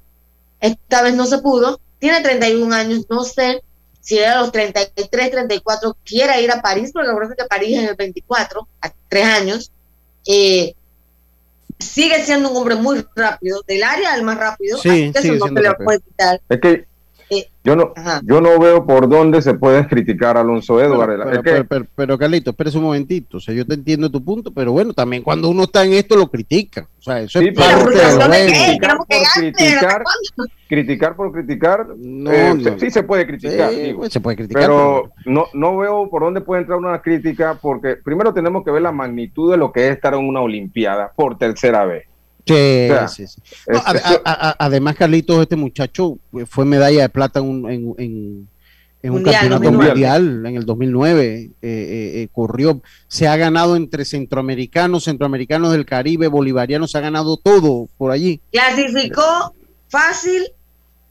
Esta 0.61 1.01
vez 1.01 1.15
no 1.15 1.25
se 1.25 1.39
pudo. 1.39 1.79
Tiene 1.99 2.21
31 2.21 2.73
años, 2.73 3.05
no 3.09 3.23
sé 3.23 3.61
si 4.03 4.19
era 4.19 4.33
a 4.33 4.41
los 4.41 4.51
33, 4.51 5.31
34 5.31 5.97
quiera 6.03 6.39
ir 6.39 6.51
a 6.51 6.61
París, 6.61 6.91
porque 6.93 7.09
parece 7.09 7.35
que 7.37 7.45
París 7.45 7.77
es 7.77 7.83
en 7.83 7.89
el 7.89 7.95
24, 7.95 8.67
a 8.81 8.91
tres 9.07 9.25
años. 9.25 9.71
Eh, 10.27 10.75
sigue 11.79 12.21
siendo 12.21 12.51
un 12.51 12.57
hombre 12.57 12.75
muy 12.75 13.05
rápido, 13.15 13.61
del 13.65 13.81
área 13.81 14.13
el 14.15 14.23
más 14.23 14.37
rápido, 14.37 14.77
Sí, 14.77 14.89
así 14.89 15.11
que 15.13 15.19
eso 15.19 15.35
no 15.35 15.47
se 15.47 15.61
le 15.61 15.73
puede 15.75 16.01
quitar. 16.01 16.41
Es 16.49 16.59
que 16.59 16.85
yo 17.63 17.75
no, 17.75 17.93
Ajá. 17.95 18.21
yo 18.25 18.41
no 18.41 18.59
veo 18.59 18.85
por 18.85 19.07
dónde 19.07 19.41
se 19.41 19.53
puede 19.53 19.87
criticar 19.87 20.35
a 20.37 20.41
Alonso 20.41 20.81
Edwards. 20.81 21.13
Pero, 21.17 21.31
Es 21.31 21.37
que- 21.37 21.43
pero, 21.51 21.65
pero, 21.67 21.85
pero, 21.95 22.17
Carlito, 22.17 22.49
espérese 22.51 22.77
un 22.77 22.83
momentito. 22.85 23.37
O 23.37 23.39
sea, 23.39 23.53
yo 23.55 23.65
te 23.65 23.75
entiendo 23.75 24.09
tu 24.09 24.23
punto, 24.23 24.51
pero 24.53 24.71
bueno, 24.73 24.93
también 24.93 25.23
cuando 25.23 25.49
uno 25.49 25.63
está 25.63 25.83
en 25.85 25.93
esto 25.93 26.15
lo 26.17 26.27
critica. 26.27 26.87
O 26.99 27.01
sea, 27.01 27.21
eso 27.21 27.39
Sí, 27.39 27.47
es 27.47 27.53
pero 27.55 27.83
parte 27.83 28.29
del 28.29 28.47
criticar 28.53 28.97
por 28.97 29.07
criticar, 29.07 30.03
criticar 30.69 31.15
por 31.15 31.31
criticar, 31.31 31.87
eh, 31.91 32.53
no. 32.55 32.63
se- 32.63 32.79
sí 32.79 32.91
se 32.91 33.03
puede 33.03 33.25
criticar. 33.27 33.71
Sí, 33.71 33.79
digo. 33.79 33.99
pues, 33.99 34.13
se 34.13 34.19
puede 34.19 34.37
criticar, 34.37 34.63
Pero 34.63 35.11
no, 35.25 35.45
no 35.53 35.77
veo 35.77 36.09
por 36.09 36.21
dónde 36.23 36.41
puede 36.41 36.61
entrar 36.61 36.77
una 36.79 37.01
crítica, 37.01 37.57
porque 37.61 37.95
primero 37.97 38.33
tenemos 38.33 38.63
que 38.63 38.71
ver 38.71 38.81
la 38.81 38.91
magnitud 38.91 39.51
de 39.51 39.57
lo 39.57 39.71
que 39.71 39.87
es 39.87 39.95
estar 39.95 40.13
en 40.13 40.27
una 40.27 40.41
Olimpiada 40.41 41.11
por 41.15 41.37
tercera 41.37 41.85
vez. 41.85 42.05
Sí, 42.45 42.53
O 42.53 42.93
sea, 42.93 43.07
sí, 43.07 43.27
sí. 43.27 43.41
No, 43.67 43.77
es- 43.77 43.83
ade- 43.85 43.97
eso- 43.99 44.21
a- 44.25 44.49
a- 44.49 44.55
además, 44.59 44.95
Carlitos, 44.95 45.41
este 45.41 45.55
muchacho 45.55 46.17
fue 46.49 46.65
medalla 46.65 47.01
de 47.03 47.09
plata 47.09 47.39
en 47.39 47.45
un, 47.45 47.71
en, 47.71 47.95
en- 47.97 48.47
en 49.01 49.09
un 49.11 49.17
Mundial, 49.17 49.33
campeonato 49.49 49.63
2009. 49.65 49.89
mundial 49.91 50.45
en 50.45 50.55
el 50.55 50.65
2009. 50.65 51.33
eh, 51.35 51.51
eh, 51.61 52.21
eh, 52.21 52.27
corrió, 52.31 52.81
se 53.07 53.27
ha 53.27 53.35
ganado 53.35 53.75
entre 53.75 54.05
centroamericanos, 54.05 55.03
centroamericanos 55.05 55.71
del 55.73 55.85
Caribe, 55.85 56.27
bolivarianos, 56.27 56.91
se 56.91 56.97
ha 56.97 57.01
ganado 57.01 57.35
todo 57.37 57.87
por 57.97 58.11
allí. 58.11 58.39
Clasificó 58.51 59.53
fácil 59.89 60.43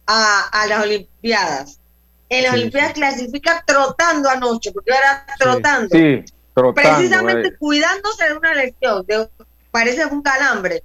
a, 0.07 0.49
a 0.53 0.67
las 0.67 0.83
Olimpiadas. 0.85 1.79
En 2.31 2.45
las 2.45 2.53
Sí, 2.55 2.59
Olimpiadas 2.61 2.93
clasifica 2.95 3.63
trotando 3.67 4.29
anoche, 4.31 4.73
porque 4.73 4.91
era 4.91 5.27
trotando. 5.39 5.89
Sí, 5.95 6.25
trotando. 6.55 6.97
Precisamente 6.97 7.49
eh. 7.49 7.57
cuidándose 7.59 8.25
de 8.29 8.37
una 8.37 8.55
lesión, 8.55 9.05
de- 9.07 9.29
parece 9.71 10.07
un 10.07 10.23
calambre. 10.23 10.83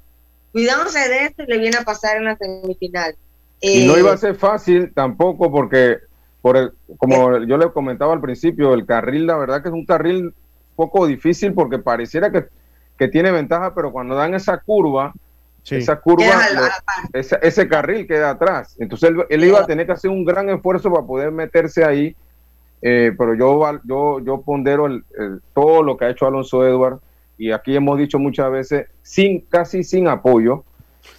Cuidándose 0.57 1.07
de 1.07 1.25
esto 1.25 1.43
y 1.43 1.45
le 1.45 1.59
viene 1.59 1.77
a 1.77 1.83
pasar 1.83 2.17
en 2.17 2.23
la 2.23 2.35
semifinal. 2.35 3.15
Y 3.61 3.85
no 3.85 3.95
Eh, 3.95 3.99
iba 3.99 4.11
a 4.11 4.17
ser 4.17 4.33
fácil 4.33 4.91
tampoco 4.91 5.51
porque 5.51 5.97
por 6.41 6.57
el, 6.57 6.71
como 6.97 7.37
yo 7.45 7.59
le 7.59 7.71
comentaba 7.71 8.13
al 8.13 8.21
principio, 8.21 8.73
el 8.73 8.87
carril, 8.87 9.27
la 9.27 9.37
verdad 9.37 9.61
que 9.61 9.67
es 9.67 9.73
un 9.75 9.85
carril 9.85 10.33
poco 10.75 11.05
difícil 11.05 11.53
porque 11.53 11.77
pareciera 11.77 12.31
que, 12.31 12.45
que 12.97 13.07
tiene 13.07 13.29
ventaja, 13.29 13.75
pero 13.75 13.91
cuando 13.91 14.15
dan 14.15 14.33
esa 14.33 14.57
curva, 14.57 15.13
esa 15.69 15.99
curva, 15.99 16.27
ese, 17.13 17.67
carril 17.67 18.07
queda 18.07 18.31
atrás. 18.31 18.75
Entonces 18.79 19.11
él, 19.29 19.43
iba 19.43 19.59
a 19.59 19.67
tener 19.67 19.85
que 19.85 19.91
hacer 19.91 20.09
un 20.09 20.25
gran 20.25 20.49
esfuerzo 20.49 20.91
para 20.91 21.05
poder 21.05 21.31
meterse 21.31 21.83
ahí. 21.83 22.15
Eh, 22.81 23.11
pero 23.15 23.35
yo, 23.35 23.61
yo, 23.83 24.21
yo 24.21 24.41
pondero 24.41 24.87
el, 24.87 25.03
todo 25.53 25.83
lo 25.83 25.97
que 25.97 26.05
ha 26.05 26.09
hecho 26.09 26.25
Alonso 26.25 26.65
Edward 26.65 26.99
y 27.37 27.51
aquí 27.51 27.75
hemos 27.75 27.97
dicho 27.97 28.19
muchas 28.19 28.51
veces, 28.51 28.87
sin 29.01 29.41
casi 29.41 29.83
sin 29.83 30.07
apoyo, 30.07 30.63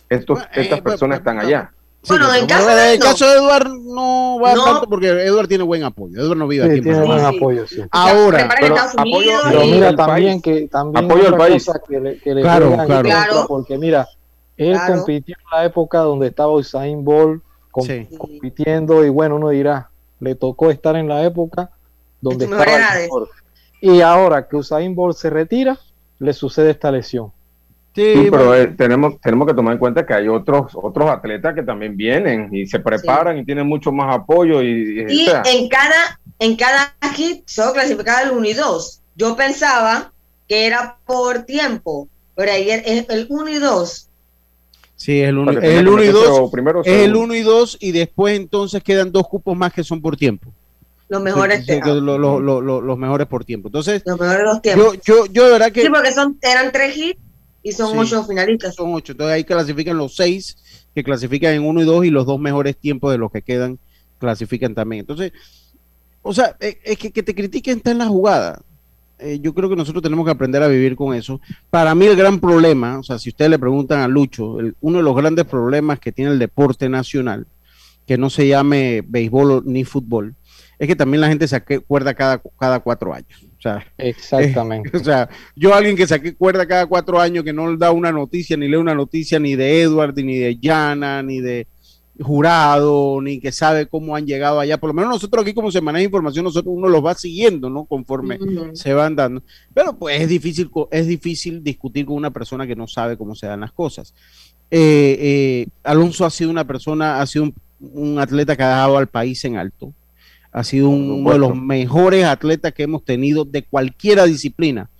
estos, 0.08 0.40
estas 0.54 0.80
personas 0.80 1.18
están 1.18 1.38
allá. 1.38 1.72
bueno, 2.08 2.34
en 2.34 2.46
caso, 2.46 2.68
de, 2.68 2.94
el 2.94 2.98
caso 2.98 3.28
de 3.28 3.38
Edward 3.38 3.68
no 3.68 4.40
va 4.40 4.54
tanto 4.54 4.88
porque 4.88 5.08
Edward 5.08 5.48
tiene 5.48 5.64
buen 5.64 5.84
apoyo. 5.84 6.20
Edward 6.20 6.38
no 6.38 6.48
vive 6.48 6.64
aquí. 6.64 6.80
Tiene 6.80 7.04
buen 7.04 7.24
apoyo, 7.24 7.66
sí. 7.66 7.82
Ahora, 7.90 8.48
pero, 8.60 8.76
apoyo, 8.78 9.32
pero 9.48 9.60
mira 9.64 9.94
también 9.94 10.40
que 10.40 10.68
también 10.68 11.04
apoyo 11.04 11.28
al 11.28 11.36
país. 11.36 11.70
Que 11.88 12.00
le, 12.00 12.18
que 12.18 12.34
le 12.34 12.42
claro, 12.42 12.76
claro. 12.86 13.44
porque 13.46 13.78
mira, 13.78 14.08
él 14.56 14.76
compitió 14.86 15.36
en 15.38 15.58
la 15.58 15.64
época 15.64 16.00
donde 16.00 16.28
estaba 16.28 16.52
Usain 16.52 17.04
Bolt 17.04 17.42
compitiendo 17.70 19.04
y 19.04 19.08
bueno, 19.08 19.36
uno 19.36 19.50
dirá, 19.50 19.90
le 20.20 20.34
tocó 20.34 20.70
estar 20.70 20.96
en 20.96 21.08
la 21.08 21.24
época 21.24 21.70
donde 22.20 22.46
estaba 22.46 22.66
Y 23.80 24.00
ahora 24.00 24.48
que 24.48 24.56
Usain 24.56 24.94
Bolt 24.94 25.16
se 25.16 25.30
retira, 25.30 25.78
le 26.18 26.32
sucede 26.32 26.70
esta 26.70 26.90
lesión. 26.90 27.32
Sí, 27.94 28.28
pero 28.30 28.54
eh, 28.54 28.68
tenemos, 28.68 29.20
tenemos 29.20 29.48
que 29.48 29.54
tomar 29.54 29.72
en 29.72 29.78
cuenta 29.78 30.06
que 30.06 30.14
hay 30.14 30.28
otros, 30.28 30.72
otros 30.74 31.10
atletas 31.10 31.54
que 31.54 31.64
también 31.64 31.96
vienen 31.96 32.48
y 32.52 32.66
se 32.66 32.78
preparan 32.78 33.38
y 33.38 33.44
tienen 33.44 33.66
mucho 33.66 33.90
más 33.90 34.14
apoyo. 34.14 34.62
Y, 34.62 35.04
y 35.08 35.26
en 35.28 35.68
cada 35.68 36.20
en 36.38 36.54
cada 36.54 36.94
hit 37.14 37.42
solo 37.46 37.72
clasificaba 37.72 38.22
el 38.22 38.30
1 38.30 38.46
y 38.46 38.54
2. 38.54 39.00
Yo 39.16 39.34
pensaba 39.36 40.12
que 40.48 40.66
era 40.66 40.98
por 41.04 41.42
tiempo, 41.42 42.08
pero 42.36 42.52
ahí 42.52 42.70
es 42.70 43.08
el 43.08 43.26
1 43.28 43.48
y 43.48 43.58
2 43.58 44.08
Sí, 44.98 45.20
es 45.20 45.28
el 45.28 45.38
1 45.38 45.52
el 45.60 45.88
uno 45.88 46.02
y 46.02 46.08
2. 46.08 46.50
Es 46.84 47.04
el 47.04 47.14
1 47.14 47.34
y 47.36 47.42
2 47.42 47.78
y 47.80 47.92
después 47.92 48.36
entonces 48.36 48.82
quedan 48.82 49.12
dos 49.12 49.28
cupos 49.28 49.56
más 49.56 49.72
que 49.72 49.84
son 49.84 50.02
por 50.02 50.16
tiempo. 50.16 50.52
Los 51.08 51.22
mejores 51.22 51.64
sí, 51.64 51.80
lo, 51.82 52.18
lo, 52.18 52.40
lo, 52.40 52.80
los 52.80 52.98
mejores 52.98 53.26
por 53.26 53.44
tiempo. 53.44 53.68
Entonces, 53.68 54.02
los 54.04 54.20
mejores 54.20 54.44
los 54.44 54.62
tiempos. 54.62 54.98
Yo, 55.04 55.24
yo, 55.24 55.32
yo 55.32 55.44
de 55.46 55.52
verdad 55.52 55.72
que. 55.72 55.82
Sí, 55.82 55.88
porque 55.88 56.12
son, 56.12 56.38
eran 56.42 56.70
tres 56.70 56.96
hits 56.96 57.20
y 57.62 57.72
son 57.72 57.98
ocho 57.98 58.24
finalistas. 58.24 58.74
Son 58.74 58.92
ocho. 58.92 59.12
Entonces 59.12 59.34
ahí 59.34 59.44
clasifican 59.44 59.96
los 59.96 60.14
seis 60.14 60.56
que 60.94 61.04
clasifican 61.04 61.54
en 61.54 61.64
1 61.64 61.82
y 61.82 61.84
2 61.84 62.04
y 62.06 62.10
los 62.10 62.26
dos 62.26 62.40
mejores 62.40 62.76
tiempos 62.76 63.12
de 63.12 63.18
los 63.18 63.30
que 63.30 63.42
quedan 63.42 63.78
clasifican 64.18 64.74
también. 64.74 65.00
Entonces, 65.00 65.32
o 66.22 66.34
sea, 66.34 66.56
eh, 66.60 66.78
es 66.84 66.98
que, 66.98 67.10
que 67.10 67.22
te 67.22 67.34
critiquen 67.34 67.78
está 67.78 67.90
en 67.90 67.98
la 67.98 68.06
jugada. 68.06 68.60
Eh, 69.18 69.40
yo 69.40 69.52
creo 69.52 69.68
que 69.68 69.76
nosotros 69.76 70.02
tenemos 70.02 70.24
que 70.24 70.30
aprender 70.30 70.62
a 70.62 70.68
vivir 70.68 70.94
con 70.94 71.14
eso. 71.14 71.40
Para 71.70 71.94
mí 71.94 72.06
el 72.06 72.16
gran 72.16 72.38
problema, 72.38 72.98
o 72.98 73.02
sea, 73.02 73.18
si 73.18 73.30
ustedes 73.30 73.50
le 73.50 73.58
preguntan 73.58 74.00
a 74.00 74.08
Lucho, 74.08 74.58
uno 74.80 74.98
de 74.98 75.04
los 75.04 75.16
grandes 75.16 75.44
problemas 75.44 75.98
que 75.98 76.12
tiene 76.12 76.32
el 76.32 76.38
deporte 76.38 76.88
nacional, 76.88 77.46
que 78.06 78.16
no 78.16 78.30
se 78.30 78.46
llame 78.46 79.02
béisbol 79.06 79.62
ni 79.66 79.84
fútbol, 79.84 80.34
es 80.78 80.86
que 80.86 80.96
también 80.96 81.20
la 81.20 81.28
gente 81.28 81.48
saque 81.48 81.80
cuerda 81.80 82.14
cada, 82.14 82.40
cada 82.58 82.80
cuatro 82.80 83.12
años. 83.12 83.44
O 83.58 83.60
sea, 83.60 83.84
Exactamente. 83.98 84.96
o 84.96 85.02
sea, 85.02 85.28
yo 85.56 85.74
alguien 85.74 85.96
que 85.96 86.06
saque 86.06 86.34
cuerda 86.34 86.66
cada 86.66 86.86
cuatro 86.86 87.20
años, 87.20 87.44
que 87.44 87.52
no 87.52 87.70
le 87.70 87.76
da 87.76 87.90
una 87.90 88.12
noticia, 88.12 88.56
ni 88.56 88.68
lee 88.68 88.76
una 88.76 88.94
noticia 88.94 89.38
ni 89.38 89.56
de 89.56 89.82
Edward, 89.82 90.14
ni 90.16 90.38
de 90.38 90.58
Jana, 90.62 91.22
ni 91.22 91.40
de 91.40 91.66
jurado, 92.20 93.20
ni 93.20 93.40
que 93.40 93.52
sabe 93.52 93.86
cómo 93.86 94.16
han 94.16 94.26
llegado 94.26 94.60
allá. 94.60 94.78
Por 94.78 94.88
lo 94.88 94.94
menos 94.94 95.10
nosotros 95.10 95.42
aquí, 95.42 95.54
como 95.54 95.70
se 95.70 95.80
maneja 95.80 96.04
información, 96.04 96.44
nosotros 96.44 96.74
uno 96.76 96.88
los 96.88 97.04
va 97.04 97.14
siguiendo, 97.14 97.70
¿no? 97.70 97.84
Conforme 97.84 98.38
se 98.72 98.92
van 98.92 99.16
dando. 99.16 99.42
Pero 99.72 99.96
pues 99.96 100.20
es 100.20 100.28
difícil, 100.28 100.70
es 100.90 101.06
difícil 101.06 101.62
discutir 101.62 102.06
con 102.06 102.16
una 102.16 102.30
persona 102.32 102.66
que 102.66 102.76
no 102.76 102.86
sabe 102.86 103.16
cómo 103.16 103.34
se 103.34 103.46
dan 103.46 103.60
las 103.60 103.72
cosas. 103.72 104.14
Eh, 104.70 105.16
eh, 105.20 105.66
Alonso 105.82 106.26
ha 106.26 106.30
sido 106.30 106.50
una 106.50 106.66
persona, 106.66 107.20
ha 107.20 107.26
sido 107.26 107.50
un, 107.80 108.18
atleta 108.18 108.56
que 108.56 108.62
ha 108.62 108.68
dado 108.68 108.98
al 108.98 109.06
país 109.06 109.44
en 109.44 109.56
alto. 109.56 109.94
Ha 110.58 110.64
sido 110.64 110.88
uno 110.88 111.30
de 111.30 111.38
los 111.38 111.54
mejores 111.54 112.24
atletas 112.24 112.72
que 112.72 112.82
hemos 112.82 113.04
tenido 113.04 113.44
de 113.44 113.62
cualquiera 113.62 114.24
disciplina 114.24 114.90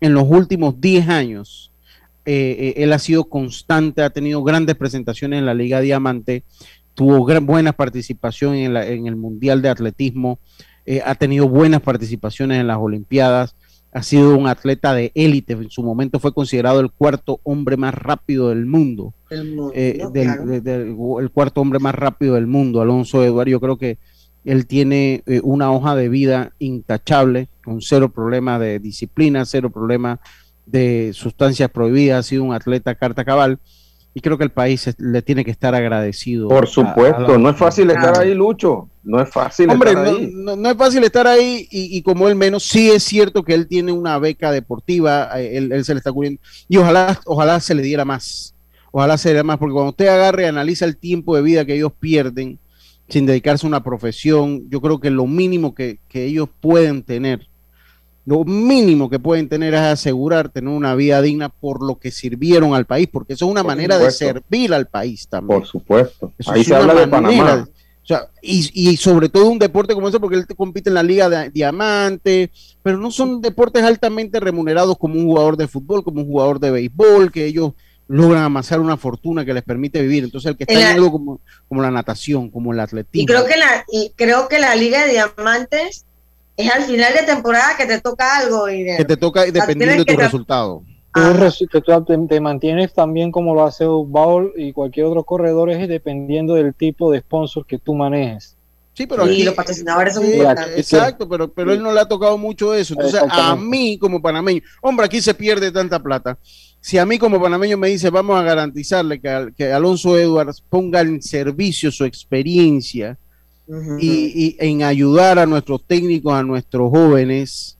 en 0.00 0.14
los 0.14 0.22
últimos 0.28 0.80
10 0.80 1.08
años. 1.08 1.72
Eh, 2.24 2.74
eh, 2.76 2.84
él 2.84 2.92
ha 2.92 3.00
sido 3.00 3.24
constante, 3.24 4.02
ha 4.02 4.10
tenido 4.10 4.44
grandes 4.44 4.76
presentaciones 4.76 5.40
en 5.40 5.46
la 5.46 5.54
Liga 5.54 5.80
Diamante, 5.80 6.44
tuvo 6.94 7.24
gran, 7.24 7.46
buena 7.46 7.72
participación 7.72 8.54
en, 8.54 9.08
el 9.08 9.16
Mundial 9.16 9.60
de 9.60 9.70
Atletismo, 9.70 10.38
eh, 10.86 11.02
ha 11.04 11.16
tenido 11.16 11.48
buenas 11.48 11.80
participaciones 11.80 12.60
en 12.60 12.68
las 12.68 12.78
Olimpiadas, 12.78 13.56
ha 13.90 14.04
sido 14.04 14.38
un 14.38 14.46
atleta 14.46 14.94
de 14.94 15.10
élite, 15.16 15.54
en 15.54 15.70
su 15.70 15.82
momento 15.82 16.20
fue 16.20 16.32
considerado 16.32 16.78
el 16.78 16.92
cuarto 16.92 17.40
hombre 17.42 17.76
más 17.76 17.92
rápido 17.92 18.50
del 18.50 18.66
mundo, 18.66 19.14
el 19.30 21.30
cuarto 21.32 21.60
hombre 21.60 21.80
más 21.80 21.96
rápido 21.96 22.36
del 22.36 22.46
mundo, 22.46 22.80
Alonso 22.80 23.24
Eduardo, 23.24 23.50
yo 23.50 23.58
creo 23.58 23.78
que 23.78 23.98
él 24.48 24.66
tiene 24.66 25.22
una 25.42 25.70
hoja 25.70 25.94
de 25.94 26.08
vida 26.08 26.52
intachable, 26.58 27.48
con 27.62 27.82
cero 27.82 28.10
problema 28.10 28.58
de 28.58 28.78
disciplina, 28.78 29.44
cero 29.44 29.70
problema 29.70 30.20
de 30.64 31.12
sustancias 31.14 31.70
prohibidas, 31.70 32.20
ha 32.20 32.28
sido 32.28 32.44
un 32.44 32.54
atleta 32.54 32.94
carta 32.94 33.24
cabal 33.24 33.58
y 34.14 34.20
creo 34.20 34.38
que 34.38 34.44
el 34.44 34.50
país 34.50 34.94
le 34.98 35.22
tiene 35.22 35.44
que 35.44 35.50
estar 35.50 35.74
agradecido. 35.74 36.48
Por 36.48 36.66
supuesto, 36.66 37.38
no 37.38 37.50
es 37.50 37.56
fácil 37.56 37.90
estar 37.90 38.18
ahí, 38.18 38.34
Lucho. 38.34 38.88
No 39.04 39.20
es 39.20 39.28
fácil 39.30 39.70
Hombre, 39.70 39.90
estar 39.90 40.06
ahí. 40.06 40.30
No, 40.32 40.56
no, 40.56 40.70
es 40.70 40.76
fácil 40.76 41.04
estar 41.04 41.26
ahí 41.26 41.68
y, 41.70 42.02
como 42.02 42.26
él 42.28 42.34
menos, 42.34 42.64
sí 42.64 42.90
es 42.90 43.04
cierto 43.04 43.42
que 43.42 43.54
él 43.54 43.68
tiene 43.68 43.92
una 43.92 44.18
beca 44.18 44.50
deportiva, 44.50 45.30
eh, 45.40 45.58
él, 45.58 45.84
se 45.84 45.94
le 45.94 45.98
está 45.98 46.10
cubriendo 46.10 46.40
y 46.68 46.78
ojalá, 46.78 47.20
ojalá 47.26 47.60
se 47.60 47.74
le 47.74 47.82
diera 47.82 48.04
más. 48.04 48.54
Ojalá 48.90 49.18
se 49.18 49.28
le 49.28 49.34
diera 49.34 49.44
más, 49.44 49.58
porque 49.58 49.74
cuando 49.74 49.90
usted 49.90 50.08
agarre 50.08 50.44
y 50.44 50.46
analiza 50.46 50.86
el 50.86 50.96
tiempo 50.96 51.36
de 51.36 51.42
vida 51.42 51.64
que 51.64 51.74
ellos 51.74 51.92
pierden 52.00 52.58
sin 53.08 53.26
dedicarse 53.26 53.66
a 53.66 53.68
una 53.68 53.82
profesión, 53.82 54.68
yo 54.70 54.80
creo 54.80 55.00
que 55.00 55.10
lo 55.10 55.26
mínimo 55.26 55.74
que, 55.74 55.98
que 56.08 56.24
ellos 56.24 56.48
pueden 56.60 57.02
tener 57.02 57.48
lo 58.28 58.44
mínimo 58.44 59.08
que 59.08 59.18
pueden 59.18 59.48
tener 59.48 59.72
es 59.72 59.80
asegurar 59.80 60.50
tener 60.50 60.68
una 60.68 60.94
vida 60.94 61.22
digna 61.22 61.48
por 61.48 61.82
lo 61.82 61.98
que 61.98 62.10
sirvieron 62.10 62.74
al 62.74 62.84
país, 62.84 63.08
porque 63.10 63.32
eso 63.32 63.46
es 63.46 63.50
una 63.50 63.62
manera 63.62 63.96
de 63.96 64.10
servir 64.10 64.74
al 64.74 64.86
país 64.86 65.26
también. 65.28 65.60
Por 65.60 65.66
supuesto. 65.66 66.30
Ahí 66.46 66.62
se 66.62 66.74
habla 66.74 66.92
de 66.92 67.08
Panamá. 67.08 67.66
O 67.66 68.06
sea, 68.06 68.28
y, 68.42 68.98
sobre 68.98 69.30
todo 69.30 69.46
un 69.46 69.58
deporte 69.58 69.94
como 69.94 70.08
ese, 70.08 70.20
porque 70.20 70.36
él 70.36 70.46
compite 70.58 70.90
en 70.90 70.94
la 70.94 71.02
Liga 71.02 71.30
de 71.30 71.48
Diamante, 71.48 72.50
pero 72.82 72.98
no 72.98 73.10
son 73.10 73.40
deportes 73.40 73.82
altamente 73.82 74.40
remunerados 74.40 74.98
como 74.98 75.14
un 75.14 75.24
jugador 75.24 75.56
de 75.56 75.66
fútbol, 75.66 76.04
como 76.04 76.20
un 76.20 76.26
jugador 76.26 76.60
de 76.60 76.70
béisbol, 76.70 77.32
que 77.32 77.46
ellos 77.46 77.72
logran 78.08 78.42
amasar 78.42 78.80
una 78.80 78.96
fortuna 78.96 79.44
que 79.44 79.54
les 79.54 79.62
permite 79.62 80.00
vivir. 80.00 80.24
Entonces, 80.24 80.50
el 80.50 80.56
que 80.56 80.64
está 80.64 80.80
en, 80.80 80.96
algo 80.96 81.12
como, 81.12 81.40
como 81.68 81.82
la 81.82 81.90
natación, 81.90 82.50
como 82.50 82.72
el 82.72 82.80
atletismo. 82.80 83.22
Y 83.22 83.26
creo 83.26 83.46
que 83.46 83.56
la, 83.56 83.84
y 83.92 84.12
creo 84.16 84.48
que 84.48 84.58
la 84.58 84.74
Liga 84.74 85.04
de 85.04 85.12
Diamantes 85.12 86.06
es 86.56 86.70
al 86.72 86.82
final 86.82 87.12
de 87.14 87.22
temporada 87.22 87.76
que 87.76 87.86
te 87.86 88.00
toca 88.00 88.38
algo. 88.38 88.68
Y 88.68 88.84
que 88.84 89.04
te 89.04 89.16
toca 89.16 89.44
dependiendo 89.44 90.04
de 90.04 90.04
tu 90.04 90.16
resultado. 90.16 90.82
Te, 91.14 92.18
te, 92.28 92.40
mantienes 92.40 92.92
también 92.92 93.32
como 93.32 93.54
lo 93.54 93.64
hace 93.64 93.84
Baul 93.86 94.52
y 94.56 94.72
cualquier 94.72 95.06
otro 95.06 95.24
corredor, 95.24 95.70
es 95.70 95.88
dependiendo 95.88 96.54
del 96.54 96.74
tipo 96.74 97.10
de 97.10 97.20
sponsor 97.20 97.66
que 97.66 97.78
tú 97.78 97.94
manejes. 97.94 98.57
Sí, 98.98 99.06
pero 99.06 99.22
aquí, 99.22 99.44
los 99.44 99.54
patrocinadores 99.54 100.14
son 100.14 100.24
Exacto, 100.76 101.28
pero, 101.28 101.52
pero 101.52 101.72
él 101.72 101.80
no 101.80 101.92
le 101.92 102.00
ha 102.00 102.04
tocado 102.04 102.36
mucho 102.36 102.74
eso. 102.74 102.94
Entonces, 102.94 103.22
a 103.30 103.54
mí 103.54 103.96
como 103.96 104.20
panameño, 104.20 104.60
hombre, 104.82 105.06
aquí 105.06 105.20
se 105.20 105.34
pierde 105.34 105.70
tanta 105.70 106.02
plata. 106.02 106.36
Si 106.80 106.98
a 106.98 107.06
mí 107.06 107.16
como 107.16 107.40
panameño 107.40 107.76
me 107.78 107.90
dice, 107.90 108.10
vamos 108.10 108.36
a 108.40 108.42
garantizarle 108.42 109.20
que, 109.20 109.52
que 109.56 109.72
Alonso 109.72 110.18
Edwards 110.18 110.64
ponga 110.68 111.02
en 111.02 111.22
servicio 111.22 111.92
su 111.92 112.04
experiencia, 112.04 113.16
y, 114.00 114.56
en 114.58 114.82
ayudar 114.82 115.38
a 115.38 115.46
nuestros 115.46 115.84
técnicos, 115.86 116.34
a 116.34 116.42
nuestros 116.42 116.90
jóvenes, 116.90 117.78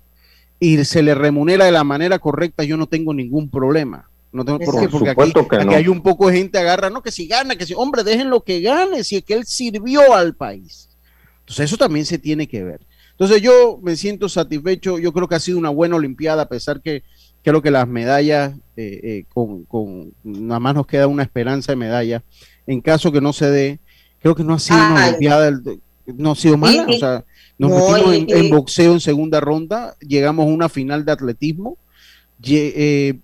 y 0.61 0.85
se 0.85 1.03
les 1.03 1.19
remunera 1.19 1.65
de 1.65 1.73
la 1.73 1.83
manera 1.83 2.21
correcta, 2.21 2.63
yo 2.63 2.77
no 2.77 2.87
tengo 2.87 3.13
ningún 3.13 3.51
problema. 3.51 4.09
No 4.31 4.45
tengo, 4.45 4.61
¿por 4.61 4.79
qué? 4.79 4.89
Porque 4.89 5.11
aquí, 5.11 5.75
hay 5.75 5.89
un 5.89 6.01
poco 6.01 6.29
de 6.29 6.37
gente 6.37 6.59
agarra, 6.59 6.91
no, 6.91 7.03
que 7.03 7.11
si 7.11 7.27
gana, 7.27 7.57
que 7.57 7.67
si, 7.67 7.75
hombre, 7.75 8.05
dejen 8.05 8.31
lo 8.31 8.43
que 8.45 8.61
gane, 8.61 9.03
si 9.03 9.17
es 9.17 9.25
que 9.25 9.35
él 9.35 9.47
sirvió 9.47 10.15
al 10.15 10.37
país. 10.37 10.88
Entonces 11.49 11.65
eso 11.65 11.79
también 11.79 12.05
se 12.05 12.19
tiene 12.19 12.47
que 12.47 12.63
ver. 12.63 12.81
Entonces 13.13 13.41
yo 13.41 13.81
me 13.83 13.97
siento 13.97 14.29
satisfecho, 14.29 14.99
yo 14.99 15.13
creo 15.13 15.27
que 15.27 15.35
ha 15.35 15.41
sido 15.41 15.59
una 15.59 15.71
buena 15.71 15.97
Olimpiada, 15.97 16.43
a 16.43 16.49
pesar 16.49 16.83
que 16.83 17.03
creo 17.43 17.63
que 17.63 17.71
las 17.71 17.89
medallas, 17.89 18.55
eh, 18.77 19.01
eh, 19.03 19.25
con, 19.33 19.65
con, 19.65 20.13
nada 20.23 20.61
más 20.61 20.75
nos 20.75 20.87
queda 20.87 21.07
una 21.07 21.23
esperanza 21.23 21.73
de 21.73 21.77
medalla. 21.77 22.23
En 22.67 22.81
caso 22.83 23.11
que 23.11 23.21
no 23.23 23.33
se 23.33 23.51
dé, 23.51 23.81
creo 24.21 24.35
que 24.35 24.45
no 24.45 24.55
ha 24.55 24.59
sido 24.59 24.79
una 24.79 25.09
Olimpiada, 25.09 25.61
no 26.07 26.33
ha 26.33 26.37
sido 26.37 26.59
mala, 26.59 26.87
o 26.87 26.93
sea, 26.93 27.25
nos 27.59 27.71
metimos 27.71 28.15
en, 28.15 28.51
boxeo 28.51 28.93
en 28.93 29.01
segunda 29.01 29.41
ronda, 29.41 29.97
llegamos 30.01 30.45
a 30.45 30.49
una 30.49 30.69
final 30.69 31.05
de 31.05 31.13
atletismo, 31.13 31.79
eh, 32.45 33.19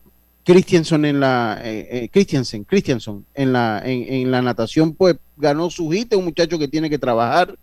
Christiansen 0.45 1.05
en 1.07 1.21
la 1.21 1.61
eh, 1.63 1.89
eh, 1.91 2.09
Christiansen, 2.11 2.65
Christiansen 2.65 3.25
en 3.35 3.53
la 3.53 3.81
en, 3.85 4.31
la 4.31 4.43
natación 4.43 4.95
pues 4.95 5.17
ganó 5.37 5.71
su 5.71 5.91
hit, 5.91 6.15
un 6.15 6.25
muchacho 6.25 6.59
que 6.59 6.69
tiene 6.69 6.91
que 6.91 6.99
trabajar 6.99 7.57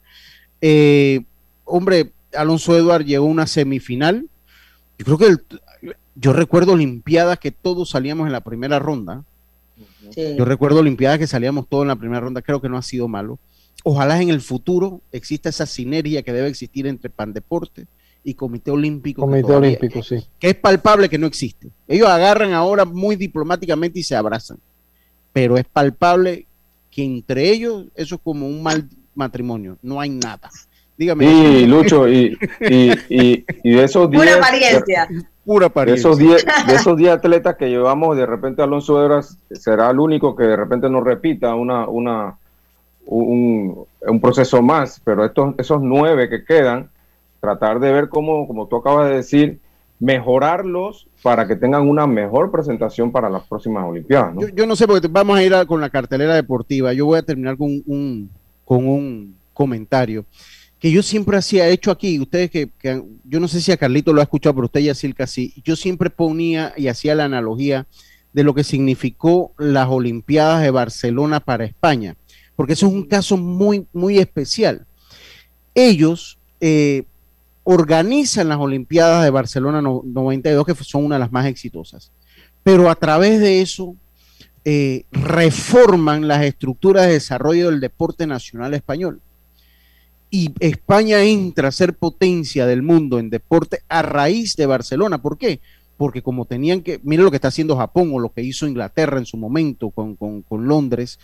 Eh, 0.61 1.21
hombre, 1.65 2.11
Alonso 2.35 2.77
Edward 2.77 3.05
llegó 3.05 3.25
a 3.25 3.29
una 3.29 3.47
semifinal. 3.47 4.27
Yo 4.97 5.05
creo 5.05 5.17
que 5.17 5.35
yo 6.15 6.33
recuerdo 6.33 6.73
Olimpiadas 6.73 7.39
que 7.39 7.51
todos 7.51 7.89
salíamos 7.89 8.27
en 8.27 8.33
la 8.33 8.41
primera 8.41 8.79
ronda. 8.79 9.23
Yo 10.15 10.45
recuerdo 10.45 10.79
Olimpiadas 10.79 11.19
que 11.19 11.27
salíamos 11.27 11.67
todos 11.67 11.83
en 11.83 11.87
la 11.87 11.95
primera 11.95 12.21
ronda. 12.21 12.41
Creo 12.41 12.61
que 12.61 12.69
no 12.69 12.77
ha 12.77 12.81
sido 12.81 13.07
malo. 13.07 13.39
Ojalá 13.83 14.21
en 14.21 14.29
el 14.29 14.41
futuro 14.41 15.01
exista 15.11 15.49
esa 15.49 15.65
sinergia 15.65 16.21
que 16.21 16.33
debe 16.33 16.47
existir 16.47 16.85
entre 16.85 17.09
Pandeporte 17.09 17.87
y 18.23 18.35
Comité 18.35 18.69
Olímpico. 18.69 19.21
Comité 19.21 19.53
Olímpico, 19.53 20.03
sí. 20.03 20.17
Que 20.39 20.49
es 20.49 20.55
palpable 20.55 21.09
que 21.09 21.17
no 21.17 21.25
existe. 21.25 21.69
Ellos 21.87 22.07
agarran 22.07 22.53
ahora 22.53 22.85
muy 22.85 23.15
diplomáticamente 23.15 23.99
y 23.99 24.03
se 24.03 24.15
abrazan. 24.15 24.59
Pero 25.33 25.57
es 25.57 25.65
palpable 25.65 26.45
que 26.91 27.03
entre 27.03 27.49
ellos 27.49 27.85
eso 27.95 28.15
es 28.15 28.21
como 28.21 28.47
un 28.47 28.61
mal 28.61 28.87
matrimonio. 29.21 29.77
No 29.81 29.99
hay 29.99 30.09
nada. 30.09 30.49
Dígame. 30.97 31.25
Sí, 31.25 31.65
Lucho, 31.65 32.07
y, 32.07 32.37
y, 32.59 32.91
y, 33.09 33.71
de 33.71 33.83
esos 33.83 34.09
10. 34.09 34.23
Pura 34.23 34.35
apariencia. 34.35 35.07
Pura 35.45 35.65
apariencia. 35.67 36.09
De 36.09 36.13
esos 36.13 36.17
10 36.19 36.67
de 36.67 36.75
esos 36.75 36.97
diez 36.97 37.11
atletas 37.11 37.55
que 37.55 37.69
llevamos, 37.69 38.17
de 38.17 38.25
repente 38.25 38.61
Alonso 38.61 39.03
Ebras 39.03 39.37
será 39.51 39.89
el 39.89 39.99
único 39.99 40.35
que 40.35 40.43
de 40.43 40.55
repente 40.55 40.89
nos 40.89 41.03
repita 41.03 41.55
una, 41.55 41.87
una, 41.87 42.37
un, 43.05 43.85
un 44.01 44.21
proceso 44.21 44.61
más, 44.61 45.01
pero 45.03 45.25
estos, 45.25 45.55
esos 45.57 45.81
nueve 45.81 46.29
que 46.29 46.43
quedan, 46.43 46.89
tratar 47.39 47.79
de 47.79 47.91
ver 47.91 48.09
cómo, 48.09 48.47
como 48.47 48.67
tú 48.67 48.77
acabas 48.77 49.09
de 49.09 49.15
decir, 49.15 49.59
mejorarlos 50.01 51.07
para 51.21 51.47
que 51.47 51.55
tengan 51.55 51.87
una 51.87 52.07
mejor 52.07 52.51
presentación 52.51 53.11
para 53.11 53.29
las 53.29 53.43
próximas 53.43 53.85
Olimpiadas. 53.87 54.33
¿no? 54.33 54.47
Yo, 54.47 54.65
no 54.65 54.75
sé, 54.75 54.87
porque 54.87 55.07
vamos 55.07 55.37
a 55.37 55.43
ir 55.43 55.53
con 55.67 55.79
la 55.79 55.91
cartelera 55.91 56.33
deportiva. 56.33 56.91
Yo 56.91 57.05
voy 57.05 57.19
a 57.19 57.23
terminar 57.23 57.55
con 57.55 57.83
un, 57.85 58.29
con 58.71 58.87
un 58.87 59.35
comentario 59.53 60.25
que 60.79 60.93
yo 60.93 61.03
siempre 61.03 61.35
hacía 61.35 61.67
hecho 61.67 61.91
aquí, 61.91 62.17
ustedes 62.21 62.49
que, 62.49 62.69
yo 63.25 63.39
no 63.41 63.49
sé 63.49 63.59
si 63.59 63.69
a 63.73 63.75
Carlito 63.75 64.13
lo 64.13 64.21
ha 64.21 64.23
escuchado, 64.23 64.55
pero 64.55 64.67
usted 64.67 64.79
ya 64.79 64.95
sí, 64.95 65.11
casi, 65.11 65.53
yo 65.65 65.75
siempre 65.75 66.09
ponía 66.09 66.73
y 66.77 66.87
hacía 66.87 67.13
la 67.13 67.25
analogía 67.25 67.85
de 68.31 68.43
lo 68.45 68.53
que 68.55 68.63
significó 68.63 69.51
las 69.57 69.89
Olimpiadas 69.89 70.61
de 70.61 70.71
Barcelona 70.71 71.41
para 71.41 71.65
España, 71.65 72.15
porque 72.55 72.71
eso 72.71 72.87
es 72.87 72.93
un 72.93 73.03
caso 73.03 73.35
muy, 73.35 73.87
muy 73.91 74.19
especial. 74.19 74.85
Ellos 75.75 76.39
eh, 76.61 77.03
organizan 77.65 78.47
las 78.47 78.57
Olimpiadas 78.57 79.25
de 79.25 79.31
Barcelona 79.31 79.81
92, 79.81 80.65
que 80.65 80.75
son 80.75 81.03
una 81.03 81.15
de 81.15 81.19
las 81.19 81.31
más 81.33 81.45
exitosas, 81.45 82.09
pero 82.63 82.89
a 82.89 82.95
través 82.95 83.41
de 83.41 83.61
eso 83.61 83.97
eh, 84.63 85.03
reforman 85.11 86.27
las 86.27 86.43
estructuras 86.43 87.07
de 87.07 87.13
desarrollo 87.13 87.69
del 87.69 87.79
deporte 87.79 88.27
nacional 88.27 88.73
español 88.73 89.21
y 90.31 90.53
España 90.61 91.21
entra 91.23 91.67
a 91.67 91.73
ser 91.73 91.93
potencia 91.93 92.65
del 92.65 92.81
mundo 92.81 93.19
en 93.19 93.29
deporte 93.29 93.81
a 93.89 94.01
raíz 94.01 94.55
de 94.55 94.65
Barcelona. 94.65 95.21
¿Por 95.21 95.37
qué? 95.37 95.59
Porque 95.97 96.21
como 96.21 96.45
tenían 96.45 96.81
que, 96.81 97.01
mire 97.03 97.21
lo 97.21 97.29
que 97.29 97.35
está 97.35 97.49
haciendo 97.49 97.75
Japón 97.75 98.09
o 98.13 98.19
lo 98.19 98.31
que 98.31 98.41
hizo 98.41 98.65
Inglaterra 98.65 99.19
en 99.19 99.25
su 99.25 99.35
momento 99.35 99.91
con, 99.91 100.17
Londres 100.49 101.19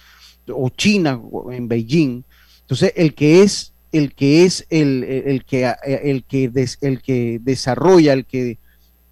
o 0.50 0.70
China 0.70 1.22
en 1.52 1.70
Beijing. 1.70 2.24
Entonces, 2.62 2.92
el 2.98 3.14
que 3.14 3.42
es 3.42 3.72
el 3.94 4.14
que 4.14 4.44
es 4.44 4.68
el, 4.70 5.06
el 5.06 5.46
que 5.46 5.74
el 5.86 6.26
que 6.26 6.52
el 6.82 7.02
que 7.02 7.40
desarrolla, 7.42 8.12
el 8.12 8.26
que 8.26 8.58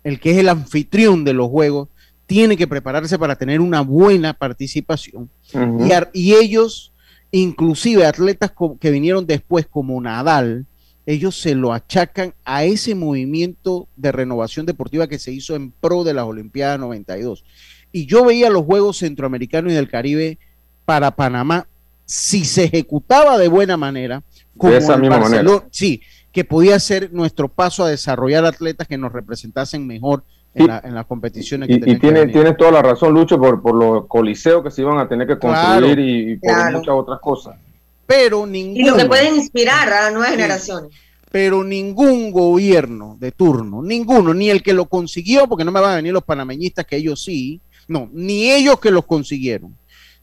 el 0.04 0.20
que 0.20 0.32
es 0.32 0.38
el 0.38 0.50
anfitrión 0.50 1.24
de 1.24 1.34
los 1.34 1.50
juegos, 1.50 1.88
tiene 2.26 2.58
que 2.58 2.68
prepararse 2.68 3.20
para 3.20 3.36
tener 3.36 3.62
una 3.62 3.82
buena 3.82 4.34
participación. 4.34 5.30
y, 5.54 6.20
y, 6.20 6.34
ellos 6.34 6.92
inclusive 7.32 8.06
atletas 8.06 8.54
que 8.80 8.92
vinieron 8.92 9.26
después 9.26 9.68
como 9.68 10.00
Nadal, 10.00 10.66
ellos 11.06 11.40
se 11.40 11.54
lo 11.54 11.74
achacan 11.74 12.34
a 12.46 12.64
ese 12.64 12.96
movimiento 12.96 13.88
de 13.96 14.12
renovación 14.12 14.66
deportiva 14.66 15.08
que 15.08 15.20
se 15.20 15.32
hizo 15.32 15.56
en 15.56 15.72
pro 15.72 16.04
de 16.04 16.14
las 16.14 16.26
Olimpiadas 16.26 16.80
92. 16.80 17.44
Y 17.92 18.06
yo 18.06 18.26
veía 18.26 18.50
los 18.50 18.66
Juegos 18.66 18.98
Centroamericanos 18.98 19.72
y 19.72 19.76
del 19.76 19.90
Caribe 19.90 20.40
para 20.86 21.12
Panamá, 21.12 21.68
si 22.06 22.46
se 22.46 22.66
ejecutaba 22.66 23.38
de 23.38 23.48
buena 23.48 23.78
manera, 23.78 24.24
como 24.58 24.74
de 24.74 24.80
esa 24.80 24.98
misma 24.98 25.20
manera. 25.20 25.66
sí, 25.72 26.02
que 26.32 26.44
podía 26.44 26.80
ser 26.80 27.12
nuestro 27.14 27.48
paso 27.48 27.84
a 27.84 27.90
desarrollar 27.90 28.46
atletas 28.46 28.88
que 28.88 28.98
nos 28.98 29.12
representasen 29.12 29.86
mejor 29.88 30.24
en, 30.56 30.96
las 30.96 31.06
competiciones. 31.06 31.68
Que 31.68 31.76
y, 31.76 32.00
tiene, 32.00 32.28
tienes 32.28 32.58
toda 32.58 32.72
la 32.72 32.82
razón, 32.82 33.14
Lucho, 33.14 33.38
por, 33.38 33.62
por 33.62 33.76
los 33.76 34.08
coliseos 34.08 34.64
que 34.64 34.72
se 34.72 34.82
iban 34.82 34.98
a 34.98 35.08
tener 35.08 35.28
que 35.28 35.38
construir 35.38 36.00
y, 36.00 36.38
por 36.38 36.72
muchas 36.72 36.96
otras 36.96 37.20
cosas. 37.20 37.56
Pero 38.08 38.46
ningún, 38.46 38.78
y 38.78 38.84
lo 38.84 38.96
que 38.96 39.06
pueden 39.06 39.36
inspirar 39.36 39.92
a 39.92 40.12
nuevas 40.12 40.32
generaciones. 40.32 40.92
Pero 41.32 41.64
ningún 41.64 42.32
gobierno 42.32 43.18
de 43.20 43.32
turno, 43.32 43.84
ninguno, 43.84 44.34
ni 44.34 44.50
el 44.50 44.64
que 44.64 44.74
lo 44.74 44.86
consiguió, 44.86 45.48
porque 45.48 45.66
no 45.66 45.72
me 45.72 45.82
van 45.82 45.92
a 45.92 45.96
venir 45.98 46.14
los 46.14 46.24
panameñistas 46.24 46.86
que 46.86 46.96
ellos 46.98 47.24
sí, 47.24 47.60
no, 47.88 48.10
ni 48.14 48.52
ellos 48.52 48.80
que 48.80 48.92
los 48.92 49.06
consiguieron, 49.06 49.76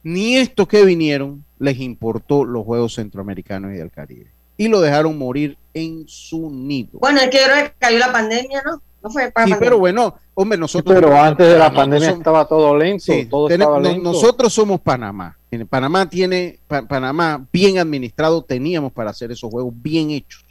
ni 0.02 0.36
estos 0.36 0.66
que 0.66 0.84
vinieron, 0.84 1.44
les 1.58 1.78
importó 1.80 2.44
los 2.44 2.64
Juegos 2.64 2.94
Centroamericanos 2.94 3.72
y 3.72 3.76
del 3.76 3.90
Caribe. 3.90 4.30
Y 4.56 4.68
lo 4.68 4.80
dejaron 4.80 5.18
morir 5.18 5.58
en 5.74 6.04
su 6.06 6.50
nido. 6.50 6.98
Bueno, 7.00 7.20
es 7.20 7.30
que 7.30 7.38
creo 7.44 7.64
que 7.64 7.72
cayó 7.78 7.98
la 7.98 8.12
pandemia, 8.12 8.62
¿no? 8.64 8.80
Sí, 9.10 9.54
pero 9.58 9.78
bueno, 9.78 10.14
hombre, 10.34 10.58
nosotros. 10.58 10.94
pero 10.94 11.16
antes 11.20 11.46
de 11.46 11.58
la 11.58 11.72
pandemia 11.72 12.10
estaba 12.10 12.46
todo 12.46 12.76
lento, 12.76 13.12
todo 13.28 13.48
estaba 13.48 13.80
lento. 13.80 14.12
Nosotros 14.12 14.52
somos 14.52 14.80
Panamá. 14.80 15.36
Panamá 15.68 16.08
tiene, 16.08 16.58
Panamá 16.66 17.44
bien 17.52 17.78
administrado, 17.78 18.42
teníamos 18.42 18.92
para 18.92 19.10
hacer 19.10 19.30
esos 19.32 19.50
juegos 19.50 19.74
bien 19.76 20.10
hechos, 20.10 20.44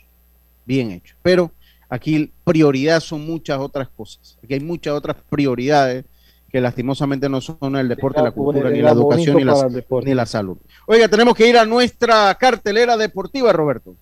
bien 0.66 0.92
hechos. 0.92 1.18
Pero 1.24 1.52
aquí 1.90 2.32
prioridad 2.44 3.00
son 3.00 3.26
muchas 3.26 3.60
otras 3.60 3.90
cosas. 3.90 4.38
Aquí 4.44 4.54
hay 4.54 4.60
muchas 4.60 4.94
otras 4.94 5.18
prioridades 5.30 6.06
que 6.52 6.62
lastimosamente 6.62 7.30
no 7.30 7.40
son 7.40 7.76
el 7.78 7.88
deporte, 7.88 8.22
la 8.22 8.32
cultura, 8.32 8.70
ni 8.70 8.82
la 8.82 8.92
educación, 8.92 9.38
ni 9.38 9.44
la, 9.44 9.68
ni 10.04 10.14
la 10.14 10.26
salud. 10.26 10.58
Oiga, 10.86 11.08
tenemos 11.08 11.34
que 11.34 11.48
ir 11.48 11.58
a 11.58 11.66
nuestra 11.66 12.36
cartelera 12.36 12.98
deportiva, 12.98 13.54
Roberto. 13.54 13.96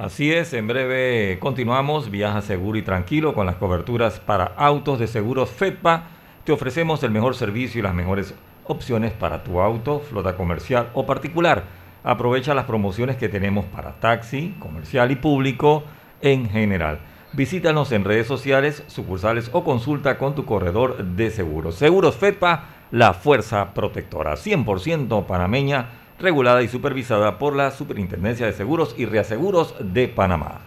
Así 0.00 0.32
es, 0.32 0.54
en 0.54 0.66
breve 0.66 1.38
continuamos. 1.40 2.10
Viaja 2.10 2.40
seguro 2.40 2.78
y 2.78 2.82
tranquilo 2.82 3.34
con 3.34 3.44
las 3.44 3.56
coberturas 3.56 4.18
para 4.18 4.46
autos 4.56 4.98
de 4.98 5.06
seguros 5.06 5.50
FEDPA. 5.50 6.04
Te 6.44 6.52
ofrecemos 6.52 7.02
el 7.02 7.10
mejor 7.10 7.34
servicio 7.34 7.80
y 7.80 7.82
las 7.82 7.92
mejores 7.92 8.34
opciones 8.64 9.12
para 9.12 9.44
tu 9.44 9.60
auto, 9.60 10.00
flota 10.00 10.38
comercial 10.38 10.88
o 10.94 11.04
particular. 11.04 11.64
Aprovecha 12.02 12.54
las 12.54 12.64
promociones 12.64 13.18
que 13.18 13.28
tenemos 13.28 13.66
para 13.66 14.00
taxi, 14.00 14.54
comercial 14.58 15.10
y 15.10 15.16
público 15.16 15.84
en 16.22 16.48
general. 16.48 17.00
Visítanos 17.34 17.92
en 17.92 18.04
redes 18.04 18.26
sociales, 18.26 18.82
sucursales 18.86 19.50
o 19.52 19.64
consulta 19.64 20.16
con 20.16 20.34
tu 20.34 20.46
corredor 20.46 21.04
de 21.04 21.30
seguros. 21.30 21.74
Seguros 21.74 22.16
FEDPA, 22.16 22.64
la 22.90 23.12
fuerza 23.12 23.74
protectora 23.74 24.32
100% 24.32 25.26
panameña 25.26 25.99
regulada 26.20 26.62
y 26.62 26.68
supervisada 26.68 27.38
por 27.38 27.56
la 27.56 27.70
Superintendencia 27.70 28.46
de 28.46 28.52
Seguros 28.52 28.94
y 28.96 29.06
Reaseguros 29.06 29.74
de 29.80 30.08
Panamá. 30.08 30.60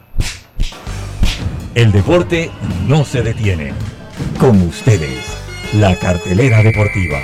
El 1.75 1.91
deporte 1.91 2.51
no 2.87 3.03
se 3.05 3.21
detiene. 3.21 3.73
Con 4.39 4.61
ustedes, 4.61 5.37
la 5.73 5.95
cartelera 5.97 6.61
deportiva. 6.61 7.19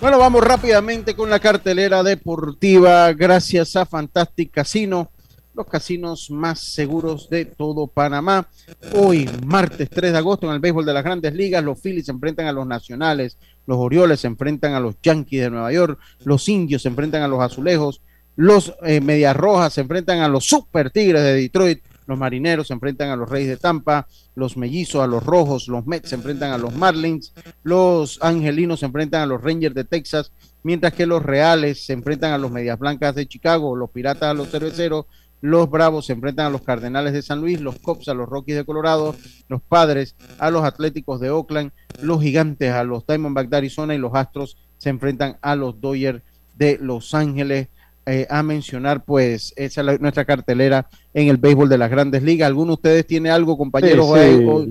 Bueno, 0.00 0.18
vamos 0.18 0.44
rápidamente 0.44 1.16
con 1.16 1.28
la 1.28 1.40
cartelera 1.40 2.04
deportiva 2.04 3.12
gracias 3.12 3.74
a 3.74 3.84
Fantastic 3.84 4.52
Casino 4.52 5.10
los 5.58 5.66
casinos 5.66 6.30
más 6.30 6.60
seguros 6.60 7.28
de 7.28 7.44
todo 7.44 7.88
Panamá. 7.88 8.48
Hoy, 8.94 9.28
martes 9.44 9.90
3 9.90 10.12
de 10.12 10.18
agosto, 10.18 10.46
en 10.46 10.54
el 10.54 10.60
béisbol 10.60 10.86
de 10.86 10.92
las 10.92 11.02
grandes 11.02 11.34
ligas, 11.34 11.64
los 11.64 11.80
Phillies 11.80 12.06
se 12.06 12.12
enfrentan 12.12 12.46
a 12.46 12.52
los 12.52 12.64
Nacionales, 12.64 13.36
los 13.66 13.76
Orioles 13.76 14.20
se 14.20 14.28
enfrentan 14.28 14.74
a 14.74 14.80
los 14.80 14.94
Yankees 15.02 15.42
de 15.42 15.50
Nueva 15.50 15.72
York, 15.72 15.98
los 16.24 16.48
Indios 16.48 16.82
se 16.82 16.88
enfrentan 16.88 17.22
a 17.22 17.28
los 17.28 17.40
Azulejos, 17.40 18.00
los 18.36 18.72
eh, 18.84 19.00
Medias 19.00 19.36
Rojas 19.36 19.72
se 19.72 19.80
enfrentan 19.80 20.20
a 20.20 20.28
los 20.28 20.44
Super 20.44 20.90
Tigres 20.90 21.22
de 21.24 21.34
Detroit, 21.34 21.82
los 22.06 22.16
Marineros 22.16 22.68
se 22.68 22.74
enfrentan 22.74 23.10
a 23.10 23.16
los 23.16 23.28
Reyes 23.28 23.48
de 23.48 23.56
Tampa, 23.56 24.06
los 24.36 24.56
Mellizos 24.56 25.02
a 25.02 25.08
los 25.08 25.24
Rojos, 25.24 25.66
los 25.66 25.88
Mets 25.88 26.10
se 26.10 26.14
enfrentan 26.14 26.52
a 26.52 26.58
los 26.58 26.72
Marlins, 26.72 27.34
los 27.64 28.20
Angelinos 28.22 28.78
se 28.80 28.86
enfrentan 28.86 29.22
a 29.22 29.26
los 29.26 29.42
Rangers 29.42 29.74
de 29.74 29.84
Texas, 29.84 30.30
mientras 30.62 30.92
que 30.94 31.04
los 31.04 31.20
Reales 31.20 31.84
se 31.84 31.94
enfrentan 31.94 32.32
a 32.32 32.38
los 32.38 32.52
Medias 32.52 32.78
Blancas 32.78 33.16
de 33.16 33.26
Chicago, 33.26 33.74
los 33.74 33.90
Piratas 33.90 34.30
a 34.30 34.34
los 34.34 34.50
Cerveceros, 34.50 35.06
los 35.40 35.70
Bravos 35.70 36.06
se 36.06 36.12
enfrentan 36.12 36.46
a 36.46 36.50
los 36.50 36.62
Cardenales 36.62 37.12
de 37.12 37.22
San 37.22 37.40
Luis, 37.40 37.60
los 37.60 37.78
Cops 37.78 38.08
a 38.08 38.14
los 38.14 38.28
Rockies 38.28 38.56
de 38.56 38.64
Colorado, 38.64 39.14
los 39.48 39.62
Padres 39.62 40.16
a 40.38 40.50
los 40.50 40.64
Atléticos 40.64 41.20
de 41.20 41.30
Oakland, 41.30 41.70
los 42.02 42.22
Gigantes 42.22 42.72
a 42.72 42.84
los 42.84 43.06
Diamondbacks 43.06 43.50
de 43.50 43.56
Arizona 43.56 43.94
y 43.94 43.98
los 43.98 44.14
Astros 44.14 44.56
se 44.78 44.90
enfrentan 44.90 45.38
a 45.40 45.56
los 45.56 45.80
Dodgers 45.80 46.22
de 46.56 46.78
Los 46.80 47.14
Ángeles. 47.14 47.68
eh, 48.10 48.26
a 48.30 48.42
mencionar, 48.42 49.04
pues 49.04 49.52
esa 49.54 49.82
es 49.82 50.00
nuestra 50.00 50.24
cartelera 50.24 50.88
en 51.12 51.28
el 51.28 51.36
béisbol 51.36 51.68
de 51.68 51.76
las 51.76 51.90
grandes 51.90 52.22
ligas. 52.22 52.46
¿Alguno 52.46 52.68
de 52.68 52.74
ustedes 52.74 53.06
tiene 53.06 53.28
algo, 53.28 53.58
compañeros? 53.58 54.06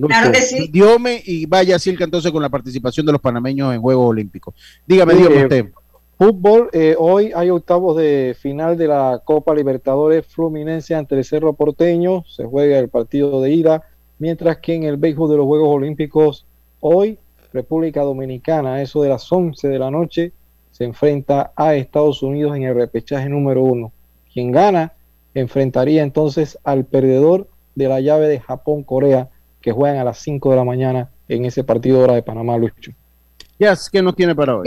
claro 0.07 0.32
que 0.32 0.41
sí. 0.41 0.68
Diome 0.72 1.22
y 1.24 1.45
vaya 1.45 1.78
Silca 1.78 2.03
entonces 2.03 2.32
con 2.32 2.41
la 2.41 2.49
participación 2.49 3.05
de 3.05 3.11
los 3.11 3.22
panameños 3.22 3.76
en 3.76 3.80
Juegos 3.80 4.09
Olímpicos. 4.09 4.55
Dígame, 4.88 5.13
dígame 5.13 5.43
usted. 5.43 5.72
Fútbol, 6.18 6.72
eh, 6.74 6.95
hoy 6.97 7.32
hay 7.36 7.51
octavos 7.51 7.95
de 7.95 8.36
final 8.39 8.76
de 8.76 8.88
la 8.88 9.22
Copa 9.24 9.53
Libertadores 9.53 10.26
Fluminense 10.26 10.95
ante 10.95 11.13
el 11.13 11.24
Cerro 11.24 11.53
Porteño, 11.53 12.24
se 12.28 12.43
juega 12.43 12.80
el 12.80 12.89
partido 12.89 13.39
de 13.39 13.51
ida, 13.51 13.84
mientras 14.18 14.57
que 14.57 14.74
en 14.74 14.82
el 14.82 14.97
béisbol 14.97 15.30
de 15.30 15.38
los 15.38 15.45
Juegos 15.45 15.76
Olímpicos 15.76 16.47
hoy 16.80 17.20
República 17.53 18.01
Dominicana, 18.01 18.82
eso 18.82 19.03
de 19.03 19.09
las 19.09 19.32
11 19.32 19.68
de 19.68 19.78
la 19.78 19.91
noche, 19.91 20.32
se 20.72 20.86
enfrenta 20.86 21.51
a 21.55 21.76
Estados 21.76 22.24
Unidos 22.24 22.57
en 22.57 22.63
el 22.63 22.74
repechaje 22.74 23.30
número 23.30 23.61
uno. 23.61 23.91
Quien 24.34 24.51
gana 24.51 24.93
enfrentaría 25.36 26.01
entonces 26.01 26.57
al 26.63 26.86
perdedor 26.86 27.47
de 27.76 27.89
la 27.89 28.01
llave 28.01 28.28
de 28.28 28.39
Japón-Corea, 28.39 29.30
que 29.61 29.72
juegan 29.72 29.99
a 29.99 30.03
las 30.03 30.18
5 30.18 30.49
de 30.49 30.55
la 30.55 30.63
mañana 30.63 31.11
en 31.28 31.45
ese 31.45 31.63
partido 31.63 31.99
hora 31.99 32.15
de 32.15 32.24
Panamá, 32.24 32.57
Lucho. 32.57 32.91
Ya, 33.59 33.76
¿qué 33.91 34.01
nos 34.01 34.15
tiene 34.15 34.34
para 34.34 34.57
hoy? 34.57 34.65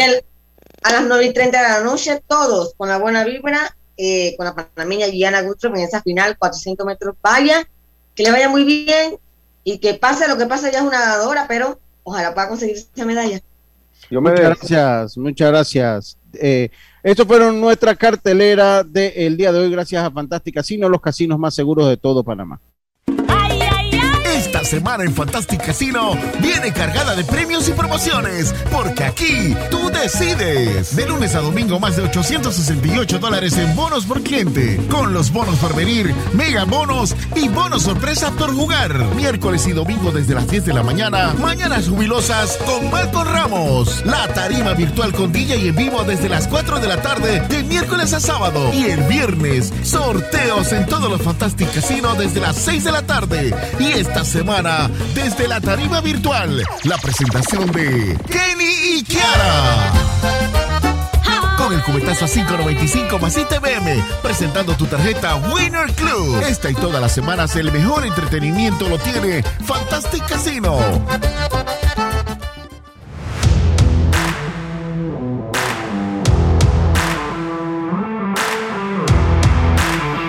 A 0.83 0.93
las 0.93 1.05
9 1.07 1.26
y 1.26 1.33
30 1.33 1.62
de 1.62 1.68
la 1.68 1.81
noche, 1.83 2.22
todos 2.26 2.74
con 2.76 2.89
la 2.89 2.99
buena 2.99 3.24
vibra, 3.24 3.76
eh, 3.97 4.35
con 4.37 4.47
la 4.47 4.55
panameña 4.55 5.09
Guiana 5.09 5.43
Gustro 5.43 5.70
en 5.70 5.83
esa 5.83 6.03
final, 6.03 6.37
400 6.39 6.87
metros, 6.87 7.14
vaya, 7.22 7.68
que 8.14 8.22
le 8.22 8.31
vaya 8.31 8.49
muy 8.49 8.64
bien 8.64 9.18
y 9.64 9.78
que 9.78 9.95
pase 9.95 10.28
lo 10.28 10.39
que 10.39 10.47
pase, 10.47 10.72
ya 10.72 10.78
es 10.78 10.85
una 10.85 11.01
ganadora, 11.01 11.47
pero 11.49 11.78
ojalá 12.03 12.33
pueda 12.33 12.49
conseguir 12.49 12.76
esa 12.76 13.05
medalla. 13.05 13.41
Muchas 14.11 14.41
gracias, 14.41 15.18
muchas 15.18 15.49
gracias. 15.51 16.18
Eh, 16.35 16.70
estos 17.03 17.26
fueron 17.26 17.61
nuestra 17.61 17.95
cartelera 17.95 18.83
del 18.83 19.37
día 19.37 19.53
de 19.53 19.59
hoy, 19.61 19.70
gracias 19.70 20.03
a 20.03 20.11
Fantástica 20.11 20.61
Casino, 20.61 20.89
los 20.89 21.01
casinos 21.01 21.39
más 21.39 21.55
seguros 21.55 21.89
de 21.89 21.97
todo 21.97 22.24
Panamá 22.24 22.61
semana 24.71 25.03
en 25.03 25.12
Fantastic 25.12 25.66
Casino 25.66 26.16
viene 26.41 26.73
cargada 26.73 27.16
de 27.16 27.25
premios 27.25 27.68
y 27.68 27.73
promociones, 27.73 28.55
porque 28.71 29.03
aquí 29.03 29.57
tú 29.68 29.91
decides. 29.91 30.95
De 30.95 31.07
lunes 31.09 31.35
a 31.35 31.41
domingo, 31.41 31.81
más 31.81 31.97
de 31.97 32.03
868 32.03 33.18
dólares 33.18 33.59
en 33.59 33.75
bonos 33.75 34.07
por 34.07 34.23
cliente, 34.23 34.81
con 34.89 35.12
los 35.12 35.33
bonos 35.33 35.57
por 35.57 35.75
venir, 35.75 36.14
mega 36.35 36.62
bonos 36.66 37.16
y 37.35 37.49
bonos 37.49 37.83
sorpresa 37.83 38.31
por 38.31 38.55
jugar. 38.55 38.97
Miércoles 39.16 39.66
y 39.66 39.73
domingo 39.73 40.12
desde 40.12 40.35
las 40.35 40.47
10 40.47 40.66
de 40.66 40.73
la 40.73 40.85
mañana, 40.85 41.35
mañanas 41.41 41.89
jubilosas 41.89 42.57
con 42.59 42.93
Marco 42.93 43.25
Ramos. 43.25 44.07
La 44.07 44.29
tarima 44.29 44.75
virtual 44.75 45.12
con 45.12 45.33
DJ 45.33 45.57
y 45.57 45.68
en 45.68 45.75
vivo 45.75 46.05
desde 46.05 46.29
las 46.29 46.47
4 46.47 46.79
de 46.79 46.87
la 46.87 47.03
tarde, 47.03 47.41
de 47.49 47.64
miércoles 47.64 48.12
a 48.12 48.21
sábado. 48.21 48.73
Y 48.73 48.85
el 48.85 49.03
viernes, 49.03 49.73
sorteos 49.83 50.71
en 50.71 50.87
todos 50.87 51.11
los 51.11 51.23
Fantastic 51.23 51.75
Casino 51.75 52.14
desde 52.14 52.41
las 52.41 52.55
6 52.55 52.85
de 52.85 52.93
la 52.93 53.03
tarde. 53.03 53.53
Y 53.81 53.87
esta 53.99 54.25
semana, 54.25 54.59
desde 55.14 55.48
la 55.48 55.58
tarima 55.58 56.02
virtual, 56.02 56.62
la 56.84 56.98
presentación 56.98 57.72
de 57.72 58.14
Kenny 58.28 58.98
y 58.98 59.02
Kiara. 59.04 59.90
Con 61.56 61.72
el 61.72 61.82
cubetazo 61.82 62.26
a 62.26 62.28
5.95 62.28 63.18
más 63.18 63.38
ITBM, 63.38 64.04
presentando 64.22 64.74
tu 64.74 64.84
tarjeta 64.84 65.36
Winner 65.36 65.90
Club. 65.94 66.42
Esta 66.42 66.68
y 66.70 66.74
todas 66.74 67.00
las 67.00 67.11
semanas 67.12 67.56
el 67.56 67.72
mejor 67.72 68.04
entretenimiento 68.04 68.86
lo 68.86 68.98
tiene 68.98 69.42
Fantastic 69.64 70.26
Casino. 70.26 70.78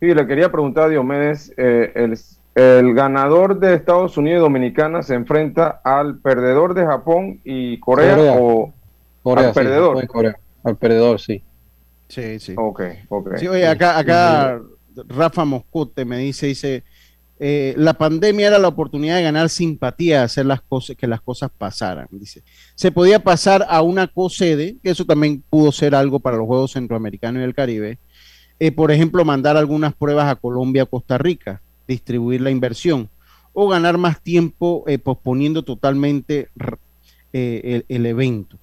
Sí, 0.00 0.14
le 0.14 0.26
quería 0.26 0.50
preguntar 0.50 0.84
a 0.84 0.88
Diomedes, 0.88 1.52
eh, 1.56 1.92
el, 2.54 2.94
ganador 2.94 3.58
de 3.58 3.74
Estados 3.74 4.16
Unidos 4.16 4.38
y 4.38 4.42
Dominicana 4.42 5.02
se 5.02 5.14
enfrenta 5.14 5.80
al 5.84 6.18
perdedor 6.18 6.74
de 6.74 6.86
Japón 6.86 7.40
y 7.44 7.78
Corea, 7.80 8.16
o 8.38 8.72
al 9.24 9.52
perdedor. 9.52 10.06
Corea. 10.06 10.36
Al 10.64 10.76
perdedor, 10.76 11.20
sí. 11.20 11.42
Sí, 12.08 12.38
sí. 12.38 12.54
Ok, 12.56 12.82
ok. 13.08 13.36
Sí, 13.36 13.48
oye, 13.48 13.66
acá, 13.66 13.98
acá 13.98 14.60
Rafa 15.08 15.44
Moscote 15.44 16.04
me 16.04 16.18
dice, 16.18 16.46
dice, 16.46 16.84
eh, 17.38 17.74
la 17.76 17.94
pandemia 17.94 18.46
era 18.46 18.58
la 18.58 18.68
oportunidad 18.68 19.16
de 19.16 19.22
ganar 19.22 19.50
simpatía, 19.50 20.22
hacer 20.22 20.46
las 20.46 20.62
cosas, 20.62 20.96
que 20.96 21.06
las 21.06 21.20
cosas 21.20 21.50
pasaran. 21.56 22.08
Dice, 22.10 22.42
se 22.74 22.90
podía 22.90 23.22
pasar 23.22 23.66
a 23.68 23.82
una 23.82 24.06
co-sede, 24.06 24.76
que 24.82 24.90
eso 24.90 25.04
también 25.04 25.42
pudo 25.48 25.72
ser 25.72 25.94
algo 25.94 26.20
para 26.20 26.36
los 26.36 26.46
Juegos 26.46 26.72
Centroamericanos 26.72 27.40
y 27.40 27.42
del 27.42 27.54
Caribe, 27.54 27.98
eh, 28.58 28.72
por 28.72 28.90
ejemplo, 28.90 29.24
mandar 29.24 29.56
algunas 29.56 29.94
pruebas 29.94 30.28
a 30.28 30.36
Colombia 30.36 30.84
o 30.84 30.86
Costa 30.86 31.18
Rica, 31.18 31.60
distribuir 31.86 32.40
la 32.40 32.50
inversión, 32.50 33.08
o 33.52 33.68
ganar 33.68 33.98
más 33.98 34.20
tiempo 34.22 34.84
eh, 34.86 34.98
posponiendo 34.98 35.62
totalmente 35.62 36.48
eh, 37.32 37.82
el, 37.88 38.06
evento. 38.06 38.58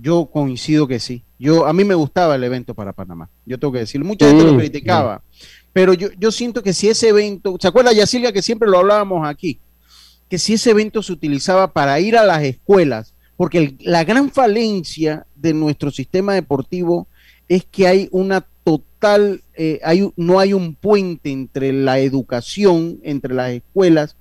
yo 0.00 0.26
coincido 0.26 0.86
que 0.88 1.00
sí. 1.00 1.22
Yo, 1.38 1.66
a 1.66 1.72
mí 1.72 1.84
me 1.84 1.94
gustaba 1.94 2.34
el 2.34 2.44
evento 2.44 2.74
para 2.74 2.92
Panamá. 2.92 3.28
Yo 3.44 3.58
tengo 3.58 3.72
que 3.72 3.80
decirlo. 3.80 4.06
Mucha 4.06 4.26
gente 4.26 4.44
lo 4.44 4.56
criticaba. 4.56 5.22
Pero 5.72 5.92
yo, 5.92 6.08
yo 6.18 6.32
siento 6.32 6.62
que 6.62 6.72
si 6.72 6.88
ese 6.88 7.08
evento, 7.08 7.56
¿se 7.60 7.68
acuerda 7.68 7.92
Yacilga 7.92 8.32
que 8.32 8.42
siempre 8.42 8.68
lo 8.68 8.78
hablábamos 8.78 9.28
aquí? 9.28 9.60
Que 10.28 10.38
si 10.38 10.54
ese 10.54 10.70
evento 10.70 11.02
se 11.02 11.12
utilizaba 11.12 11.72
para 11.72 12.00
ir 12.00 12.16
a 12.16 12.24
las 12.24 12.42
escuelas, 12.42 13.14
porque 13.36 13.76
la 13.80 14.02
gran 14.02 14.30
falencia 14.30 15.26
de 15.34 15.52
nuestro 15.52 15.90
sistema 15.90 16.34
deportivo 16.34 17.06
es 17.48 17.64
que 17.64 17.86
hay 17.86 18.08
una 18.10 18.46
total, 18.66 19.44
eh, 19.54 19.78
hay, 19.84 20.10
no 20.16 20.40
hay 20.40 20.52
un 20.52 20.74
puente 20.74 21.30
entre 21.30 21.72
la 21.72 22.00
educación, 22.00 22.98
entre 23.04 23.32
las 23.32 23.52
escuelas 23.52 24.16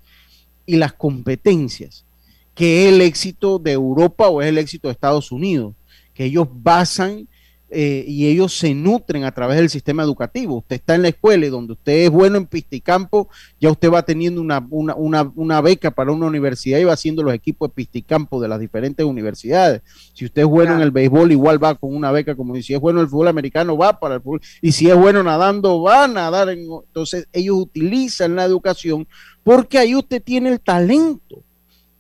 y 0.68 0.76
las 0.76 0.94
competencias, 0.94 2.06
que 2.54 2.84
es 2.84 2.94
el 2.94 3.02
éxito 3.02 3.58
de 3.58 3.72
Europa 3.72 4.30
o 4.30 4.44
es 4.44 4.50
el 4.50 4.60
éxito 4.60 4.88
de 4.88 4.92
Estados 4.92 5.32
Unidos, 5.32 5.74
que 6.14 6.26
ellos 6.26 6.48
basan 6.52 7.28
eh, 7.70 8.06
y 8.08 8.28
ellos 8.28 8.56
se 8.56 8.76
nutren 8.76 9.24
a 9.24 9.32
través 9.32 9.58
del 9.58 9.70
sistema 9.70 10.04
educativo. 10.04 10.58
Usted 10.58 10.76
está 10.76 10.94
en 10.96 11.02
la 11.02 11.08
escuela 11.08 11.48
y 11.48 11.50
donde 11.50 11.74
usted 11.74 11.94
es 12.06 12.10
bueno 12.12 12.38
en 12.38 12.46
pisticampo, 12.46 13.28
ya 13.60 13.72
usted 13.72 13.92
va 13.92 14.04
teniendo 14.04 14.40
una, 14.40 14.66
una, 14.70 14.96
una, 15.36 15.62
beca 15.62 15.90
para 15.90 16.12
una 16.12 16.28
universidad 16.28 16.78
y 16.78 16.84
va 16.84 16.94
haciendo 16.94 17.24
los 17.24 17.34
equipos 17.34 17.70
de 17.70 17.74
pisticampo 17.74 18.40
de 18.40 18.48
las 18.48 18.60
diferentes 18.60 19.06
universidades. 19.06 19.82
Si 20.14 20.26
usted 20.26 20.44
es 20.44 20.48
bueno 20.48 20.76
en 20.76 20.82
el 20.82 20.92
béisbol, 20.92 21.32
igual 21.32 21.62
va 21.62 21.74
con 21.76 21.96
una 21.96 22.12
beca, 22.12 22.36
como 22.36 22.56
si 22.62 22.74
es 22.74 22.80
bueno 22.80 23.00
en 23.00 23.06
el 23.06 23.10
fútbol 23.10 23.30
americano, 23.30 23.76
va 23.76 24.00
para 24.00 24.16
el 24.16 24.22
fútbol, 24.22 24.42
y 24.62 24.72
si 24.72 24.90
es 24.90 24.96
bueno 24.96 25.24
nadando, 25.24 25.82
va 25.82 26.04
a 26.04 26.08
nadar. 26.08 26.50
entonces 26.50 27.28
ellos 27.34 27.58
utilizan 27.58 28.36
la 28.36 28.46
educación 28.46 29.08
porque 29.44 29.80
ahí 29.80 29.96
usted 29.96 30.22
tiene 30.22 30.50
el 30.50 30.60
talento. 30.60 31.44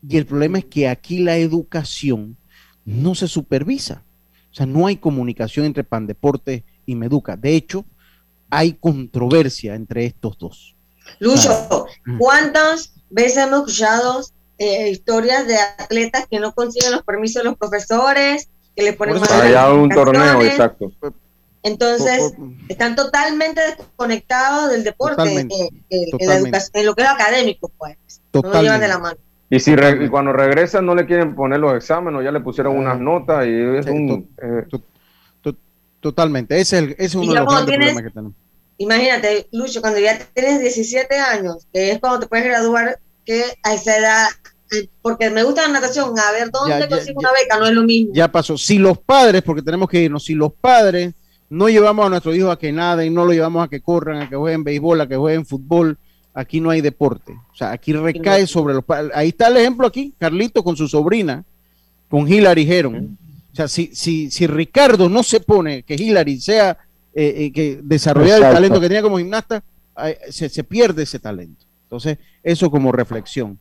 Y 0.07 0.17
el 0.17 0.25
problema 0.25 0.59
es 0.59 0.65
que 0.65 0.87
aquí 0.87 1.19
la 1.19 1.37
educación 1.37 2.37
no 2.85 3.15
se 3.15 3.27
supervisa. 3.27 4.04
O 4.55 4.57
sea, 4.57 4.65
no 4.65 4.87
hay 4.87 4.95
comunicación 4.95 5.65
entre 5.65 5.83
Pandeporte 5.83 6.63
y 6.85 6.95
Meduca. 6.95 7.35
De 7.35 7.57
hecho, 7.57 7.83
hay 8.49 8.71
controversia 8.71 9.75
entre 9.75 10.05
estos 10.05 10.37
dos. 10.37 10.77
Lucho, 11.19 11.87
¿cuántas 12.17 12.93
veces 13.09 13.43
hemos 13.43 13.59
escuchado 13.59 14.21
eh, 14.57 14.91
historias 14.91 15.45
de 15.45 15.57
atletas 15.57 16.27
que 16.31 16.39
no 16.39 16.53
consiguen 16.53 16.93
los 16.93 17.03
permisos 17.03 17.43
de 17.43 17.49
los 17.49 17.57
profesores, 17.57 18.47
que 18.77 18.83
le 18.83 18.93
ponen 18.93 19.19
más 19.19 19.29
Allá 19.29 19.73
un 19.73 19.89
torneo, 19.89 20.41
exacto. 20.41 20.89
Entonces, 21.61 22.31
están 22.69 22.95
totalmente 22.95 23.59
desconectados 23.59 24.69
del 24.69 24.85
deporte, 24.85 25.41
eh, 25.41 25.69
eh, 25.89 26.11
en, 26.17 26.85
lo 26.85 26.95
que 26.95 27.01
es 27.01 27.09
académico, 27.09 27.69
pues. 27.77 27.97
No 28.31 28.41
lo 28.41 28.61
llevan 28.61 28.79
de 28.79 28.87
la 28.87 28.99
mano. 28.99 29.17
Y 29.49 29.59
si 29.59 29.75
cuando 30.09 30.33
regresan 30.33 30.85
no 30.85 30.95
le 30.95 31.05
quieren 31.05 31.35
poner 31.35 31.59
los 31.59 31.75
exámenes, 31.75 32.23
ya 32.23 32.31
le 32.31 32.39
pusieron 32.39 32.77
unas 32.77 32.99
notas 32.99 33.45
y 33.45 33.51
es 33.51 33.85
un... 33.85 34.27
Eh, 34.41 34.79
totalmente, 35.99 36.59
ese 36.59 36.77
es, 36.77 36.83
el, 36.83 36.89
ese 36.91 37.03
es 37.05 37.15
uno 37.15 37.33
de 37.33 37.39
los 37.39 37.63
problemas 37.63 38.03
que 38.03 38.09
tenemos. 38.09 38.33
Imagínate, 38.77 39.47
Lucho, 39.51 39.81
cuando 39.81 39.99
ya 39.99 40.19
tienes 40.33 40.59
17 40.59 41.15
años, 41.17 41.67
que 41.73 41.91
es 41.91 41.99
cuando 41.99 42.19
te 42.19 42.27
puedes 42.27 42.45
graduar, 42.45 42.99
que 43.25 43.43
a 43.63 43.73
esa 43.73 43.97
edad, 43.97 44.27
eh, 44.71 44.87
porque 45.01 45.29
me 45.29 45.43
gusta 45.43 45.63
la 45.63 45.69
natación, 45.79 46.13
a 46.19 46.31
ver, 46.31 46.51
¿dónde 46.51 46.87
consigo 46.87 47.19
una 47.19 47.31
beca? 47.31 47.57
No 47.57 47.65
es 47.65 47.71
lo 47.71 47.83
mismo. 47.83 48.13
Ya 48.13 48.31
pasó. 48.31 48.57
Si 48.57 48.77
los 48.77 48.99
padres, 48.99 49.41
porque 49.41 49.61
tenemos 49.61 49.89
que 49.89 50.01
irnos, 50.03 50.25
si 50.25 50.33
los 50.33 50.53
padres 50.53 51.13
no 51.49 51.69
llevamos 51.69 52.05
a 52.05 52.09
nuestros 52.09 52.35
hijos 52.35 52.51
a 52.51 52.57
que 52.57 52.71
naden, 52.71 53.13
no 53.13 53.25
lo 53.25 53.31
llevamos 53.31 53.65
a 53.65 53.69
que 53.69 53.81
corran, 53.81 54.21
a 54.21 54.29
que 54.29 54.35
jueguen 54.35 54.63
béisbol, 54.63 55.01
a 55.01 55.07
que 55.07 55.15
jueguen 55.15 55.45
fútbol, 55.45 55.97
aquí 56.35 56.59
no 56.59 56.69
hay 56.69 56.81
deporte. 56.81 57.33
O 57.51 57.55
sea, 57.55 57.71
aquí 57.71 57.93
recae 57.93 58.45
sobre 58.45 58.75
los 58.75 58.83
Ahí 59.13 59.29
está 59.29 59.47
el 59.47 59.57
ejemplo 59.57 59.87
aquí, 59.87 60.13
Carlito 60.19 60.63
con 60.63 60.75
su 60.75 60.87
sobrina, 60.87 61.43
con 62.09 62.31
Hilary 62.31 62.71
Heron. 62.71 63.17
O 63.51 63.55
sea, 63.55 63.67
si, 63.67 63.95
si, 63.95 64.29
si 64.29 64.45
Ricardo 64.45 65.09
no 65.09 65.23
se 65.23 65.39
pone 65.39 65.83
que 65.83 65.95
Hilary 65.95 66.39
sea 66.39 66.77
eh, 67.13 67.33
eh, 67.37 67.51
que 67.53 67.79
desarrollar 67.81 68.43
el 68.43 68.53
talento 68.53 68.81
que 68.81 68.87
tenía 68.87 69.01
como 69.01 69.17
gimnasta, 69.17 69.63
se, 70.29 70.49
se, 70.49 70.63
pierde 70.65 71.03
ese 71.03 71.19
talento. 71.19 71.65
Entonces, 71.83 72.17
eso 72.43 72.69
como 72.69 72.91
reflexión. 72.91 73.57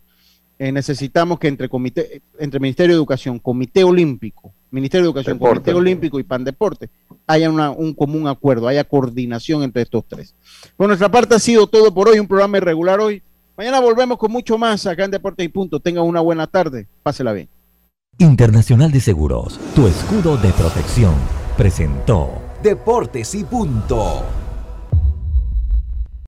Eh, 0.58 0.72
necesitamos 0.72 1.38
que 1.38 1.48
entre 1.48 1.68
comité, 1.68 2.22
entre 2.38 2.60
Ministerio 2.60 2.94
de 2.94 2.98
Educación, 2.98 3.38
Comité 3.38 3.84
Olímpico, 3.84 4.52
Ministerio 4.74 5.04
de 5.04 5.10
Educación, 5.10 5.38
Comité 5.38 5.72
Olímpico 5.72 6.18
y 6.18 6.24
Pandeporte, 6.24 6.90
haya 7.28 7.48
un 7.48 7.94
común 7.94 8.26
acuerdo, 8.26 8.66
haya 8.66 8.82
coordinación 8.82 9.62
entre 9.62 9.82
estos 9.82 10.04
tres. 10.08 10.34
Por 10.76 10.88
nuestra 10.88 11.08
parte 11.10 11.36
ha 11.36 11.38
sido 11.38 11.68
todo 11.68 11.94
por 11.94 12.08
hoy, 12.08 12.18
un 12.18 12.26
programa 12.26 12.56
irregular 12.56 12.98
hoy. 12.98 13.22
Mañana 13.56 13.78
volvemos 13.78 14.18
con 14.18 14.32
mucho 14.32 14.58
más 14.58 14.84
acá 14.86 15.04
en 15.04 15.12
Deportes 15.12 15.46
y 15.46 15.48
Punto. 15.48 15.78
Tengan 15.78 16.04
una 16.04 16.20
buena 16.20 16.48
tarde, 16.48 16.88
pásela 17.04 17.32
bien. 17.32 17.48
Internacional 18.18 18.90
de 18.90 19.00
Seguros, 19.00 19.60
tu 19.76 19.86
escudo 19.86 20.36
de 20.36 20.50
protección, 20.50 21.14
presentó 21.56 22.42
Deportes 22.62 23.32
y 23.36 23.44
Punto. 23.44 24.43